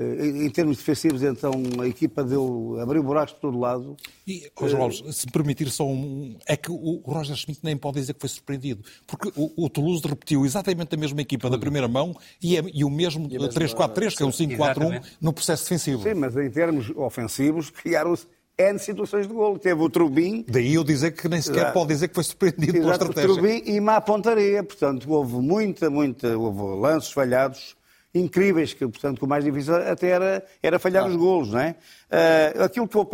em 0.00 0.48
termos 0.50 0.78
defensivos, 0.78 1.22
então, 1.22 1.52
a 1.80 1.86
equipa 1.86 2.24
deu, 2.24 2.78
abriu 2.80 3.02
buracos 3.02 3.34
por 3.34 3.40
todo 3.40 3.58
lado. 3.58 3.96
E, 4.26 4.50
oh, 4.58 4.68
João 4.68 4.84
Alves, 4.84 5.02
se 5.14 5.26
me 5.26 5.32
permitir 5.32 5.68
só 5.70 5.86
um... 5.86 6.36
É 6.46 6.56
que 6.56 6.70
o 6.70 7.02
Roger 7.04 7.36
Schmidt 7.36 7.60
nem 7.62 7.76
pode 7.76 8.00
dizer 8.00 8.14
que 8.14 8.20
foi 8.20 8.28
surpreendido, 8.28 8.82
porque 9.06 9.30
o, 9.36 9.64
o 9.64 9.68
Toulouse 9.68 10.02
repetiu 10.06 10.46
exatamente 10.46 10.94
a 10.94 10.98
mesma 10.98 11.20
equipa 11.20 11.50
da 11.50 11.58
primeira 11.58 11.86
mão 11.86 12.16
e, 12.42 12.56
é, 12.56 12.62
e 12.72 12.84
o 12.84 12.90
mesmo 12.90 13.28
3-4-3, 13.28 14.16
que 14.16 14.22
é 14.22 14.26
um 14.26 14.30
5-4-1, 14.30 15.02
no 15.20 15.32
processo 15.32 15.64
defensivo. 15.64 16.02
Sim, 16.02 16.14
mas 16.14 16.36
em 16.36 16.50
termos 16.50 16.90
ofensivos, 16.96 17.68
criaram-se 17.68 18.26
N 18.58 18.78
situações 18.78 19.26
de 19.26 19.32
golo. 19.32 19.58
Teve 19.58 19.82
o 19.82 19.88
Trubin. 19.88 20.44
Daí 20.48 20.74
eu 20.74 20.84
dizer 20.84 21.12
que 21.12 21.28
nem 21.28 21.40
sequer 21.40 21.72
pode 21.72 21.88
dizer 21.88 22.08
que 22.08 22.14
foi 22.14 22.24
surpreendido 22.24 22.78
Exato, 22.78 22.82
pela 22.82 22.92
estratégia. 22.92 23.34
Trubin 23.34 23.62
e 23.64 23.80
má 23.80 24.00
pontaria. 24.00 24.62
Portanto, 24.62 25.10
houve 25.10 25.36
muita, 25.36 25.88
muita. 25.88 26.36
Houve 26.36 26.80
lances 26.80 27.10
falhados 27.10 27.74
incríveis, 28.14 28.74
que, 28.74 28.86
portanto, 28.86 29.22
o 29.22 29.28
mais 29.28 29.44
difícil 29.44 29.74
até 29.74 30.08
era, 30.08 30.44
era 30.62 30.78
falhar 30.78 31.06
os 31.06 31.14
golos, 31.16 31.50
não 31.50 31.60
é? 31.60 31.76
Uh, 32.10 32.62
aquilo 32.64 32.88
que 32.88 32.96
eu, 32.96 33.08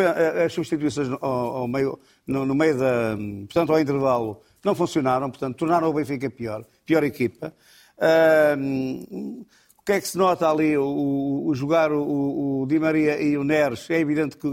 as 0.44 0.52
substituições 0.52 1.08
ao, 1.20 1.22
ao 1.22 1.68
meio, 1.68 1.98
no, 2.26 2.46
no, 2.46 2.54
meio 2.54 2.78
da, 2.78 3.16
portanto, 3.46 3.72
ao 3.72 3.80
intervalo, 3.80 4.40
não 4.64 4.74
funcionaram, 4.74 5.30
portanto, 5.30 5.56
tornaram 5.56 5.88
o 5.88 5.92
Benfica 5.92 6.30
pior, 6.30 6.64
pior 6.84 7.04
equipa. 7.04 7.52
Uh, 7.98 9.44
que 9.86 9.92
é 9.92 10.00
que 10.00 10.08
se 10.08 10.18
nota 10.18 10.50
ali 10.50 10.76
o, 10.76 11.44
o 11.46 11.54
jogar 11.54 11.92
o, 11.92 12.62
o, 12.62 12.66
Di 12.66 12.76
Maria 12.76 13.22
e 13.22 13.38
o 13.38 13.44
Neres? 13.44 13.88
É 13.88 14.00
evidente 14.00 14.36
que 14.36 14.48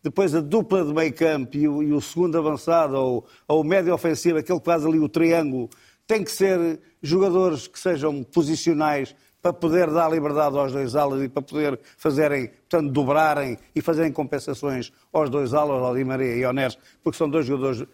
depois 0.00 0.32
a 0.32 0.40
dupla 0.40 0.84
de 0.84 0.94
meio 0.94 1.12
campo 1.12 1.56
e 1.56 1.66
o, 1.66 1.82
e 1.82 1.92
o 1.92 2.00
segundo 2.00 2.38
avançado 2.38 2.94
ou, 2.94 3.26
ou 3.48 3.62
o 3.62 3.64
médio 3.64 3.92
ofensivo, 3.92 4.38
aquele 4.38 4.60
que 4.60 4.64
faz 4.64 4.86
ali 4.86 5.00
o 5.00 5.08
triângulo, 5.08 5.68
tem 6.06 6.22
que 6.22 6.30
ser 6.30 6.78
jogadores 7.02 7.66
que 7.66 7.80
sejam 7.80 8.22
posicionais 8.22 9.12
para 9.46 9.52
poder 9.52 9.90
dar 9.92 10.10
liberdade 10.10 10.58
aos 10.58 10.72
dois 10.72 10.96
alas 10.96 11.22
e 11.22 11.28
para 11.28 11.40
poder 11.40 11.78
fazerem, 11.96 12.48
portanto, 12.48 12.90
dobrarem 12.90 13.56
e 13.76 13.80
fazerem 13.80 14.10
compensações 14.10 14.92
aos 15.12 15.30
dois 15.30 15.54
alas, 15.54 15.80
ao 15.80 15.94
Di 15.94 16.04
Maria 16.04 16.34
e 16.34 16.44
ao 16.44 16.52
Neres, 16.52 16.76
porque 17.00 17.16
são 17.16 17.30
dois 17.30 17.46
jogadores 17.46 17.84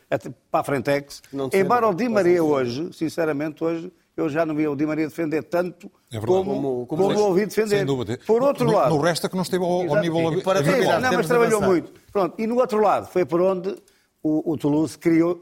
para 0.50 0.60
a 0.60 0.64
Frentex. 0.64 1.22
Embora 1.52 1.88
o 1.88 1.94
Di 1.94 2.08
Maria 2.08 2.42
hoje, 2.42 2.88
sinceramente, 2.94 3.62
hoje 3.62 3.92
eu 4.16 4.30
já 4.30 4.46
não 4.46 4.54
vi 4.54 4.66
o 4.66 4.74
Di 4.74 4.86
Maria 4.86 5.06
defender 5.06 5.42
tanto 5.44 5.90
é 6.10 6.18
como, 6.20 6.44
como, 6.44 6.86
como, 6.86 7.02
como 7.08 7.20
ouvi 7.20 7.44
defender. 7.44 7.86
Por 8.26 8.42
outro 8.42 8.64
no, 8.64 8.72
lado... 8.72 8.94
No 8.94 9.00
resto 9.02 9.26
é 9.26 9.28
que 9.28 9.36
não 9.36 9.42
esteve 9.42 9.62
ao, 9.62 9.94
ao 9.94 10.00
nível... 10.00 10.42
Para 10.42 10.60
habitual. 10.60 11.00
Não, 11.00 11.12
mas 11.12 11.26
trabalhou 11.26 11.60
muito. 11.60 11.92
Pronto. 12.10 12.34
E 12.40 12.46
no 12.46 12.56
outro 12.56 12.80
lado 12.80 13.08
foi 13.08 13.26
por 13.26 13.42
onde 13.42 13.76
o, 14.22 14.52
o 14.52 14.56
Toulouse 14.56 14.96
criou 14.96 15.38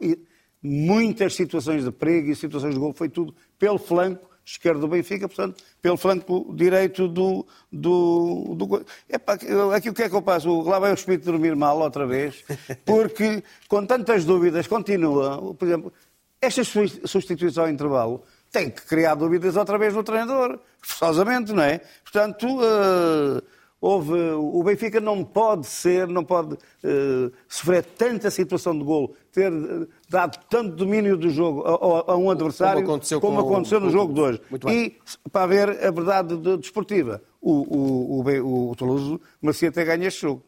muitas 0.60 1.34
situações 1.34 1.84
de 1.84 1.92
perigo 1.92 2.30
e 2.30 2.34
situações 2.34 2.74
de 2.74 2.80
gol. 2.80 2.92
Foi 2.94 3.08
tudo 3.08 3.32
pelo 3.58 3.78
flanco 3.78 4.29
esquerdo 4.44 4.80
do 4.80 4.88
Benfica, 4.88 5.28
portanto, 5.28 5.62
pelo 5.80 5.96
flanco 5.96 6.52
direito 6.54 7.08
do... 7.08 7.46
do, 7.70 8.54
do... 8.56 8.86
Epá, 9.08 9.38
aqui 9.74 9.90
o 9.90 9.94
que 9.94 10.02
é 10.02 10.08
que 10.08 10.14
eu 10.14 10.22
passo? 10.22 10.62
Lá 10.62 10.78
vai 10.78 10.90
o 10.90 10.94
espírito 10.94 11.24
dormir 11.24 11.54
mal 11.54 11.78
outra 11.78 12.06
vez, 12.06 12.44
porque 12.84 13.42
com 13.68 13.84
tantas 13.86 14.24
dúvidas 14.24 14.66
continua, 14.66 15.54
por 15.54 15.66
exemplo, 15.66 15.92
estas 16.40 16.68
substituições 16.68 17.58
ao 17.58 17.68
intervalo 17.68 18.24
tem 18.50 18.70
que 18.70 18.82
criar 18.82 19.14
dúvidas 19.14 19.56
outra 19.56 19.78
vez 19.78 19.94
no 19.94 20.02
treinador, 20.02 20.58
forçosamente, 20.80 21.52
não 21.52 21.62
é? 21.62 21.80
Portanto, 22.02 22.46
uh, 22.46 23.42
houve, 23.80 24.12
o 24.12 24.62
Benfica 24.62 25.00
não 25.00 25.24
pode 25.24 25.66
ser, 25.66 26.06
não 26.06 26.24
pode 26.24 26.54
uh, 26.54 27.32
sofrer 27.48 27.84
tanta 27.84 28.30
situação 28.30 28.76
de 28.76 28.84
golo, 28.84 29.14
ter 29.32 29.50
uh, 29.50 29.88
dado 30.08 30.38
tanto 30.48 30.76
domínio 30.76 31.16
do 31.16 31.30
jogo 31.30 31.62
a, 31.66 32.12
a, 32.12 32.16
um 32.16 32.30
adversário 32.30 32.82
como 32.82 32.92
aconteceu, 32.92 33.20
como 33.20 33.40
aconteceu 33.40 33.80
no 33.80 33.90
jogo 33.90 34.12
de 34.12 34.20
hoje. 34.20 34.42
E, 34.68 34.98
para 35.32 35.46
ver 35.46 35.84
a 35.84 35.90
verdade 35.90 36.36
desportiva, 36.58 37.22
o, 37.40 38.20
o, 38.20 38.22
o, 38.22 38.70
o 38.70 38.76
Toulouse 38.76 39.18
merecia 39.40 39.72
ter 39.72 39.86
ganho 39.86 40.04
este 40.04 40.22
jogo. 40.22 40.42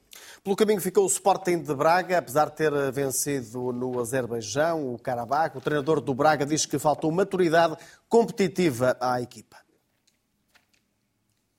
Pelo 0.45 0.57
caminho 0.57 0.81
ficou 0.81 1.05
o 1.05 1.07
Sporting 1.07 1.63
de 1.63 1.75
Braga, 1.75 2.19
apesar 2.19 2.51
de 2.51 2.57
ter 2.57 2.73
vencido 2.93 3.73
no 3.73 4.01
Azerbaijão, 4.01 4.93
o 4.93 4.99
Karabakh. 4.99 5.57
O 5.57 5.61
treinador 5.61 6.01
do 6.01 6.13
Braga 6.13 6.45
diz 6.45 6.67
que 6.67 6.79
faltou 6.79 7.11
maturidade 7.13 7.77
competitiva 8.09 8.97
à 9.01 9.23
equipa. 9.23 9.57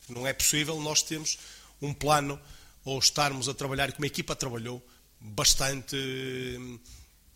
Não 0.10 0.28
é 0.28 0.34
possível 0.34 0.78
nós 0.82 1.02
termos 1.02 1.40
um 1.84 1.94
plano 1.94 2.40
ou 2.86 2.98
estarmos 3.00 3.48
a 3.48 3.54
trabalhar 3.54 3.92
como 3.92 4.06
a 4.06 4.08
equipa 4.08 4.36
trabalhou 4.36 4.86
bastante, 5.20 5.96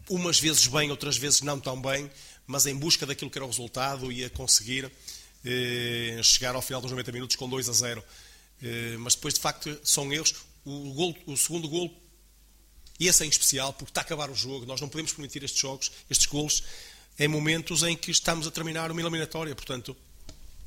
umas 0.10 0.39
vezes 0.39 0.68
bem, 0.68 0.91
outras 0.91 1.18
vezes 1.18 1.41
não 1.41 1.60
tão 1.60 1.82
bem, 1.82 2.10
mas 2.45 2.66
em 2.66 2.76
busca 2.76 3.06
daquilo 3.06 3.30
que 3.30 3.38
era 3.38 3.45
o 3.45 3.50
resultado 3.50 4.12
e 4.12 4.26
a 4.26 4.30
conseguir 4.30 4.91
eh, 5.45 6.20
chegar 6.24 6.56
ao 6.56 6.62
final 6.62 6.82
dos 6.82 6.91
90 6.91 7.12
minutos 7.12 7.36
com 7.36 7.48
2 7.48 7.70
a 7.70 7.74
0. 7.74 8.04
Eh, 8.62 8.95
mas 9.00 9.16
depois, 9.16 9.34
de 9.34 9.39
facto, 9.39 9.80
são 9.84 10.12
erros 10.12 10.36
o, 10.66 10.93
gol, 10.93 11.16
o 11.26 11.38
segundo 11.38 11.70
gol, 11.70 11.93
e 13.00 13.08
esse 13.08 13.24
é 13.24 13.26
em 13.26 13.30
especial, 13.30 13.72
porque 13.74 13.91
está 13.91 14.02
a 14.02 14.04
acabar 14.04 14.30
o 14.30 14.36
jogo, 14.36 14.66
nós 14.66 14.82
não 14.82 14.89
podemos 14.89 15.14
permitir 15.14 15.43
estes 15.43 15.62
jogos, 15.62 15.91
estes 16.10 16.26
golos, 16.28 16.64
em 17.20 17.28
momentos 17.28 17.84
em 17.84 17.95
que 17.95 18.12
estamos 18.12 18.48
a 18.48 18.52
terminar 18.52 18.91
uma 18.91 19.02
eliminatória. 19.02 19.56
Portanto, 19.56 19.95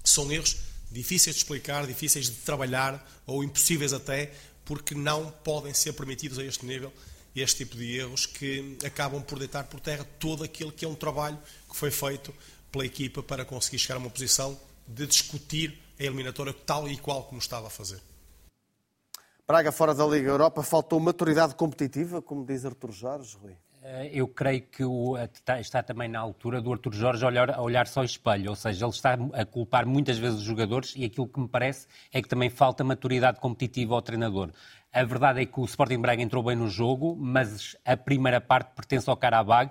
são 0.04 0.30
erros 0.32 0.56
difíceis 0.90 1.36
de 1.36 1.42
explicar, 1.42 1.86
difíceis 1.86 2.26
de 2.26 2.36
trabalhar, 2.36 3.08
ou 3.26 3.44
impossíveis 3.44 3.92
até, 3.92 4.32
porque 4.64 4.94
não 4.94 5.30
podem 5.44 5.72
ser 5.72 5.92
permitidos 5.92 6.38
a 6.38 6.44
este 6.44 6.66
nível 6.66 6.92
este 7.34 7.58
tipo 7.58 7.76
de 7.76 7.96
erros 7.96 8.26
que 8.26 8.76
acabam 8.84 9.22
por 9.22 9.38
deitar 9.38 9.64
por 9.64 9.80
terra 9.80 10.04
todo 10.18 10.42
aquilo 10.42 10.72
que 10.72 10.84
é 10.84 10.88
um 10.88 10.94
trabalho 10.94 11.38
que 11.68 11.76
foi 11.76 11.90
feito 11.90 12.34
pela 12.72 12.84
equipa 12.84 13.22
para 13.22 13.44
conseguir 13.44 13.78
chegar 13.78 13.96
a 13.96 13.98
uma 13.98 14.10
posição 14.10 14.58
de 14.86 15.06
discutir 15.06 15.78
a 15.98 16.02
eliminatória 16.02 16.52
tal 16.52 16.88
e 16.88 16.96
qual 16.96 17.24
como 17.24 17.40
estava 17.40 17.68
a 17.68 17.70
fazer. 17.70 18.00
Braga 19.46 19.72
fora 19.72 19.94
da 19.94 20.06
Liga 20.06 20.28
Europa, 20.28 20.62
faltou 20.62 20.98
maturidade 21.00 21.54
competitiva, 21.54 22.22
como 22.22 22.44
diz 22.44 22.64
Artur 22.64 22.92
Jorge, 22.92 23.36
Rui? 23.36 23.56
Eh, 23.82 24.10
eu 24.12 24.28
creio 24.28 24.62
que 24.62 24.84
o, 24.84 25.16
está 25.58 25.82
também 25.82 26.08
na 26.08 26.18
altura 26.20 26.60
do 26.60 26.70
Artur 26.70 26.92
Jorge 26.92 27.24
olhar, 27.24 27.58
olhar 27.58 27.86
só 27.86 28.00
ao 28.00 28.04
espelho, 28.04 28.50
ou 28.50 28.56
seja, 28.56 28.84
ele 28.84 28.92
está 28.92 29.18
a 29.32 29.44
culpar 29.44 29.86
muitas 29.86 30.18
vezes 30.18 30.38
os 30.38 30.44
jogadores 30.44 30.94
e 30.96 31.04
aquilo 31.04 31.26
que 31.26 31.40
me 31.40 31.48
parece 31.48 31.86
é 32.12 32.20
que 32.20 32.28
também 32.28 32.50
falta 32.50 32.84
maturidade 32.84 33.40
competitiva 33.40 33.94
ao 33.94 34.02
treinador. 34.02 34.50
A 34.92 35.04
verdade 35.04 35.40
é 35.40 35.46
que 35.46 35.58
o 35.58 35.64
Sporting 35.64 36.00
Braga 36.00 36.20
entrou 36.20 36.42
bem 36.42 36.56
no 36.56 36.68
jogo, 36.68 37.16
mas 37.18 37.76
a 37.84 37.96
primeira 37.96 38.40
parte 38.40 38.74
pertence 38.74 39.08
ao 39.08 39.16
Karabag 39.16 39.70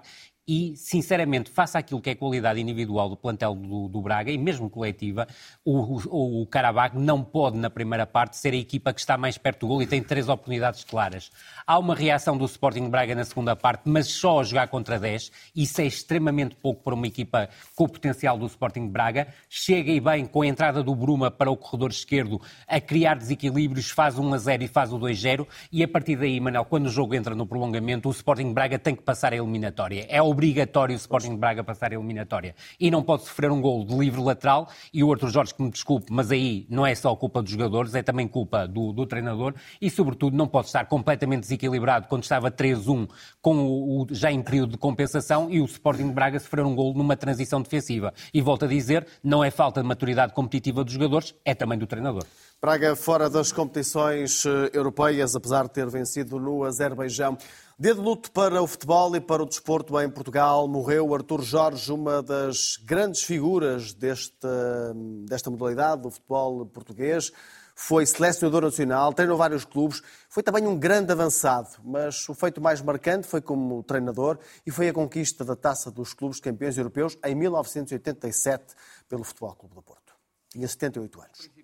e, 0.50 0.76
sinceramente, 0.76 1.52
face 1.52 1.78
àquilo 1.78 2.02
que 2.02 2.10
é 2.10 2.14
a 2.14 2.16
qualidade 2.16 2.60
individual 2.60 3.08
do 3.08 3.16
plantel 3.16 3.54
do, 3.54 3.88
do 3.88 4.02
Braga 4.02 4.32
e 4.32 4.38
mesmo 4.38 4.68
coletiva, 4.68 5.28
o, 5.64 6.00
o, 6.10 6.42
o 6.42 6.48
Karabakh 6.48 6.96
não 6.96 7.24
pode, 7.24 7.56
na 7.56 7.70
primeira 7.70 8.08
parte, 8.08 8.36
ser 8.36 8.54
a 8.54 8.58
equipa 8.58 8.92
que 8.92 9.00
está 9.00 9.16
mais 9.16 9.38
perto 9.38 9.60
do 9.60 9.68
gol 9.68 9.84
e 9.84 9.86
tem 9.86 10.02
três 10.02 10.28
oportunidades 10.28 10.84
claras. 10.84 11.30
Há 11.68 11.78
uma 11.78 11.94
reação 11.94 12.36
do 12.36 12.46
Sporting 12.46 12.90
Braga 12.90 13.14
na 13.14 13.24
segunda 13.24 13.56
parte, 13.56 13.84
mas 13.86 14.08
só 14.08 14.40
a 14.40 14.44
jogar 14.44 14.70
contra 14.70 14.98
10. 14.98 15.32
Isso 15.56 15.82
é 15.82 15.86
extremamente 15.86 16.56
pouco 16.56 16.82
para 16.82 16.96
uma 16.96 17.06
equipa 17.06 17.48
com 17.76 17.84
o 17.84 17.90
potencial 17.90 18.36
do 18.36 18.48
Sporting 18.48 18.88
Braga. 18.88 19.28
Chega 19.48 19.92
e 19.92 20.00
bem 20.00 20.26
com 20.26 20.42
a 20.42 20.48
entrada 20.48 20.82
do 20.82 20.96
Bruma 20.96 21.30
para 21.30 21.52
o 21.52 21.56
corredor 21.56 21.92
esquerdo 21.92 22.42
a 22.68 22.82
criar 22.82 23.14
desequilíbrios, 23.14 23.92
faz 23.92 24.18
1 24.18 24.34
a 24.34 24.38
0 24.40 24.64
e 24.64 24.68
faz 24.68 24.92
o 24.92 24.98
2-0 24.98 25.46
e 25.72 25.84
a 25.84 25.88
partir 25.88 26.16
daí, 26.16 26.40
Manel, 26.40 26.66
quando 26.66 26.88
o 26.88 26.90
jogo 26.90 27.14
entra 27.14 27.36
no 27.36 27.46
prolongamento, 27.46 28.10
o 28.10 28.12
Sporting 28.12 28.52
Braga 28.52 28.80
tem 28.80 28.96
que 28.96 29.04
passar 29.04 29.32
a 29.32 29.36
eliminatória. 29.36 30.08
É 30.10 30.20
obrigatório 30.40 30.96
o 30.96 30.98
Sporting 30.98 31.36
Braga 31.36 31.64
passar 31.64 31.92
a 31.92 31.96
eliminatória 31.96 32.56
e 32.80 32.90
não 32.90 33.04
pode 33.04 33.24
sofrer 33.24 33.52
um 33.52 33.62
gol 33.62 33.86
de 33.86 33.96
livre 33.96 34.22
lateral 34.22 34.70
e 34.94 35.04
o 35.04 35.12
Arthur 35.12 35.30
Jorge, 35.30 35.54
que 35.54 35.62
me 35.62 35.70
desculpe, 35.70 36.12
mas 36.12 36.32
aí 36.32 36.66
não 36.70 36.86
é 36.86 36.96
só 36.96 37.14
culpa 37.16 37.42
dos 37.42 37.52
jogadores, 37.52 37.94
é 37.94 38.02
também 38.02 38.28
culpa 38.28 38.68
do, 38.68 38.92
do 38.94 39.06
treinador 39.06 39.54
e, 39.82 39.90
sobretudo, 39.90 40.36
não 40.36 40.48
pode 40.48 40.68
estar 40.68 40.86
completamente 40.86 41.42
desequilibrado 41.42 41.60
desequilibrado 41.70 42.08
quando 42.08 42.24
estava 42.24 42.52
3-1 42.52 43.10
com 43.42 43.58
o, 43.58 44.02
o, 44.02 44.08
já 44.12 44.32
em 44.32 44.42
período 44.42 44.72
de 44.72 44.78
compensação 44.78 45.50
e 45.50 45.62
o 45.62 45.66
Sporting 45.66 46.08
de 46.08 46.14
Braga 46.14 46.40
sofrer 46.40 46.66
um 46.66 46.76
gol 46.76 46.94
numa 46.94 47.16
transição 47.16 47.62
defensiva. 47.62 48.14
E 48.34 48.42
volto 48.42 48.66
a 48.66 48.68
dizer, 48.68 49.06
não 49.24 49.44
é 49.44 49.52
falta 49.52 49.82
de 49.82 49.88
maturidade 49.88 50.34
competitiva 50.34 50.84
dos 50.84 50.94
jogadores, 50.94 51.36
é 51.44 51.54
também 51.54 51.78
do 51.78 51.88
treinador. 51.88 52.24
Braga 52.62 52.94
fora 52.94 53.30
das 53.30 53.54
competições 53.54 54.46
eh, 54.46 54.72
europeias, 54.74 55.34
apesar 55.34 55.64
de 55.64 55.72
ter 55.72 55.90
vencido 55.90 56.38
no 56.38 56.66
Azerbaijão. 56.66 57.38
Dia 57.80 57.96
de 57.96 58.02
luto 58.02 58.30
para 58.34 58.62
o 58.62 58.68
futebol 58.68 59.16
e 59.16 59.22
para 59.22 59.42
o 59.42 59.46
desporto 59.46 59.98
em 59.98 60.10
Portugal. 60.10 60.68
Morreu 60.68 61.16
Artur 61.16 61.42
Jorge, 61.42 61.90
uma 61.90 62.22
das 62.22 62.76
grandes 62.84 63.24
figuras 63.24 63.94
desta, 63.94 64.94
desta 65.26 65.50
modalidade 65.50 66.02
do 66.02 66.12
futebol 66.12 66.66
português 66.66 67.32
foi 67.74 68.06
selecionador 68.06 68.64
nacional, 68.64 69.14
treinou 69.14 69.38
vários 69.38 69.64
clubes, 69.64 70.02
foi 70.28 70.44
também 70.44 70.68
um 70.68 70.78
grande 70.78 71.14
avançado, 71.14 71.70
mas 71.82 72.28
o 72.28 72.34
feito 72.34 72.60
mais 72.60 72.82
marcante 72.82 73.26
foi 73.26 73.40
como 73.40 73.82
treinador 73.84 74.38
e 74.68 74.72
foi 74.72 74.90
a 74.90 74.94
conquista 74.94 75.46
da 75.46 75.56
taça 75.56 75.90
dos 75.90 76.14
clubes 76.14 76.42
campeões 76.42 76.78
europeus 76.78 77.18
em 77.24 77.34
1987 77.34 78.76
pelo 79.08 79.24
Futebol 79.24 79.56
Clube 79.56 79.76
do 79.76 79.82
Porto. 79.82 80.14
Tinha 80.50 80.68
78 80.68 81.22
anos. 81.22 81.59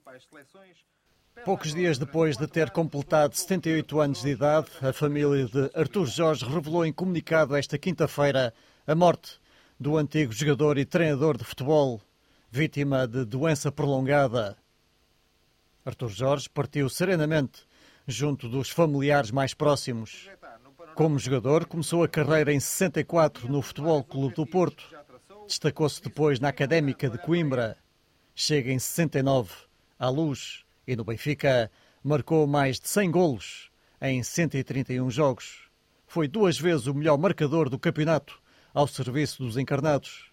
Poucos 1.43 1.73
dias 1.73 1.97
depois 1.97 2.37
de 2.37 2.47
ter 2.47 2.69
completado 2.69 3.35
78 3.35 3.99
anos 3.99 4.21
de 4.21 4.29
idade, 4.29 4.67
a 4.81 4.93
família 4.93 5.45
de 5.45 5.69
Artur 5.73 6.05
Jorge 6.05 6.45
revelou 6.45 6.85
em 6.85 6.93
comunicado 6.93 7.55
esta 7.55 7.77
quinta-feira 7.77 8.53
a 8.87 8.95
morte 8.95 9.39
do 9.77 9.97
antigo 9.97 10.31
jogador 10.31 10.77
e 10.77 10.85
treinador 10.85 11.37
de 11.37 11.43
futebol, 11.43 12.01
vítima 12.49 13.05
de 13.05 13.25
doença 13.25 13.71
prolongada. 13.71 14.57
Artur 15.83 16.09
Jorge 16.09 16.49
partiu 16.49 16.87
serenamente 16.87 17.67
junto 18.07 18.47
dos 18.47 18.69
familiares 18.69 19.31
mais 19.31 19.53
próximos. 19.53 20.29
Como 20.95 21.19
jogador, 21.19 21.65
começou 21.65 22.03
a 22.03 22.07
carreira 22.07 22.53
em 22.53 22.59
64 22.59 23.51
no 23.51 23.61
Futebol 23.61 24.01
Clube 24.01 24.35
do 24.35 24.45
Porto. 24.45 24.87
Destacou-se 25.45 26.01
depois 26.01 26.39
na 26.39 26.47
Académica 26.47 27.09
de 27.09 27.17
Coimbra. 27.17 27.77
Chega 28.33 28.71
em 28.71 28.79
69 28.79 29.64
à 29.97 30.09
Luz 30.09 30.63
e 30.87 30.95
no 30.95 31.03
Benfica 31.03 31.71
marcou 32.03 32.45
mais 32.45 32.79
de 32.79 32.87
100 32.87 33.11
golos 33.11 33.71
em 34.01 34.21
131 34.21 35.09
jogos. 35.09 35.69
Foi 36.07 36.27
duas 36.27 36.59
vezes 36.59 36.87
o 36.87 36.93
melhor 36.93 37.17
marcador 37.17 37.69
do 37.69 37.79
campeonato 37.79 38.39
ao 38.73 38.87
serviço 38.87 39.43
dos 39.43 39.57
encarnados. 39.57 40.31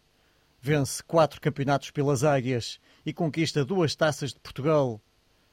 Vence 0.61 1.03
quatro 1.03 1.41
campeonatos 1.41 1.91
pelas 1.91 2.25
Águias 2.25 2.79
e 3.05 3.13
conquista 3.13 3.65
duas 3.65 3.95
taças 3.95 4.33
de 4.33 4.41
Portugal 4.41 5.01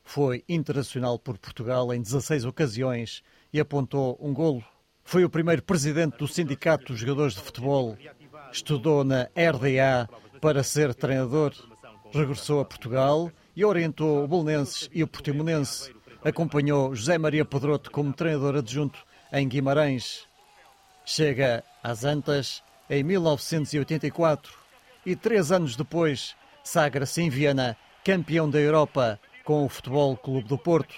foi 0.09 0.43
internacional 0.49 1.19
por 1.19 1.37
Portugal 1.37 1.93
em 1.93 2.01
16 2.01 2.43
ocasiões 2.43 3.21
e 3.53 3.59
apontou 3.59 4.17
um 4.19 4.33
golo. 4.33 4.63
Foi 5.03 5.23
o 5.23 5.29
primeiro 5.29 5.61
presidente 5.61 6.17
do 6.17 6.27
Sindicato 6.27 6.85
dos 6.85 6.99
Jogadores 6.99 7.35
de 7.35 7.41
Futebol. 7.41 7.95
Estudou 8.51 9.03
na 9.03 9.29
RDA 9.35 10.09
para 10.41 10.63
ser 10.63 10.95
treinador. 10.95 11.53
Regressou 12.11 12.59
a 12.59 12.65
Portugal 12.65 13.31
e 13.59 13.65
orientou 13.65 14.23
o 14.23 14.27
Bolonenses 14.27 14.89
e 14.93 15.03
o 15.03 15.07
Portimonense. 15.07 15.93
Acompanhou 16.23 16.95
José 16.95 17.17
Maria 17.17 17.43
Pedroto 17.43 17.91
como 17.91 18.13
treinador 18.13 18.55
adjunto 18.55 19.05
em 19.33 19.45
Guimarães. 19.49 20.25
Chega 21.05 21.61
às 21.83 22.05
Antas 22.05 22.63
em 22.89 23.03
1984 23.03 24.53
e 25.05 25.13
três 25.13 25.51
anos 25.51 25.75
depois 25.75 26.37
sagra-se 26.63 27.21
em 27.21 27.29
Viena 27.29 27.75
campeão 28.05 28.49
da 28.49 28.59
Europa 28.59 29.19
com 29.43 29.65
o 29.65 29.69
Futebol 29.69 30.15
Clube 30.15 30.47
do 30.47 30.57
Porto. 30.57 30.95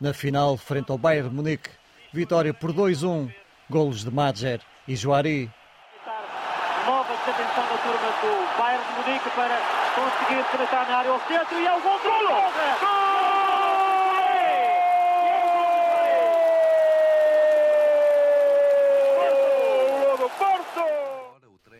Na 0.00 0.14
final, 0.14 0.56
frente 0.56 0.92
ao 0.92 0.98
Bayern 0.98 1.34
Munique, 1.34 1.70
vitória 2.12 2.54
por 2.54 2.72
2-1, 2.72 3.34
golos 3.68 4.04
de 4.04 4.10
Madger 4.12 4.60
e 4.86 4.94
Joari. 4.94 5.50
Nova 7.24 7.38
desatenção 7.38 7.64
da 7.64 7.78
turma 7.78 8.10
do 8.20 8.58
Bayern 8.58 8.84
de 8.84 8.92
Munique 8.92 9.30
para 9.30 9.56
conseguir 9.94 10.44
penetrar 10.50 10.86
na 10.86 10.96
área 10.98 11.10
ao 11.10 11.18
centro 11.20 11.58
e 11.58 11.66
é 11.66 11.72
o 11.74 11.80
gol 11.80 11.98
do 11.98 12.04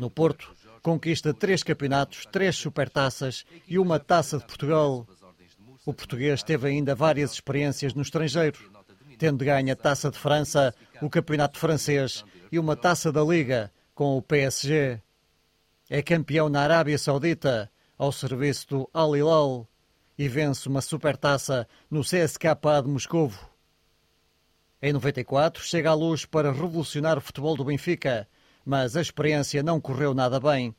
No 0.01 0.11
Porto, 0.11 0.51
conquista 0.83 1.35
três 1.35 1.63
campeonatos, 1.63 2.25
três 2.33 2.57
supertaças 2.57 3.45
e 3.69 3.79
uma 3.79 4.01
taça 4.01 4.39
de 4.39 4.47
Portugal. 4.47 5.07
O 5.85 5.93
português 5.93 6.43
teve 6.43 6.69
ainda 6.69 6.95
várias 6.95 7.33
experiências 7.33 7.93
no 7.93 8.01
estrangeiro, 8.01 8.59
tendo 9.19 9.45
ganho 9.45 9.71
a 9.71 9.77
Taça 9.77 10.11
de 10.11 10.19
França, 10.19 10.75
o 11.03 11.11
Campeonato 11.11 11.59
Francês 11.59 12.25
e 12.51 12.59
uma 12.59 12.75
Taça 12.75 13.13
da 13.13 13.23
Liga 13.23 13.71
com 13.95 14.17
o 14.17 14.23
PSG. 14.23 15.04
É 15.89 16.03
campeão 16.03 16.49
na 16.49 16.63
Arábia 16.63 16.97
Saudita, 16.97 17.71
ao 17.99 18.11
serviço 18.11 18.69
do 18.69 18.91
Al 18.93 19.15
Hilal, 19.15 19.69
e 20.17 20.29
vence 20.29 20.67
uma 20.67 20.81
supertaça 20.81 21.69
no 21.91 22.01
CSKA 22.01 22.83
de 22.83 22.89
Moscovo. 22.89 23.51
Em 24.81 24.93
94, 24.93 25.63
chega 25.63 25.91
à 25.91 25.95
luz 25.95 26.25
para 26.25 26.53
revolucionar 26.53 27.19
o 27.19 27.21
futebol 27.21 27.55
do 27.55 27.65
Benfica, 27.65 28.27
mas 28.65 28.97
a 28.97 29.03
experiência 29.03 29.63
não 29.63 29.81
correu 29.81 30.15
nada 30.15 30.41
bem. 30.41 30.75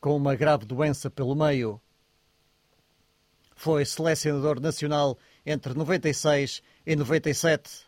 Com 0.00 0.16
uma 0.16 0.36
grave 0.36 0.64
doença 0.64 1.10
pelo 1.10 1.34
meio, 1.34 1.80
foi 3.56 3.84
selecionador 3.84 4.60
nacional 4.60 5.18
entre 5.44 5.74
96 5.74 6.62
e 6.86 6.94
97. 6.94 7.86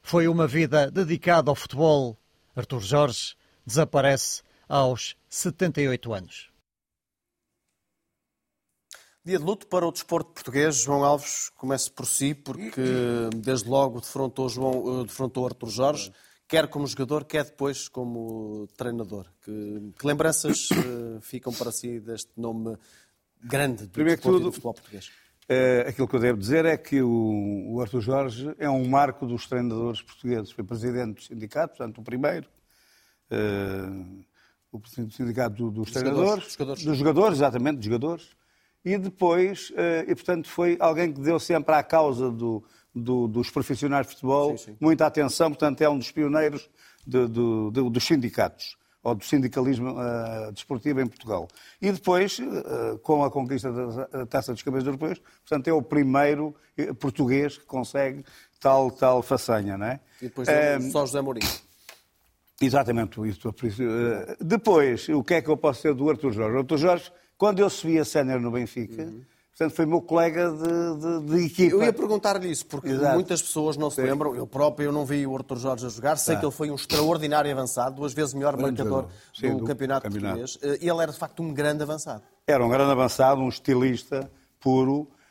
Foi 0.00 0.26
uma 0.26 0.48
vida 0.48 0.90
dedicada 0.90 1.50
ao 1.50 1.54
futebol. 1.54 2.18
Artur 2.56 2.80
Jorge 2.80 3.36
desaparece 3.64 4.42
aos 4.72 5.14
78 5.28 6.14
anos. 6.14 6.50
Dia 9.22 9.38
de 9.38 9.44
luto 9.44 9.66
para 9.66 9.86
o 9.86 9.92
desporto 9.92 10.32
português. 10.32 10.76
João 10.76 11.04
Alves, 11.04 11.50
comece 11.50 11.90
por 11.90 12.06
si, 12.06 12.34
porque 12.34 12.80
desde 13.36 13.68
logo 13.68 14.00
defrontou, 14.00 14.48
João, 14.48 15.02
eh, 15.02 15.04
defrontou 15.04 15.44
Artur 15.44 15.68
Jorge, 15.68 16.10
quer 16.48 16.68
como 16.68 16.86
jogador, 16.86 17.26
quer 17.26 17.44
depois 17.44 17.86
como 17.86 18.66
treinador. 18.74 19.26
Que, 19.44 19.92
que 19.98 20.06
lembranças 20.06 20.70
uh, 20.70 21.20
ficam 21.20 21.52
para 21.52 21.70
si 21.70 22.00
deste 22.00 22.32
nome 22.34 22.78
grande 23.44 23.84
do 23.84 23.90
Primeiro 23.90 24.22
que 24.22 24.26
tudo, 24.26 24.40
do 24.40 24.52
futebol 24.52 24.72
português? 24.72 25.08
Uh, 25.50 25.86
aquilo 25.86 26.08
que 26.08 26.16
eu 26.16 26.20
devo 26.20 26.38
dizer 26.38 26.64
é 26.64 26.78
que 26.78 27.02
o, 27.02 27.74
o 27.74 27.80
Arthur 27.82 28.00
Jorge 28.00 28.54
é 28.58 28.70
um 28.70 28.88
marco 28.88 29.26
dos 29.26 29.46
treinadores 29.46 30.00
portugueses. 30.00 30.50
Foi 30.50 30.64
presidente 30.64 31.16
do 31.16 31.22
sindicato, 31.22 31.76
portanto, 31.76 32.00
o 32.00 32.02
primeiro. 32.02 32.48
Uh, 33.30 34.24
o 34.72 35.10
sindicato 35.10 35.56
do, 35.56 35.70
dos, 35.70 35.84
dos 35.84 35.92
treinadores, 35.92 36.52
jogadores. 36.52 36.84
dos 36.84 36.96
jogadores, 36.96 37.38
exatamente, 37.38 37.76
dos 37.76 37.84
jogadores. 37.84 38.28
E 38.84 38.98
depois, 38.98 39.70
uh, 39.70 40.10
e 40.10 40.14
portanto, 40.14 40.48
foi 40.48 40.76
alguém 40.80 41.12
que 41.12 41.20
deu 41.20 41.38
sempre 41.38 41.74
à 41.74 41.82
causa 41.82 42.30
do, 42.30 42.64
do, 42.94 43.28
dos 43.28 43.50
profissionais 43.50 44.06
de 44.06 44.14
futebol 44.14 44.56
sim, 44.56 44.72
sim. 44.72 44.76
muita 44.80 45.06
atenção, 45.06 45.50
portanto, 45.50 45.80
é 45.82 45.88
um 45.88 45.98
dos 45.98 46.10
pioneiros 46.10 46.68
de, 47.06 47.28
de, 47.28 47.90
dos 47.90 48.04
sindicatos. 48.04 48.76
ou 49.04 49.14
do 49.14 49.24
sindicalismo 49.24 49.90
uh, 49.90 50.52
desportivo 50.52 51.00
em 51.00 51.06
Portugal. 51.06 51.46
E 51.80 51.92
depois, 51.92 52.38
uh, 52.38 52.98
com 53.02 53.22
a 53.24 53.30
conquista 53.30 53.70
da 53.70 54.26
Taça 54.26 54.52
dos 54.52 54.62
Campeões 54.62 54.86
Europeus, 54.86 55.18
portanto, 55.18 55.68
é 55.68 55.72
o 55.72 55.82
primeiro 55.82 56.54
português 56.98 57.58
que 57.58 57.64
consegue 57.66 58.24
tal, 58.58 58.90
tal 58.90 59.22
façanha, 59.22 59.76
não 59.76 59.86
é? 59.86 60.00
E 60.20 60.26
depois 60.26 60.48
é, 60.48 60.80
só 60.80 61.04
José 61.04 61.20
Mourinho. 61.20 61.71
Exatamente, 62.60 63.20
isso. 63.28 63.52
Depois, 64.40 65.08
o 65.08 65.22
que 65.24 65.34
é 65.34 65.42
que 65.42 65.48
eu 65.48 65.56
posso 65.56 65.82
dizer 65.82 65.94
do 65.94 66.08
Arthur 66.08 66.32
Jorge? 66.32 66.56
O 66.56 66.58
Arthur 66.58 66.78
Jorge, 66.78 67.12
quando 67.36 67.58
eu 67.58 67.68
subi 67.68 67.98
a 67.98 68.04
sénior 68.04 68.40
no 68.40 68.50
Benfica, 68.50 69.02
uhum 69.02 69.22
Portanto, 69.52 69.76
foi 69.76 69.84
meu 69.84 70.00
colega 70.00 70.50
de, 70.50 71.26
de, 71.26 71.36
de 71.36 71.46
equipa. 71.46 71.76
Eu 71.76 71.82
ia 71.82 71.92
perguntar-lhe 71.92 72.50
isso, 72.50 72.64
porque 72.66 72.88
Exato. 72.88 73.14
muitas 73.14 73.42
pessoas 73.42 73.76
não 73.76 73.90
se 73.90 73.96
Sim. 73.96 74.08
lembram. 74.08 74.34
Eu 74.34 74.46
próprio 74.46 74.86
eu 74.86 74.92
não 74.92 75.04
vi 75.04 75.26
o 75.26 75.36
Arthur 75.36 75.58
Jorge 75.58 75.86
a 75.86 75.88
jogar. 75.90 76.16
Sei 76.16 76.34
tá. 76.34 76.40
que 76.40 76.46
ele 76.46 76.52
foi 76.52 76.70
um 76.70 76.74
extraordinário 76.74 77.52
avançado, 77.52 77.96
duas 77.96 78.14
vezes 78.14 78.32
melhor 78.32 78.56
marcador 78.56 79.08
Sim, 79.34 79.50
do, 79.50 79.58
do, 79.58 79.64
campeonato, 79.66 80.04
campeonato 80.04 80.38
português. 80.38 80.80
E 80.80 80.88
ele 80.88 81.02
era, 81.02 81.12
de 81.12 81.18
facto, 81.18 81.42
um 81.42 81.52
grande 81.52 81.82
avançado. 81.82 82.22
Era 82.46 82.64
um 82.64 82.68
grande 82.70 82.92
avançado, 82.92 83.42
um 83.42 83.48
estilista 83.48 84.30
puro, 84.58 85.06
eh, 85.06 85.21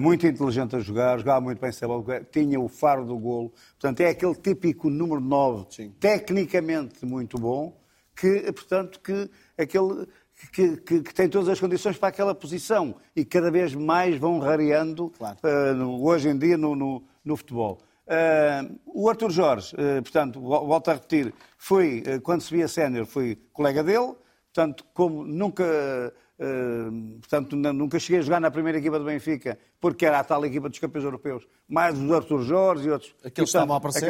muito 0.00 0.26
inteligente 0.26 0.76
a 0.76 0.80
jogar, 0.80 1.18
jogava 1.18 1.40
muito 1.40 1.60
bem 1.60 1.72
sem 1.72 1.86
bola, 1.86 2.20
tinha 2.30 2.60
o 2.60 2.68
faro 2.68 3.04
do 3.04 3.18
golo. 3.18 3.52
Portanto, 3.78 4.00
é 4.00 4.08
aquele 4.08 4.34
típico 4.34 4.90
número 4.90 5.20
9, 5.20 5.66
Sim. 5.70 5.94
tecnicamente 5.98 7.04
muito 7.04 7.38
bom, 7.38 7.76
que, 8.14 8.52
portanto, 8.52 9.00
que 9.00 9.30
aquele 9.58 10.06
que, 10.52 10.76
que, 10.76 11.00
que, 11.00 11.14
tem 11.14 11.28
todas 11.28 11.48
as 11.48 11.58
condições 11.58 11.96
para 11.96 12.08
aquela 12.08 12.34
posição 12.34 12.94
e 13.14 13.24
cada 13.24 13.50
vez 13.50 13.74
mais 13.74 14.18
vão 14.18 14.38
rareando 14.38 15.10
claro. 15.16 15.38
uh, 15.42 16.04
hoje 16.04 16.28
em 16.28 16.38
dia 16.38 16.56
no, 16.56 16.76
no, 16.76 17.02
no 17.24 17.36
futebol. 17.36 17.78
Uh, 18.06 18.78
o 18.86 19.08
Arthur 19.08 19.30
Jorge, 19.30 19.74
uh, 19.74 20.02
portanto, 20.02 20.40
volto 20.40 20.88
a 20.88 20.94
repetir, 20.94 21.34
foi, 21.56 22.02
quando 22.22 22.42
se 22.42 22.54
via 22.54 22.68
sénior, 22.68 23.06
foi 23.06 23.38
colega 23.52 23.82
dele, 23.82 24.14
portanto, 24.52 24.84
como 24.92 25.24
nunca, 25.24 26.12
portanto, 27.20 27.56
nunca 27.56 27.98
cheguei 27.98 28.20
a 28.20 28.22
jogar 28.22 28.40
na 28.40 28.50
primeira 28.50 28.78
equipa 28.78 28.98
do 28.98 29.04
Benfica, 29.04 29.58
porque 29.80 30.04
era 30.04 30.20
a 30.20 30.24
tal 30.24 30.44
equipa 30.44 30.68
dos 30.68 30.78
campeões 30.78 31.04
europeus, 31.04 31.46
mais 31.68 31.98
o 31.98 32.14
Arthur 32.14 32.42
Jorge 32.42 32.88
e 32.88 32.90
outros. 32.90 33.14
Aqueles 33.24 33.48
estavam 33.48 33.74
a 33.74 33.78
aparecer? 33.78 34.04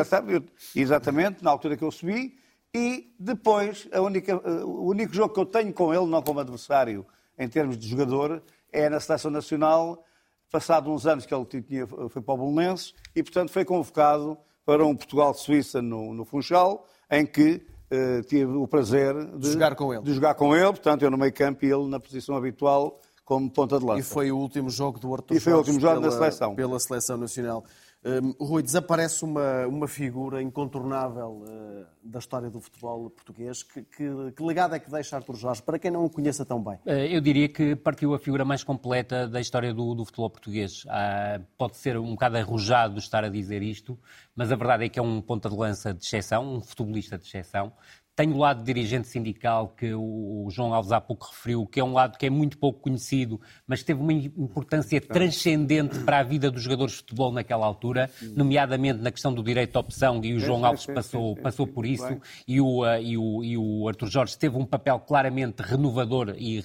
Exatamente, 0.74 1.42
na 1.44 1.50
altura 1.50 1.76
que 1.76 1.84
eu 1.84 1.90
subi, 1.90 2.38
e 2.74 3.14
depois, 3.18 3.88
única, 3.94 4.36
o 4.64 4.90
único 4.90 5.14
jogo 5.14 5.32
que 5.32 5.40
eu 5.40 5.46
tenho 5.46 5.72
com 5.72 5.94
ele, 5.94 6.06
não 6.06 6.20
como 6.20 6.40
adversário, 6.40 7.06
em 7.38 7.48
termos 7.48 7.78
de 7.78 7.88
jogador, 7.88 8.42
é 8.72 8.88
na 8.88 9.00
Seleção 9.00 9.30
Nacional, 9.30 10.04
passado 10.50 10.90
uns 10.90 11.06
anos 11.06 11.24
que 11.26 11.34
ele 11.34 11.44
tinha, 11.44 11.86
foi 11.86 12.22
para 12.22 12.34
o 12.34 12.36
Bolonenses, 12.36 12.94
e 13.14 13.22
portanto 13.22 13.50
foi 13.50 13.64
convocado 13.64 14.36
para 14.64 14.84
um 14.84 14.96
Portugal-Suíça 14.96 15.80
no, 15.80 16.12
no 16.12 16.24
Funchal, 16.24 16.86
em 17.10 17.24
que 17.24 17.64
uh, 17.90 18.22
tive 18.24 18.52
o 18.52 18.66
prazer 18.66 19.14
de, 19.36 19.52
jogar 19.52 19.74
com 19.74 19.92
ele. 19.92 20.02
de 20.02 20.14
jogar 20.14 20.34
com 20.34 20.54
ele, 20.54 20.66
portanto 20.66 21.02
eu 21.02 21.10
no 21.10 21.18
meio 21.18 21.32
campo 21.32 21.64
e 21.64 21.70
ele 21.70 21.88
na 21.88 22.00
posição 22.00 22.36
habitual 22.36 23.00
como 23.24 23.50
ponta 23.50 23.78
de 23.78 23.84
lança. 23.84 24.00
E 24.00 24.02
foi 24.02 24.30
o 24.30 24.38
último 24.38 24.70
jogo 24.70 25.00
do 25.00 25.12
Artur 25.12 25.36
E 25.36 25.40
foi 25.40 25.52
o 25.52 25.58
último 25.58 25.80
jogo 25.80 26.00
pela, 26.00 26.10
da 26.10 26.16
seleção. 26.16 26.54
Pela 26.54 26.78
seleção 26.78 27.16
nacional. 27.16 27.64
Um, 28.06 28.32
Rui, 28.38 28.62
desaparece 28.62 29.24
uma, 29.24 29.66
uma 29.66 29.88
figura 29.88 30.40
incontornável 30.40 31.42
uh, 31.42 31.86
da 32.04 32.20
história 32.20 32.48
do 32.48 32.60
futebol 32.60 33.10
português. 33.10 33.64
Que, 33.64 33.82
que, 33.82 34.32
que, 34.36 34.42
legado 34.44 34.76
é 34.76 34.78
que 34.78 34.88
deixa 34.88 35.16
Artur 35.16 35.34
Jorge, 35.34 35.60
para 35.60 35.76
quem 35.76 35.90
não 35.90 36.04
o 36.04 36.08
conheça 36.08 36.44
tão 36.44 36.62
bem? 36.62 36.74
Uh, 36.86 36.90
eu 36.90 37.20
diria 37.20 37.48
que 37.48 37.74
partiu 37.74 38.14
a 38.14 38.18
figura 38.20 38.44
mais 38.44 38.62
completa 38.62 39.26
da 39.26 39.40
história 39.40 39.74
do, 39.74 39.92
do 39.92 40.04
futebol 40.04 40.30
português. 40.30 40.84
Uh, 40.84 41.44
pode 41.58 41.76
ser 41.78 41.98
um 41.98 42.10
bocado 42.10 42.36
arrojado 42.36 42.96
estar 42.98 43.24
a 43.24 43.28
dizer 43.28 43.60
isto, 43.60 43.98
mas 44.36 44.52
a 44.52 44.56
verdade 44.56 44.84
é 44.84 44.88
que 44.88 45.00
é 45.00 45.02
um 45.02 45.20
ponta 45.20 45.50
de 45.50 45.56
lança 45.56 45.92
de 45.92 46.04
exceção, 46.04 46.58
um 46.58 46.60
futebolista 46.60 47.18
de 47.18 47.26
exceção. 47.26 47.72
Tenho 48.16 48.34
o 48.34 48.38
lado 48.38 48.64
dirigente 48.64 49.08
sindical 49.08 49.74
que 49.76 49.92
o 49.92 50.48
João 50.50 50.72
Alves 50.72 50.90
há 50.90 50.98
pouco 50.98 51.26
referiu, 51.26 51.66
que 51.66 51.78
é 51.78 51.84
um 51.84 51.92
lado 51.92 52.16
que 52.16 52.24
é 52.24 52.30
muito 52.30 52.56
pouco 52.56 52.80
conhecido, 52.80 53.38
mas 53.66 53.82
teve 53.82 54.00
uma 54.00 54.12
importância 54.14 54.98
transcendente 55.02 55.98
para 55.98 56.20
a 56.20 56.22
vida 56.22 56.50
dos 56.50 56.62
jogadores 56.62 56.92
de 56.92 56.98
futebol 57.00 57.30
naquela 57.30 57.66
altura, 57.66 58.10
nomeadamente 58.34 59.02
na 59.02 59.10
questão 59.10 59.34
do 59.34 59.42
direito 59.42 59.76
à 59.76 59.80
opção, 59.80 60.24
e 60.24 60.32
o 60.32 60.40
João 60.40 60.64
Alves 60.64 60.86
passou, 60.86 61.36
passou 61.36 61.66
por 61.66 61.84
isso, 61.84 62.18
e 62.48 62.58
o, 62.58 62.86
e, 62.96 63.18
o, 63.18 63.44
e 63.44 63.58
o 63.58 63.86
Arthur 63.86 64.08
Jorge 64.08 64.38
teve 64.38 64.56
um 64.56 64.64
papel 64.64 64.98
claramente 65.00 65.60
renovador 65.60 66.34
e 66.38 66.60
uh, 66.60 66.62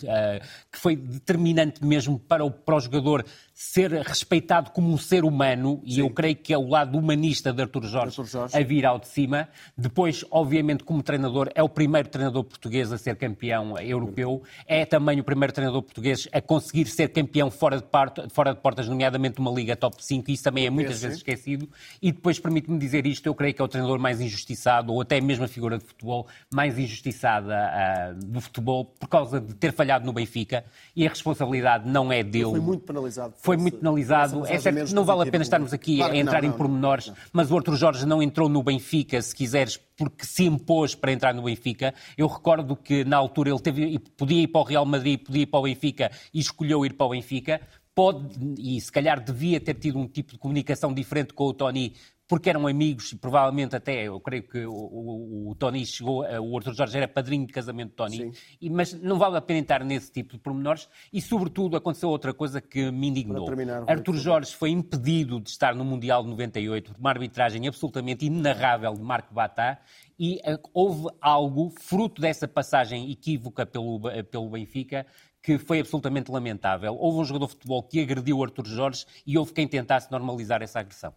que 0.71 0.79
foi 0.79 0.95
determinante 0.95 1.83
mesmo 1.83 2.17
para 2.17 2.45
o, 2.45 2.49
para 2.49 2.77
o 2.77 2.79
jogador 2.79 3.25
ser 3.62 3.91
respeitado 3.91 4.72
como 4.72 4.91
um 4.91 4.97
ser 4.97 5.24
humano, 5.24 5.82
e 5.86 5.93
Sim. 5.93 5.99
eu 6.01 6.09
creio 6.09 6.36
que 6.36 6.51
é 6.51 6.57
o 6.57 6.68
lado 6.68 6.97
humanista 6.97 7.53
de 7.53 7.62
Arthur 7.62 7.86
Jorge, 7.86 8.24
Jorge, 8.24 8.57
a 8.57 8.64
vir 8.64 8.88
ao 8.88 8.97
de 8.97 9.07
cima. 9.07 9.47
Depois, 9.78 10.26
obviamente, 10.32 10.84
como 10.84 11.03
treinador, 11.03 11.47
é 11.53 11.62
o 11.62 11.70
primeiro 11.70 12.09
treinador 12.09 12.43
português 12.43 12.91
a 12.91 12.97
ser 12.97 13.16
campeão 13.18 13.78
europeu, 13.78 14.41
é 14.66 14.84
também 14.84 15.20
o 15.20 15.24
primeiro 15.24 15.53
treinador 15.53 15.84
português 15.84 16.28
a 16.34 16.41
conseguir 16.41 16.88
ser 16.88 17.09
campeão 17.09 17.51
fora 17.51 17.78
de, 17.78 17.84
part... 17.84 18.30
fora 18.32 18.51
de 18.51 18.59
portas, 18.59 18.88
nomeadamente 18.88 19.39
uma 19.39 19.51
Liga 19.51 19.76
Top 19.76 20.03
5, 20.03 20.32
isso 20.32 20.43
também 20.43 20.66
é 20.66 20.70
muitas 20.72 20.99
vezes 20.99 21.18
esquecido. 21.18 21.70
E 22.01 22.12
depois, 22.12 22.39
permite-me 22.39 22.80
dizer 22.80 23.05
isto, 23.05 23.28
eu 23.28 23.36
creio 23.36 23.53
que 23.53 23.62
é 23.62 23.66
o 23.66 23.68
treinador 23.68 23.99
mais 23.99 24.20
injustiçado, 24.20 24.91
ou 24.91 25.01
até 25.01 25.22
mesmo 25.22 25.45
a 25.45 25.47
figura 25.47 25.78
de 25.78 25.86
futebol 25.86 26.26
mais 26.51 26.80
injustiçada 26.80 27.55
uh, 27.55 28.26
do 28.26 28.41
futebol, 28.41 28.86
por 28.86 29.07
causa 29.07 29.39
de 29.39 29.53
ter 29.53 29.72
falhado 29.72 30.03
no 30.03 30.12
Benfica, 30.12 30.66
e 30.95 31.05
a 31.05 31.09
responsabilidade 31.09 31.88
não 31.88 32.12
é 32.12 32.24
dele. 32.24 32.45
Ele 32.45 32.51
foi 32.51 32.59
muito 32.59 32.84
penalizado 32.84 33.36
foi 33.50 33.50
muito 33.57 33.77
penalizado. 33.77 34.45
É 34.45 34.59
certo 34.59 34.85
que 34.85 34.93
não 34.93 35.03
vale 35.03 35.27
a 35.27 35.31
pena 35.31 35.43
estarmos 35.43 35.73
aqui 35.73 35.97
claro 35.97 36.13
a 36.13 36.17
entrar 36.17 36.41
não, 36.41 36.49
em 36.49 36.51
pormenores, 36.51 37.07
não, 37.07 37.13
não. 37.13 37.21
mas 37.33 37.51
o 37.51 37.57
Arthur 37.57 37.75
Jorge 37.75 38.05
não 38.05 38.21
entrou 38.21 38.49
no 38.49 38.61
Benfica, 38.63 39.21
se 39.21 39.35
quiseres, 39.35 39.77
porque 39.97 40.25
se 40.25 40.45
impôs 40.45 40.95
para 40.95 41.11
entrar 41.11 41.33
no 41.33 41.43
Benfica. 41.43 41.93
Eu 42.17 42.27
recordo 42.27 42.75
que 42.75 43.03
na 43.03 43.17
altura 43.17 43.49
ele 43.49 43.59
teve, 43.59 43.99
podia 44.17 44.41
ir 44.41 44.47
para 44.47 44.61
o 44.61 44.63
Real 44.63 44.85
Madrid, 44.85 45.19
podia 45.19 45.43
ir 45.43 45.47
para 45.47 45.59
o 45.59 45.63
Benfica 45.63 46.11
e 46.33 46.39
escolheu 46.39 46.85
ir 46.85 46.93
para 46.93 47.05
o 47.05 47.09
Benfica 47.09 47.61
pode, 47.93 48.29
e 48.57 48.79
se 48.79 48.91
calhar 48.91 49.21
devia 49.21 49.59
ter 49.59 49.73
tido 49.73 49.99
um 49.99 50.07
tipo 50.07 50.31
de 50.31 50.37
comunicação 50.37 50.93
diferente 50.93 51.33
com 51.33 51.45
o 51.45 51.53
Tony, 51.53 51.93
porque 52.32 52.49
eram 52.49 52.65
amigos 52.65 53.11
e 53.11 53.17
provavelmente 53.17 53.75
até, 53.75 54.03
eu 54.07 54.17
creio 54.21 54.43
que 54.43 54.65
o, 54.65 54.71
o, 54.71 55.49
o 55.49 55.55
Tony 55.55 55.86
chegou, 55.86 56.23
eh, 56.23 56.39
o 56.39 56.55
Arthur 56.55 56.73
Jorge 56.73 56.95
era 56.95 57.05
padrinho 57.05 57.45
de 57.45 57.51
casamento 57.51 57.89
de 57.89 57.95
Tony, 57.97 58.32
e, 58.61 58.69
mas 58.69 58.93
não 58.93 59.19
vale 59.19 59.36
a 59.36 59.41
pena 59.41 59.59
entrar 59.59 59.84
nesse 59.84 60.09
tipo 60.09 60.32
de 60.32 60.39
pormenores 60.39 60.88
e, 61.11 61.21
sobretudo, 61.21 61.75
aconteceu 61.75 62.07
outra 62.07 62.34
coisa 62.34 62.61
que 62.61 62.89
me 62.89 63.09
indignou. 63.09 63.49
Arthur 63.86 64.15
Jorge 64.15 64.55
foi 64.55 64.69
impedido 64.69 65.41
de 65.41 65.49
estar 65.49 65.75
no 65.75 65.84
Mundial 65.84 66.23
de 66.23 66.29
98 66.29 66.93
por 66.93 66.99
uma 67.01 67.09
arbitragem 67.09 67.67
absolutamente 67.67 68.25
inenarrável 68.25 68.93
de 68.93 69.01
Marco 69.01 69.34
Batá 69.34 69.82
e 70.17 70.36
uh, 70.36 70.69
houve 70.73 71.09
algo, 71.19 71.69
fruto 71.82 72.21
dessa 72.21 72.47
passagem 72.47 73.11
equívoca 73.11 73.65
pelo, 73.65 73.97
uh, 73.97 74.23
pelo 74.23 74.49
Benfica, 74.49 75.05
que 75.43 75.57
foi 75.57 75.82
absolutamente 75.82 76.32
lamentável. 76.32 76.95
Houve 76.95 77.19
um 77.19 77.25
jogador 77.25 77.47
de 77.47 77.51
futebol 77.55 77.84
que 77.84 77.99
agrediu 77.99 78.38
o 78.38 78.43
Arthur 78.45 78.67
Jorge 78.67 79.05
e 79.27 79.38
houve 79.38 79.51
quem 79.51 79.67
tentasse 79.67 80.09
normalizar 80.09 80.61
essa 80.61 80.79
agressão. 80.79 81.13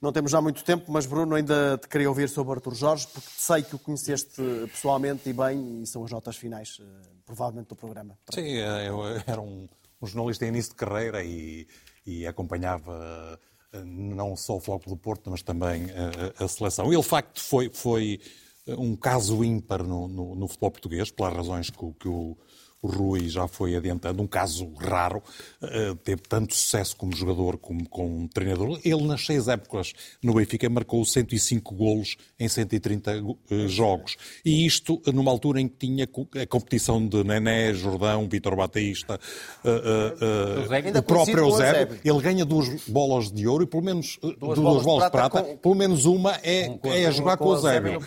Não 0.00 0.12
temos 0.12 0.30
já 0.30 0.40
muito 0.40 0.62
tempo, 0.62 0.84
mas 0.92 1.06
Bruno, 1.06 1.34
ainda 1.34 1.76
te 1.76 1.88
queria 1.88 2.08
ouvir 2.08 2.28
sobre 2.28 2.52
Artur 2.54 2.72
Jorge, 2.72 3.08
porque 3.12 3.28
sei 3.36 3.62
que 3.62 3.74
o 3.74 3.78
conheceste 3.80 4.40
pessoalmente 4.70 5.28
e 5.28 5.32
bem, 5.32 5.82
e 5.82 5.86
são 5.86 6.04
as 6.04 6.10
notas 6.12 6.36
finais, 6.36 6.78
eh, 6.80 6.84
provavelmente, 7.26 7.68
do 7.68 7.74
programa. 7.74 8.16
Sim, 8.32 8.58
eh, 8.58 8.88
eu 8.88 9.04
era 9.26 9.40
um, 9.40 9.68
um 10.00 10.06
jornalista 10.06 10.44
em 10.44 10.48
início 10.48 10.70
de 10.70 10.76
carreira 10.76 11.24
e, 11.24 11.66
e 12.06 12.24
acompanhava 12.28 13.40
eh, 13.72 13.82
não 13.84 14.36
só 14.36 14.56
o 14.56 14.60
Floco 14.60 14.88
do 14.88 14.96
Porto, 14.96 15.32
mas 15.32 15.42
também 15.42 15.86
a, 15.90 16.44
a, 16.44 16.46
seleção. 16.46 16.86
Ele, 16.92 17.02
de 17.02 17.08
facto, 17.08 17.40
foi, 17.40 17.68
foi 17.68 18.20
um 18.68 18.94
caso 18.94 19.42
ímpar 19.42 19.82
no, 19.82 20.06
no, 20.06 20.36
no 20.36 20.46
futebol 20.46 20.70
português, 20.70 21.10
pelas 21.10 21.34
razões 21.34 21.70
que, 21.70 21.92
que 21.94 22.08
o 22.08 22.36
o 22.80 22.88
Rui 22.88 23.28
já 23.28 23.48
foi 23.48 23.74
adiantando, 23.74 24.22
um 24.22 24.26
caso 24.26 24.72
raro, 24.74 25.22
uh, 25.62 25.94
teve 25.96 26.22
tanto 26.22 26.54
sucesso 26.54 26.96
como 26.96 27.14
jogador 27.14 27.58
como 27.58 27.88
como 27.88 28.28
treinador. 28.28 28.78
Ele, 28.84 29.02
nas 29.02 29.26
seis 29.26 29.48
épocas 29.48 29.92
no 30.22 30.34
Benfica, 30.34 30.68
marcou 30.68 31.04
105 31.04 31.74
golos 31.74 32.16
em 32.38 32.48
130 32.48 33.22
uh, 33.22 33.38
eh, 33.50 33.68
jogos. 33.68 34.16
E 34.44 34.64
isto 34.64 35.02
numa 35.12 35.30
altura 35.30 35.60
em 35.60 35.68
que 35.68 35.76
tinha 35.86 36.04
a 36.04 36.46
competição 36.46 37.04
de 37.06 37.24
Nené, 37.24 37.74
Jordão, 37.74 38.28
Vitor 38.28 38.54
Batista, 38.54 39.18
uh, 39.64 40.98
o 40.98 41.02
próprio 41.02 41.38
Eusébio. 41.38 41.98
Ele 42.04 42.20
ganha 42.20 42.44
duas 42.44 42.68
bolas 42.86 43.32
de 43.32 43.46
ouro 43.46 43.64
e 43.64 43.66
pelo 43.66 43.82
menos 43.82 44.18
duas, 44.38 44.58
duas 44.58 44.84
bolas, 44.84 45.04
de 45.04 45.10
prata, 45.10 45.42
com... 45.42 45.56
pelo 45.56 45.74
menos 45.74 46.04
uma 46.04 46.32
é, 46.42 46.70
um, 46.70 46.92
é 46.92 47.06
a 47.06 47.10
jogar 47.10 47.36
com, 47.36 47.44
com 47.44 47.50
o 47.50 47.54
Eusébio. 47.54 48.00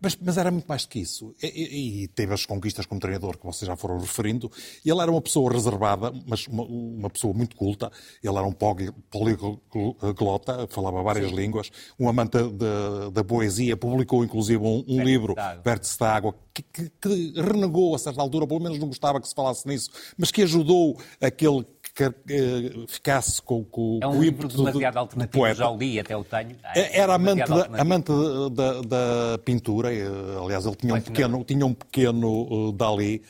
Mas, 0.00 0.16
mas, 0.20 0.38
era 0.38 0.50
muito 0.50 0.66
mais 0.66 0.82
do 0.82 0.88
que 0.88 1.00
isso. 1.00 1.34
E, 1.42 1.46
e, 1.46 2.02
e 2.04 2.08
teve 2.08 2.32
as 2.40 2.46
conquistas 2.46 2.86
como 2.86 3.00
treinador, 3.00 3.36
que 3.38 3.44
vocês 3.44 3.66
já 3.66 3.76
foram 3.76 3.98
referindo. 3.98 4.50
Ele 4.84 5.00
era 5.00 5.10
uma 5.10 5.20
pessoa 5.20 5.52
reservada, 5.52 6.12
mas 6.26 6.46
uma, 6.46 6.64
uma 6.64 7.10
pessoa 7.10 7.34
muito 7.34 7.56
culta. 7.56 7.90
Ele 8.22 8.36
era 8.36 8.46
um 8.46 8.52
poliglota, 9.10 10.66
falava 10.68 11.02
várias 11.02 11.30
Sim. 11.30 11.36
línguas, 11.36 11.70
um 11.98 12.08
amante 12.08 12.38
da 13.12 13.24
poesia, 13.24 13.76
publicou 13.76 14.24
inclusive 14.24 14.62
um, 14.62 14.84
um 14.86 15.02
livro, 15.02 15.34
Vértice 15.64 15.98
da 15.98 16.14
Água, 16.14 16.34
que, 16.54 16.62
que, 16.62 16.90
que 17.00 17.32
renegou 17.40 17.94
a 17.94 17.98
certa 17.98 18.20
altura, 18.20 18.46
pelo 18.46 18.60
menos 18.60 18.78
não 18.78 18.88
gostava 18.88 19.20
que 19.20 19.28
se 19.28 19.34
falasse 19.34 19.66
nisso, 19.66 19.90
mas 20.16 20.30
que 20.30 20.42
ajudou 20.42 20.98
aquele 21.20 21.64
ficasse 22.88 23.40
com, 23.42 23.64
com 23.64 23.98
É 24.02 24.06
um 24.06 24.12
com 24.12 24.18
o 24.18 24.22
livro 24.22 24.44
ímpeto 24.46 24.56
do- 24.56 24.64
demasiado 24.64 24.94
do 24.94 24.98
alternativo, 25.00 25.38
poeta. 25.38 25.54
já 25.56 25.70
o 25.70 25.76
li, 25.78 26.00
até 26.00 26.16
o 26.16 26.24
tenho. 26.24 26.56
Ah, 26.62 26.72
é 26.78 26.98
Era 26.98 27.14
amante, 27.14 27.48
da, 27.48 27.80
amante 27.80 28.12
da, 28.52 28.80
da 28.82 29.38
pintura, 29.44 29.92
eh, 29.94 30.06
aliás, 30.42 30.64
ele 30.66 30.76
tinha 30.76 30.94
um 30.94 31.00
pequeno, 31.00 31.44
tinha 31.44 31.66
um 31.66 31.74
pequeno 31.74 32.46
eh, 32.70 32.72
Dali. 32.76 33.22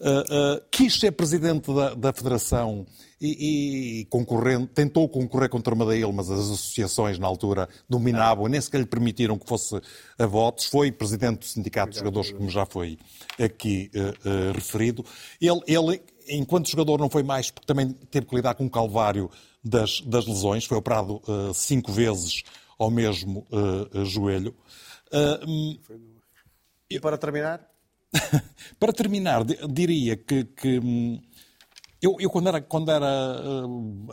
Eh, 0.00 0.24
eh, 0.28 0.62
quis 0.70 0.98
ser 0.98 1.12
presidente 1.12 1.72
da, 1.72 1.94
da 1.94 2.12
Federação 2.12 2.84
e, 3.20 4.00
e 4.00 4.04
concorrente, 4.06 4.66
tentou 4.74 5.08
concorrer 5.08 5.48
contra 5.48 5.72
uma 5.72 5.86
dele, 5.86 6.12
mas 6.12 6.28
as 6.30 6.40
associações 6.40 7.16
na 7.18 7.26
altura 7.28 7.68
dominavam, 7.88 8.48
nem 8.48 8.60
sequer 8.60 8.78
lhe 8.80 8.86
permitiram 8.86 9.38
que 9.38 9.46
fosse 9.48 9.80
a 10.18 10.26
votos. 10.26 10.66
Foi 10.66 10.90
presidente 10.90 11.38
do 11.38 11.44
Sindicato 11.46 11.92
de 11.92 11.98
Jogadores, 11.98 12.32
como 12.32 12.50
já 12.50 12.66
foi 12.66 12.98
aqui 13.40 13.88
eh, 13.94 14.12
eh, 14.24 14.52
referido. 14.52 15.04
Ele, 15.40 15.60
ele, 15.66 16.02
enquanto 16.28 16.70
jogador, 16.70 16.98
não 16.98 17.10
foi 17.10 17.22
mais, 17.22 17.50
porque 17.50 17.66
também 17.66 17.92
teve 17.92 18.26
que 18.26 18.34
lidar 18.36 18.54
com 18.54 18.66
o 18.66 18.70
calvário 18.70 19.30
das, 19.62 20.00
das 20.02 20.26
lesões. 20.26 20.64
Foi 20.64 20.76
operado 20.76 21.20
eh, 21.28 21.52
cinco 21.54 21.92
vezes 21.92 22.42
ao 22.78 22.90
mesmo 22.90 23.46
eh, 23.52 24.04
joelho. 24.04 24.54
Hum, 25.46 25.78
E 26.90 27.00
para 27.00 27.16
terminar? 27.18 27.68
para 28.78 28.92
terminar, 28.92 29.44
di- 29.44 29.58
diria 29.72 30.16
que, 30.16 30.44
que, 30.44 30.78
hum, 30.78 31.20
eu, 32.00 32.16
eu 32.20 32.30
quando 32.30 32.48
era, 32.48 32.60
quando 32.60 32.90
era 32.90 33.62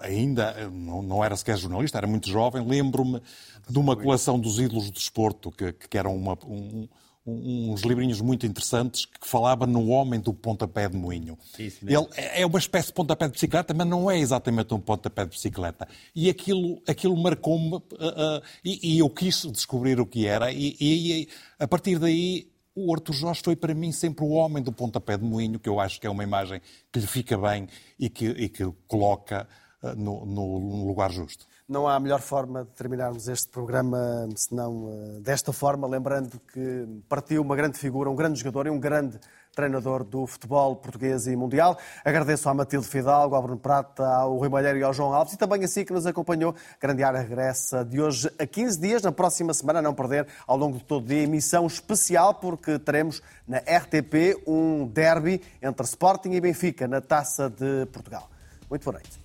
ainda, 0.01 0.69
não, 0.69 1.01
não 1.01 1.23
era 1.23 1.35
sequer 1.35 1.57
jornalista, 1.57 1.97
era 1.97 2.07
muito 2.07 2.29
jovem, 2.29 2.65
lembro-me 2.65 3.21
de 3.69 3.77
uma 3.79 3.95
coleção 3.95 4.39
dos 4.39 4.59
ídolos 4.59 4.85
do 4.85 4.91
desporto, 4.93 5.51
que, 5.51 5.73
que 5.73 5.97
eram 5.97 6.15
uma- 6.15 6.37
um- 6.45 6.81
um- 6.83 6.89
uns 7.25 7.81
livrinhos 7.81 8.19
muito 8.19 8.45
interessantes 8.45 9.05
que 9.05 9.27
falava 9.27 9.67
no 9.67 9.89
homem 9.89 10.19
do 10.19 10.33
pontapé 10.33 10.89
de 10.89 10.97
moinho. 10.97 11.37
Isso 11.59 11.85
mesmo. 11.85 12.09
Ele 12.17 12.27
é 12.33 12.45
uma 12.45 12.57
espécie 12.57 12.87
de 12.87 12.93
pontapé 12.93 13.27
de 13.27 13.33
bicicleta, 13.33 13.73
mas 13.73 13.87
não 13.87 14.09
é 14.09 14.17
exatamente 14.17 14.73
um 14.73 14.79
pontapé 14.79 15.23
de 15.25 15.31
bicicleta. 15.31 15.87
E 16.15 16.29
aquilo, 16.29 16.81
aquilo 16.87 17.15
marcou-me, 17.15 17.75
ah, 17.99 18.13
ah, 18.17 18.41
e, 18.65 18.95
e 18.95 18.99
eu 18.99 19.09
quis 19.09 19.43
descobrir 19.51 19.99
o 19.99 20.05
que 20.05 20.25
era, 20.25 20.51
e, 20.51 20.75
e- 20.79 21.21
e 21.21 21.29
a 21.59 21.67
partir 21.67 21.99
daí 21.99 22.49
o 22.73 22.91
Artur 22.93 23.13
Jorge 23.13 23.41
foi 23.43 23.55
para 23.55 23.73
mim 23.75 23.91
sempre 23.91 24.23
o 24.25 24.29
homem 24.29 24.63
do 24.63 24.71
pontapé 24.71 25.17
de 25.17 25.23
moinho, 25.23 25.59
que 25.59 25.69
eu 25.69 25.79
acho 25.79 25.99
que 25.99 26.07
é 26.07 26.09
uma 26.09 26.23
imagem 26.23 26.61
que 26.91 26.99
lhe 26.99 27.07
fica 27.07 27.37
bem 27.37 27.67
e 27.99 28.09
que, 28.09 28.25
e 28.25 28.49
que 28.49 28.65
coloca 28.87 29.47
ah, 29.83 29.93
no, 29.93 30.25
no 30.25 30.87
lugar 30.87 31.11
justo. 31.11 31.45
Não 31.71 31.87
há 31.87 31.97
melhor 32.01 32.19
forma 32.19 32.65
de 32.65 32.71
terminarmos 32.71 33.29
este 33.29 33.47
programa 33.47 34.27
senão 34.35 34.89
eh, 34.91 35.21
desta 35.21 35.53
forma, 35.53 35.87
lembrando 35.87 36.37
que 36.53 36.85
partiu 37.07 37.41
uma 37.41 37.55
grande 37.55 37.77
figura, 37.77 38.09
um 38.09 38.15
grande 38.15 38.37
jogador 38.37 38.67
e 38.67 38.69
um 38.69 38.77
grande 38.77 39.17
treinador 39.55 40.03
do 40.03 40.27
futebol 40.27 40.75
português 40.75 41.27
e 41.27 41.35
mundial. 41.37 41.77
Agradeço 42.03 42.49
à 42.49 42.53
Matilde 42.53 42.85
Fidalgo, 42.85 43.35
ao 43.35 43.41
Bruno 43.41 43.57
Prata, 43.57 44.05
ao 44.05 44.35
Rui 44.35 44.49
Malheiro 44.49 44.79
e 44.79 44.83
ao 44.83 44.93
João 44.93 45.13
Alves 45.13 45.35
e 45.35 45.37
também 45.37 45.63
assim 45.63 45.85
que 45.85 45.93
nos 45.93 46.05
acompanhou. 46.05 46.53
Grande 46.77 47.03
área 47.03 47.21
regressa 47.21 47.85
de 47.85 48.01
hoje 48.01 48.29
a 48.37 48.45
15 48.45 48.77
dias, 48.77 49.01
na 49.01 49.13
próxima 49.13 49.53
semana, 49.53 49.79
a 49.79 49.81
não 49.81 49.93
perder, 49.93 50.27
ao 50.45 50.57
longo 50.57 50.77
de 50.77 50.83
todo 50.83 51.05
o 51.05 51.07
dia, 51.07 51.23
emissão 51.23 51.65
especial, 51.65 52.33
porque 52.33 52.79
teremos 52.79 53.21
na 53.47 53.59
RTP 53.59 54.43
um 54.45 54.85
derby 54.85 55.41
entre 55.61 55.85
Sporting 55.85 56.31
e 56.31 56.41
Benfica, 56.41 56.85
na 56.85 56.99
Taça 56.99 57.49
de 57.49 57.85
Portugal. 57.93 58.29
Muito 58.69 58.83
boa 58.83 58.95
noite. 58.95 59.20